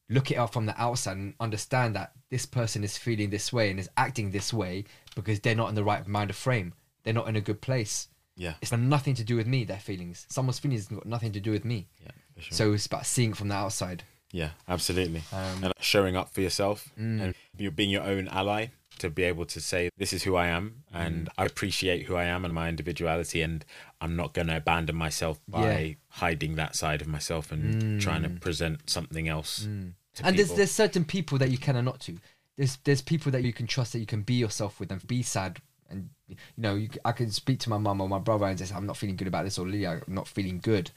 look 0.10 0.32
it 0.32 0.36
up 0.36 0.53
from 0.53 0.66
the 0.66 0.82
outside 0.82 1.18
and 1.18 1.34
understand 1.39 1.95
that 1.95 2.12
this 2.30 2.45
person 2.45 2.84
is 2.84 2.97
feeling 2.97 3.30
this 3.30 3.51
way 3.51 3.70
and 3.70 3.80
is 3.80 3.89
acting 3.97 4.32
this 4.32 4.53
way 4.53 4.84
because 5.16 5.39
they're 5.41 5.55
not 5.55 5.70
in 5.70 5.76
the 5.76 5.84
right 5.84 6.08
mind 6.08 6.30
of 6.30 6.36
frame 6.36 6.74
they're 7.03 7.14
not 7.14 7.28
in 7.28 7.36
a 7.36 7.41
good 7.41 7.62
place 7.62 8.08
Yeah. 8.36 8.53
it's 8.62 8.72
got 8.72 8.80
nothing 8.80 9.16
to 9.16 9.24
do 9.24 9.36
with 9.36 9.47
me 9.47 9.64
their 9.66 9.80
feelings 9.80 10.26
someone's 10.30 10.60
feelings 10.60 10.88
got 10.88 11.05
nothing 11.05 11.32
to 11.34 11.39
do 11.39 11.51
with 11.51 11.66
me 11.66 11.88
Yeah. 12.03 12.12
sure. 12.39 12.55
So 12.55 12.74
it's 12.74 12.86
about 12.86 13.05
seeing 13.05 13.34
from 13.34 13.47
the 13.49 13.55
outside. 13.55 14.03
Yeah, 14.32 14.49
absolutely. 14.68 15.24
Um, 15.32 15.64
and 15.64 15.74
showing 15.80 16.16
up 16.18 16.30
for 16.34 16.41
yourself 16.41 16.89
Mm. 16.99 17.22
and 17.22 17.36
you 17.58 17.72
being 17.72 17.89
your 17.89 18.03
own 18.03 18.28
ally 18.28 18.68
to 19.00 19.10
be 19.10 19.24
able 19.24 19.45
to 19.45 19.60
say, 19.62 19.89
This 19.98 20.14
is 20.14 20.24
who 20.24 20.36
I 20.36 20.48
am, 20.48 20.84
and 20.93 21.26
Mm. 21.28 21.32
I 21.38 21.45
appreciate 21.45 22.06
who 22.06 22.16
I 22.16 22.26
am 22.26 22.43
and 22.45 22.54
my 22.54 22.70
individuality, 22.70 23.41
and 23.41 23.64
I'm 24.02 24.16
not 24.16 24.34
going 24.34 24.48
to 24.48 24.58
abandon 24.58 24.95
myself 24.95 25.39
by 25.48 25.80
Yeah. 25.82 25.93
hiding 26.10 26.56
that 26.56 26.76
side 26.76 27.02
of 27.02 27.08
myself 27.08 27.52
and 27.52 28.02
trying 28.02 28.24
to 28.24 28.30
present 28.30 28.89
something 28.89 29.28
else. 29.28 29.60
To 29.62 29.68
Mm. 29.68 29.93
and 30.24 30.38
there's 30.38 30.48
people. 30.48 30.56
there's 30.58 30.72
certain 30.72 31.06
people 31.06 31.38
that 31.38 31.50
you 31.50 31.58
can 31.58 31.76
and 31.76 31.86
not 31.86 32.00
to. 32.02 32.18
There's 32.58 32.78
there's 32.86 33.02
people 33.02 33.32
that 33.34 33.43
you 33.43 33.54
can 33.54 33.68
trust 33.68 33.93
that 33.93 34.00
you 34.00 34.06
can 34.08 34.24
be 34.24 34.34
yourself 34.34 34.80
with 34.80 34.91
and 34.91 35.06
be 35.08 35.22
sad 35.24 35.62
and 35.89 36.10
you 36.28 36.36
know 36.58 36.76
you, 36.76 36.89
I 37.06 37.12
can 37.12 37.32
speak 37.32 37.60
to 37.62 37.70
my 37.70 37.78
mum 37.78 38.02
or 38.02 38.10
my 38.10 38.20
brother 38.20 38.45
and 38.45 38.60
say 38.60 38.74
I'm 38.76 38.86
not 38.88 38.98
feeling 38.98 39.16
good 39.16 39.28
about 39.28 39.43
this 39.45 39.58
or 39.60 39.66
Lily 39.68 39.86
I'm 39.88 40.02
not 40.08 40.28
feeling 40.28 40.60
good. 40.60 40.89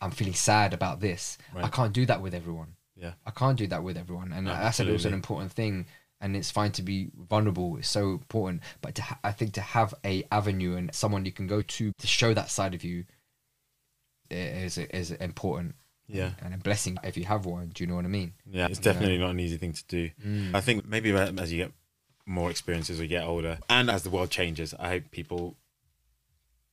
I'm 0.00 0.12
feeling 0.12 0.34
sad 0.34 0.72
about 0.72 1.00
this. 1.00 1.36
I 1.56 1.68
can't 1.68 1.92
do 1.92 2.06
that 2.06 2.22
with 2.22 2.32
everyone. 2.34 2.76
Yeah. 2.96 3.14
I 3.26 3.30
can't 3.32 3.58
do 3.58 3.66
that 3.68 3.82
with 3.82 3.96
everyone, 3.96 4.32
and 4.32 4.46
that's 4.46 4.80
also 4.80 5.08
an 5.08 5.14
important 5.14 5.52
thing. 5.52 5.86
And 6.20 6.34
it's 6.36 6.50
fine 6.50 6.72
to 6.72 6.82
be 6.82 7.10
vulnerable; 7.16 7.76
it's 7.76 7.88
so 7.88 8.10
important. 8.10 8.62
But 8.80 8.94
to 8.96 9.02
ha- 9.02 9.20
I 9.22 9.30
think 9.32 9.52
to 9.54 9.60
have 9.60 9.94
a 10.04 10.24
avenue 10.32 10.74
and 10.76 10.92
someone 10.94 11.24
you 11.24 11.32
can 11.32 11.46
go 11.46 11.62
to 11.62 11.92
to 11.96 12.06
show 12.06 12.34
that 12.34 12.50
side 12.50 12.74
of 12.74 12.82
you 12.82 13.04
is 14.30 14.78
is 14.78 15.10
important 15.12 15.74
Yeah. 16.08 16.32
and 16.42 16.54
a 16.54 16.58
blessing 16.58 16.98
if 17.04 17.16
you 17.16 17.24
have 17.24 17.46
one. 17.46 17.68
Do 17.74 17.82
you 17.82 17.88
know 17.88 17.94
what 17.96 18.04
I 18.04 18.08
mean? 18.08 18.34
Yeah, 18.50 18.66
it's 18.66 18.78
definitely 18.78 19.18
not 19.18 19.30
an 19.30 19.40
easy 19.40 19.56
thing 19.58 19.72
to 19.72 19.84
do. 19.86 20.10
Mm. 20.24 20.54
I 20.54 20.60
think 20.60 20.86
maybe 20.86 21.12
as 21.12 21.52
you 21.52 21.58
get 21.64 21.72
more 22.26 22.50
experiences, 22.50 22.98
we 23.00 23.06
get 23.06 23.24
older, 23.24 23.58
and 23.70 23.90
as 23.90 24.02
the 24.02 24.10
world 24.10 24.30
changes, 24.30 24.74
I 24.78 24.88
hope 24.88 25.10
people 25.10 25.56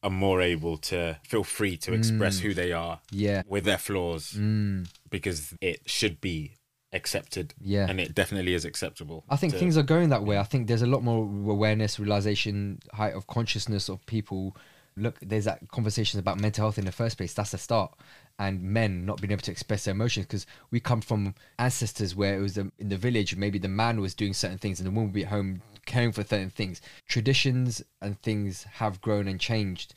are 0.04 0.10
more 0.10 0.42
able 0.42 0.78
to 0.78 1.18
feel 1.24 1.44
free 1.44 1.78
to 1.78 1.94
express 1.94 2.40
who 2.40 2.54
they 2.54 2.72
are 2.72 3.00
Yeah. 3.12 3.42
with 3.48 3.64
their 3.64 3.78
flaws 3.80 4.34
Mm. 4.34 4.88
because 5.10 5.54
it 5.62 5.82
should 5.90 6.20
be 6.22 6.58
accepted. 6.96 7.54
Yeah. 7.62 7.88
and 7.90 8.00
it 8.00 8.16
definitely 8.16 8.54
is 8.54 8.66
acceptable. 8.66 9.24
I 9.30 9.36
think 9.36 9.54
to- 9.54 9.60
things 9.60 9.78
are 9.78 9.84
going 9.84 10.10
that 10.10 10.24
way. 10.24 10.38
I 10.38 10.44
think 10.44 10.68
there's 10.68 10.82
a 10.82 10.88
lot 10.88 11.04
more 11.04 11.24
awareness, 11.24 12.00
realization, 12.00 12.80
height 12.94 13.14
of 13.14 13.28
consciousness 13.28 13.90
of 13.90 14.06
people. 14.06 14.56
Look, 14.98 15.18
there's 15.22 15.46
that 15.46 15.60
conversations 15.72 16.20
about 16.20 16.40
mental 16.40 16.64
health 16.64 16.78
in 16.78 16.86
the 16.86 16.92
first 16.92 17.18
place. 17.18 17.34
That's 17.34 17.52
the 17.52 17.58
start. 17.58 17.94
And 18.40 18.62
men 18.62 19.06
not 19.06 19.22
being 19.22 19.32
able 19.32 19.42
to 19.44 19.52
express 19.52 19.84
their 19.86 19.94
emotions 19.94 20.26
because 20.26 20.46
we 20.72 20.80
come 20.80 21.02
from 21.02 21.36
ancestors 21.60 22.16
where 22.16 22.38
it 22.38 22.42
was 22.42 22.58
um, 22.58 22.72
in 22.80 22.90
the 22.90 22.98
village, 22.98 23.36
maybe 23.36 23.60
the 23.60 23.68
man 23.68 24.00
was 24.00 24.14
doing 24.14 24.34
certain 24.34 24.58
things 24.58 24.80
and 24.80 24.88
the 24.88 24.92
woman 24.92 25.06
would 25.06 25.14
be 25.14 25.24
at 25.24 25.30
home 25.30 25.62
caring 25.86 26.12
for 26.12 26.24
certain 26.24 26.50
things. 26.50 26.82
Traditions 27.08 27.82
and 28.02 28.22
things 28.22 28.64
have 28.64 29.02
grown 29.02 29.28
and 29.28 29.40
changed. 29.40 29.94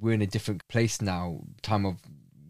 We're 0.00 0.14
in 0.14 0.22
a 0.22 0.26
different 0.26 0.66
place 0.68 1.00
now, 1.00 1.40
time 1.62 1.86
of 1.86 1.96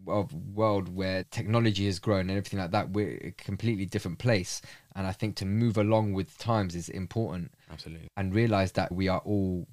of 0.07 0.33
world 0.33 0.95
where 0.95 1.23
technology 1.31 1.85
has 1.85 1.99
grown 1.99 2.21
and 2.29 2.31
everything 2.31 2.59
like 2.59 2.71
that. 2.71 2.91
We're 2.91 3.17
a 3.23 3.31
completely 3.31 3.85
different 3.85 4.17
place. 4.19 4.61
And 4.95 5.05
I 5.07 5.11
think 5.11 5.35
to 5.37 5.45
move 5.45 5.77
along 5.77 6.13
with 6.13 6.37
times 6.37 6.75
is 6.75 6.89
important 6.89 7.51
absolutely. 7.71 8.07
and 8.15 8.33
realize 8.33 8.71
that 8.73 8.91
we 8.91 9.07
are 9.07 9.19
all 9.25 9.67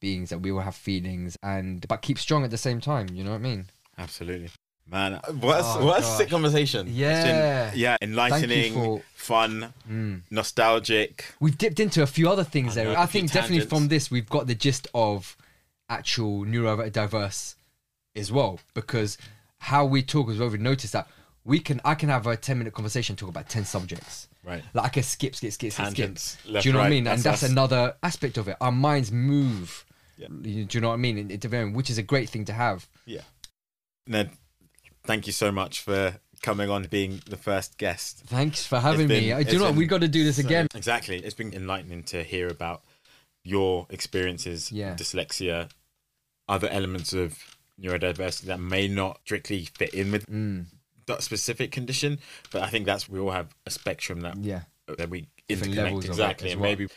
beings 0.00 0.30
that 0.30 0.38
we 0.38 0.52
all 0.52 0.60
have 0.60 0.76
feelings 0.76 1.36
and 1.42 1.84
but 1.88 2.02
keep 2.02 2.20
strong 2.20 2.44
at 2.44 2.52
the 2.52 2.56
same 2.56 2.80
time 2.80 3.08
you 3.12 3.24
know 3.24 3.30
what 3.30 3.36
i 3.36 3.40
mean 3.40 3.66
Absolutely. 3.98 4.48
Man, 4.86 5.14
what 5.40 5.58
a, 5.58 5.62
Oh, 5.64 5.84
what 5.86 5.98
a 6.00 6.02
sick 6.04 6.30
conversation. 6.30 6.86
It's 6.86 6.96
been- 6.96 6.96
Yeah. 6.96 7.72
yeah, 7.74 7.96
enlightening, 8.00 8.74
for- 8.74 9.02
fun, 9.16 9.74
Mm. 9.90 10.22
nostalgic. 10.30 11.24
we've 11.40 11.58
dipped 11.58 11.80
into 11.80 12.00
a 12.02 12.06
few 12.06 12.30
other 12.30 12.44
things 12.44 12.72
I 12.78 12.84
there 12.84 12.92
know, 12.92 13.00
i 13.00 13.02
a 13.02 13.06
few 13.08 13.22
think 13.22 13.32
definitely 13.32 13.56
tangents. 13.58 13.70
from 13.76 13.88
this 13.88 14.08
we've 14.08 14.28
got 14.30 14.46
the 14.46 14.54
gist 14.54 14.86
of 14.94 15.36
actual 15.90 16.44
neurodiverse 16.44 17.56
as 18.14 18.30
well 18.30 18.60
because 18.74 19.18
how 19.58 19.84
we 19.84 20.02
talk 20.02 20.28
as 20.30 20.38
well 20.38 20.48
we've 20.48 20.60
noticed 20.60 20.92
that 20.92 21.06
we 21.44 21.58
can 21.58 21.80
i 21.84 21.94
can 21.94 22.08
have 22.08 22.26
a 22.26 22.36
10 22.36 22.58
minute 22.58 22.72
conversation 22.74 23.16
talk 23.16 23.28
about 23.28 23.48
10 23.48 23.64
subjects 23.64 24.28
Right. 24.44 24.62
like 24.72 24.84
i 24.84 24.88
can 24.88 25.02
skip 25.02 25.34
skip 25.34 25.52
skip 25.52 25.72
skip 25.72 26.18
skip 26.18 26.62
do 26.62 26.68
you 26.68 26.72
know 26.72 26.78
what 26.78 26.84
i 26.84 26.86
right, 26.86 26.90
mean 26.90 27.06
and 27.06 27.20
that's 27.22 27.42
us. 27.42 27.50
another 27.50 27.96
aspect 28.02 28.38
of 28.38 28.48
it 28.48 28.56
our 28.60 28.72
minds 28.72 29.10
move 29.12 29.84
Yeah. 30.16 30.28
Do 30.42 30.48
you 30.70 30.80
know 30.80 30.88
what 30.88 30.94
i 30.94 30.96
mean 30.98 31.30
it's 31.30 31.44
a 31.44 31.66
which 31.66 31.90
is 31.90 31.98
a 31.98 32.02
great 32.02 32.28
thing 32.30 32.44
to 32.46 32.52
have 32.52 32.88
Yeah. 33.04 33.22
Ned, 34.06 34.30
thank 35.04 35.26
you 35.26 35.32
so 35.32 35.52
much 35.52 35.80
for 35.80 36.18
coming 36.40 36.70
on 36.70 36.84
being 36.84 37.20
the 37.28 37.36
first 37.36 37.76
guest. 37.78 38.22
thanks 38.26 38.64
for 38.64 38.78
having 38.80 39.02
It's 39.02 39.08
me 39.10 39.20
been- 39.28 39.36
Uh, 39.46 39.50
do 39.50 39.58
know 39.58 39.64
what 39.64 39.70
been 39.72 39.78
we 39.78 39.86
got 39.86 40.00
to 40.00 40.08
do 40.08 40.24
this 40.24 40.38
again 40.38 40.66
Exactly. 40.74 41.18
It's 41.18 41.34
been 41.34 41.52
enlightening 41.52 42.04
to 42.04 42.22
hear 42.22 42.48
about 42.48 42.82
your 43.44 43.86
experiences 43.90 44.70
Yeah. 44.72 44.94
dyslexia, 44.94 45.70
other 46.48 46.68
elements 46.68 47.12
of 47.12 47.57
neurodiversity 47.80 48.42
that 48.42 48.60
may 48.60 48.88
not 48.88 49.20
strictly 49.24 49.64
fit 49.64 49.94
in 49.94 50.10
with 50.12 50.26
Mm, 50.26 50.66
that 51.06 51.22
specific 51.22 51.70
condition, 51.72 52.18
but 52.52 52.62
I 52.62 52.68
think 52.68 52.86
that's 52.86 53.08
we 53.08 53.18
all 53.18 53.30
have 53.30 53.54
a 53.66 53.70
spectrum 53.70 54.20
that 54.22 54.36
yeah 54.38 54.62
that 54.96 55.10
we 55.10 55.28
Different 55.48 55.74
interconnect 55.74 55.84
levels 55.84 56.04
of 56.04 56.10
it 56.10 56.12
exactly, 56.12 56.50
and 56.52 56.60
well. 56.60 56.70
maybe 56.70 56.88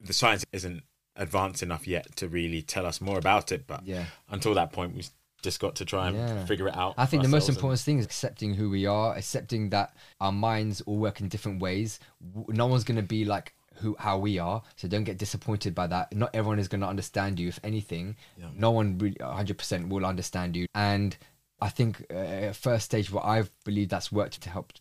the 0.00 0.12
science 0.12 0.44
isn't 0.52 0.82
advanced 1.14 1.62
enough 1.62 1.86
yet 1.86 2.16
to 2.16 2.26
really 2.26 2.62
tell 2.62 2.84
us 2.86 3.00
more 3.00 3.18
about 3.18 3.52
it. 3.52 3.66
But 3.66 3.84
Yeah. 3.86 4.06
until 4.28 4.54
that 4.54 4.72
point, 4.72 4.94
we've 4.96 5.08
just 5.42 5.60
got 5.60 5.76
to 5.76 5.84
try 5.84 6.08
and 6.08 6.16
Yeah. 6.16 6.44
figure 6.46 6.66
it 6.68 6.76
out. 6.76 6.94
I 6.96 7.06
think 7.06 7.22
the 7.22 7.28
most 7.28 7.48
important 7.48 7.78
thing 7.80 7.98
is 7.98 8.04
accepting 8.04 8.54
who 8.54 8.70
we 8.70 8.86
are, 8.86 9.14
accepting 9.14 9.70
that 9.70 9.94
our 10.20 10.32
minds 10.32 10.80
all 10.80 10.96
work 10.98 11.20
in 11.20 11.28
different 11.28 11.60
ways. 11.60 12.00
No 12.48 12.66
one's 12.66 12.82
going 12.84 12.96
to 12.96 13.02
be 13.02 13.24
like 13.24 13.54
who 13.76 13.96
how 13.98 14.18
we 14.18 14.38
are, 14.38 14.62
so 14.76 14.88
don't 14.88 15.04
get 15.04 15.18
disappointed 15.18 15.74
by 15.74 15.86
that. 15.88 16.14
Not 16.14 16.30
everyone 16.34 16.58
is 16.58 16.68
going 16.68 16.80
to 16.82 16.86
understand 16.86 17.38
you. 17.40 17.48
If 17.48 17.60
anything, 17.64 18.16
Yeah. 18.38 18.48
no 18.54 18.70
one 18.70 18.98
really 18.98 19.16
100% 19.16 19.88
will 19.88 20.04
understand 20.06 20.56
you. 20.56 20.66
And 20.74 21.16
I 21.60 21.68
think 21.68 22.04
uh, 22.10 22.14
at 22.14 22.56
first 22.56 22.84
stage, 22.86 23.10
what 23.12 23.24
I've 23.24 23.50
believed 23.64 23.90
that's 23.90 24.10
worked 24.12 24.40
to 24.42 24.50
help 24.50 24.72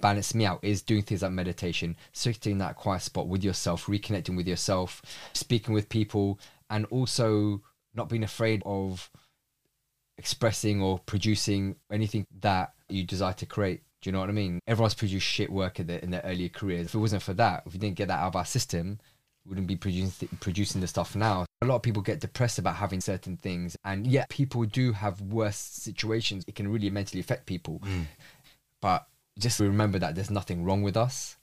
balance 0.00 0.34
me 0.34 0.44
out 0.44 0.60
is 0.62 0.82
doing 0.82 1.02
things 1.02 1.22
like 1.22 1.32
meditation, 1.32 1.96
sitting 2.12 2.52
in 2.52 2.58
that 2.58 2.76
quiet 2.76 3.02
spot 3.02 3.28
with 3.28 3.44
yourself, 3.44 3.86
reconnecting 3.86 4.36
with 4.36 4.46
yourself, 4.48 5.00
speaking 5.32 5.74
with 5.74 5.88
people, 5.88 6.38
and 6.70 6.84
also 6.86 7.62
not 7.94 8.08
being 8.08 8.24
afraid 8.24 8.62
of 8.66 9.10
expressing 10.18 10.80
or 10.80 10.98
producing 11.00 11.76
anything 11.90 12.26
that 12.40 12.72
you 12.88 13.04
desire 13.04 13.32
to 13.34 13.46
create. 13.46 13.82
Do 14.04 14.10
you 14.10 14.12
know 14.12 14.20
what 14.20 14.28
I 14.28 14.32
mean? 14.32 14.60
Everyone's 14.66 14.92
produced 14.92 15.26
shit 15.26 15.50
work 15.50 15.80
in 15.80 15.86
their, 15.86 15.98
in 15.98 16.10
their 16.10 16.20
earlier 16.24 16.50
careers. 16.50 16.88
If 16.88 16.94
it 16.94 16.98
wasn't 16.98 17.22
for 17.22 17.32
that, 17.32 17.62
if 17.64 17.72
we 17.72 17.78
didn't 17.78 17.96
get 17.96 18.08
that 18.08 18.20
out 18.20 18.26
of 18.26 18.36
our 18.36 18.44
system, 18.44 18.98
we 19.46 19.48
wouldn't 19.48 19.66
be 19.66 19.76
producing 19.76 20.28
producing 20.40 20.82
the 20.82 20.86
stuff 20.86 21.16
now. 21.16 21.46
A 21.62 21.66
lot 21.66 21.76
of 21.76 21.82
people 21.82 22.02
get 22.02 22.20
depressed 22.20 22.58
about 22.58 22.76
having 22.76 23.00
certain 23.00 23.38
things, 23.38 23.78
and 23.82 24.06
yet 24.06 24.28
people 24.28 24.62
do 24.66 24.92
have 24.92 25.22
worse 25.22 25.56
situations. 25.56 26.44
It 26.46 26.54
can 26.54 26.68
really 26.68 26.90
mentally 26.90 27.20
affect 27.20 27.46
people. 27.46 27.80
Mm. 27.82 28.04
But 28.82 29.06
just 29.38 29.58
remember 29.58 29.98
that 30.00 30.14
there's 30.14 30.30
nothing 30.30 30.64
wrong 30.64 30.82
with 30.82 30.98
us, 30.98 31.38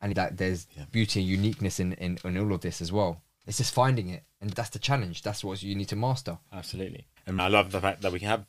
and 0.00 0.12
that 0.16 0.38
there's 0.38 0.66
Yeah. 0.76 0.86
beauty 0.90 1.20
and 1.20 1.28
uniqueness 1.28 1.78
in, 1.78 1.92
in, 1.92 2.18
in 2.24 2.36
all 2.36 2.52
of 2.52 2.62
this 2.62 2.80
as 2.82 2.90
well. 2.90 3.22
It's 3.46 3.58
just 3.58 3.72
finding 3.72 4.08
it, 4.08 4.24
and 4.40 4.50
that's 4.50 4.70
the 4.70 4.80
challenge. 4.80 5.22
That's 5.22 5.44
what 5.44 5.62
you 5.62 5.76
need 5.76 5.88
to 5.90 5.96
master. 5.96 6.38
Absolutely. 6.52 7.06
And 7.26 7.40
I 7.40 7.46
love 7.46 7.70
the 7.70 7.80
fact 7.80 8.02
that 8.02 8.10
we 8.10 8.18
can 8.18 8.26
have 8.28 8.44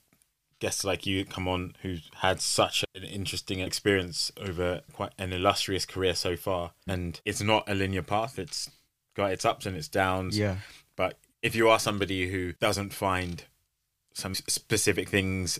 guests 0.63 0.85
like 0.85 1.05
you 1.05 1.25
come 1.25 1.45
on 1.45 1.75
who's 1.81 2.09
had 2.21 2.39
such 2.39 2.85
an 2.95 3.03
interesting 3.03 3.59
experience 3.59 4.31
over 4.37 4.79
quite 4.93 5.11
an 5.17 5.33
illustrious 5.33 5.85
career 5.85 6.15
so 6.15 6.37
far. 6.37 6.71
And 6.87 7.19
it's 7.25 7.41
not 7.41 7.69
a 7.69 7.75
linear 7.75 8.01
path, 8.01 8.39
it's 8.39 8.71
got 9.13 9.31
its 9.33 9.43
ups 9.43 9.65
and 9.65 9.75
its 9.75 9.89
downs. 9.89 10.37
Yeah. 10.37 10.59
But 10.95 11.19
if 11.41 11.53
you 11.53 11.67
are 11.67 11.79
somebody 11.79 12.31
who 12.31 12.53
doesn't 12.53 12.93
find 12.93 13.43
some 14.13 14.33
specific 14.35 15.09
things 15.09 15.59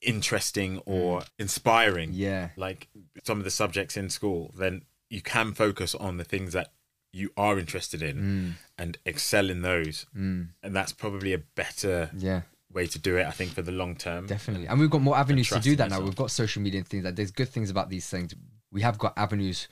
interesting 0.00 0.78
or 0.86 1.22
inspiring, 1.38 2.10
Yeah. 2.12 2.50
like 2.56 2.86
some 3.24 3.38
of 3.38 3.44
the 3.44 3.50
subjects 3.50 3.96
in 3.96 4.08
school, 4.08 4.54
then 4.56 4.82
you 5.10 5.20
can 5.20 5.52
focus 5.52 5.96
on 5.96 6.16
the 6.16 6.24
things 6.24 6.52
that 6.52 6.70
you 7.12 7.32
are 7.36 7.58
interested 7.58 8.02
in 8.02 8.16
Mm. 8.18 8.52
and 8.76 8.98
excel 9.04 9.50
in 9.50 9.62
those. 9.62 10.06
Mm. 10.16 10.50
And 10.62 10.76
that's 10.76 10.92
probably 10.92 11.32
a 11.32 11.38
better 11.38 12.10
Yeah. 12.16 12.42
Way 12.72 12.86
to 12.86 12.98
do 12.98 13.16
it, 13.16 13.26
I 13.26 13.30
think, 13.30 13.52
for 13.52 13.62
the 13.62 13.72
long 13.72 13.96
term. 13.96 14.26
Definitely. 14.26 14.66
And 14.66 14.78
we've 14.78 14.90
got 14.90 15.00
more 15.00 15.16
avenues 15.16 15.48
to 15.50 15.60
do 15.60 15.76
that 15.76 15.90
now. 15.90 16.00
We've 16.00 16.14
got 16.16 16.30
social 16.30 16.62
media 16.62 16.78
and 16.80 16.88
things 16.88 17.04
like 17.04 17.16
there's 17.16 17.30
good 17.30 17.48
things 17.48 17.70
about 17.70 17.88
these 17.90 18.08
things. 18.08 18.34
We 18.70 18.82
have 18.82 18.98
got 18.98 19.14
avenues 19.16 19.68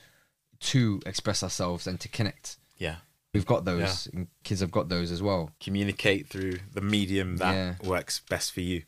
to 0.59 0.99
express 1.05 1.43
ourselves 1.43 1.85
and 1.87 1.99
to 1.99 2.07
connect. 2.07 2.57
Yeah. 2.77 2.95
We've 3.33 3.45
got 3.45 3.65
those. 3.65 4.07
And 4.13 4.27
kids 4.43 4.61
have 4.61 4.71
got 4.71 4.89
those 4.89 5.11
as 5.11 5.21
well. 5.21 5.51
Communicate 5.59 6.27
through 6.27 6.59
the 6.73 6.81
medium 6.81 7.37
that 7.37 7.53
Yeah. 7.53 7.75
works 7.87 8.21
best 8.27 8.51
for 8.51 8.61
you. 8.61 8.83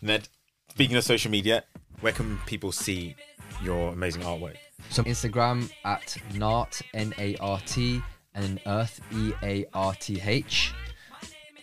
Ned, 0.00 0.28
speaking 0.70 0.96
of 0.96 1.04
social 1.04 1.30
media, 1.30 1.64
where 2.00 2.12
can 2.12 2.38
people 2.46 2.72
see 2.72 3.14
your 3.62 3.92
amazing 3.92 4.22
artwork? 4.22 4.56
So 4.88 5.02
Instagram 5.04 5.70
at 5.84 6.16
Nart 6.32 6.80
N 6.94 7.12
A 7.18 7.36
R 7.36 7.60
T 7.66 8.00
and 8.34 8.58
Earth 8.66 9.00
E 9.14 9.32
A 9.42 9.66
R 9.74 9.94
T 9.94 10.20
H. 10.24 10.72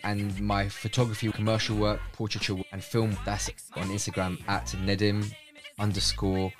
And 0.02 0.40
my 0.40 0.68
photography, 0.68 1.30
commercial 1.32 1.76
work, 1.76 2.00
portraiture 2.12 2.56
and 2.72 2.82
film 2.82 3.16
that's 3.24 3.50
on 3.76 3.88
Instagram 3.88 4.38
at 4.48 4.66
Nedim 4.84 5.32
underscore 5.78 6.52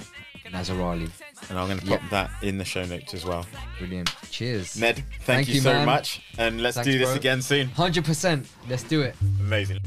Nazerali. 0.47 1.11
And 1.49 1.59
I'm 1.59 1.67
going 1.69 1.79
to 1.79 1.87
Yep. 1.87 2.01
pop 2.01 2.11
that 2.11 2.31
in 2.43 2.59
the 2.59 2.65
show 2.65 2.85
notes 2.85 3.15
as 3.15 3.25
well. 3.25 3.47
Brilliant. 3.79 4.11
Cheers. 4.31 4.77
Ned, 4.77 4.97
thank, 4.97 5.23
Thank 5.23 5.49
you, 5.49 5.55
you, 5.55 5.61
so 5.61 5.73
man. 5.73 5.87
much. 5.87 6.23
And 6.39 6.61
let's 6.63 6.75
Thanks, 6.77 6.87
do 6.91 6.99
this 6.99 7.09
bro. 7.09 7.17
again 7.17 7.41
soon. 7.43 7.69
100%. 7.71 8.47
Let's 8.69 8.83
do 8.83 9.01
it. 9.03 9.15
Amazing. 9.41 9.79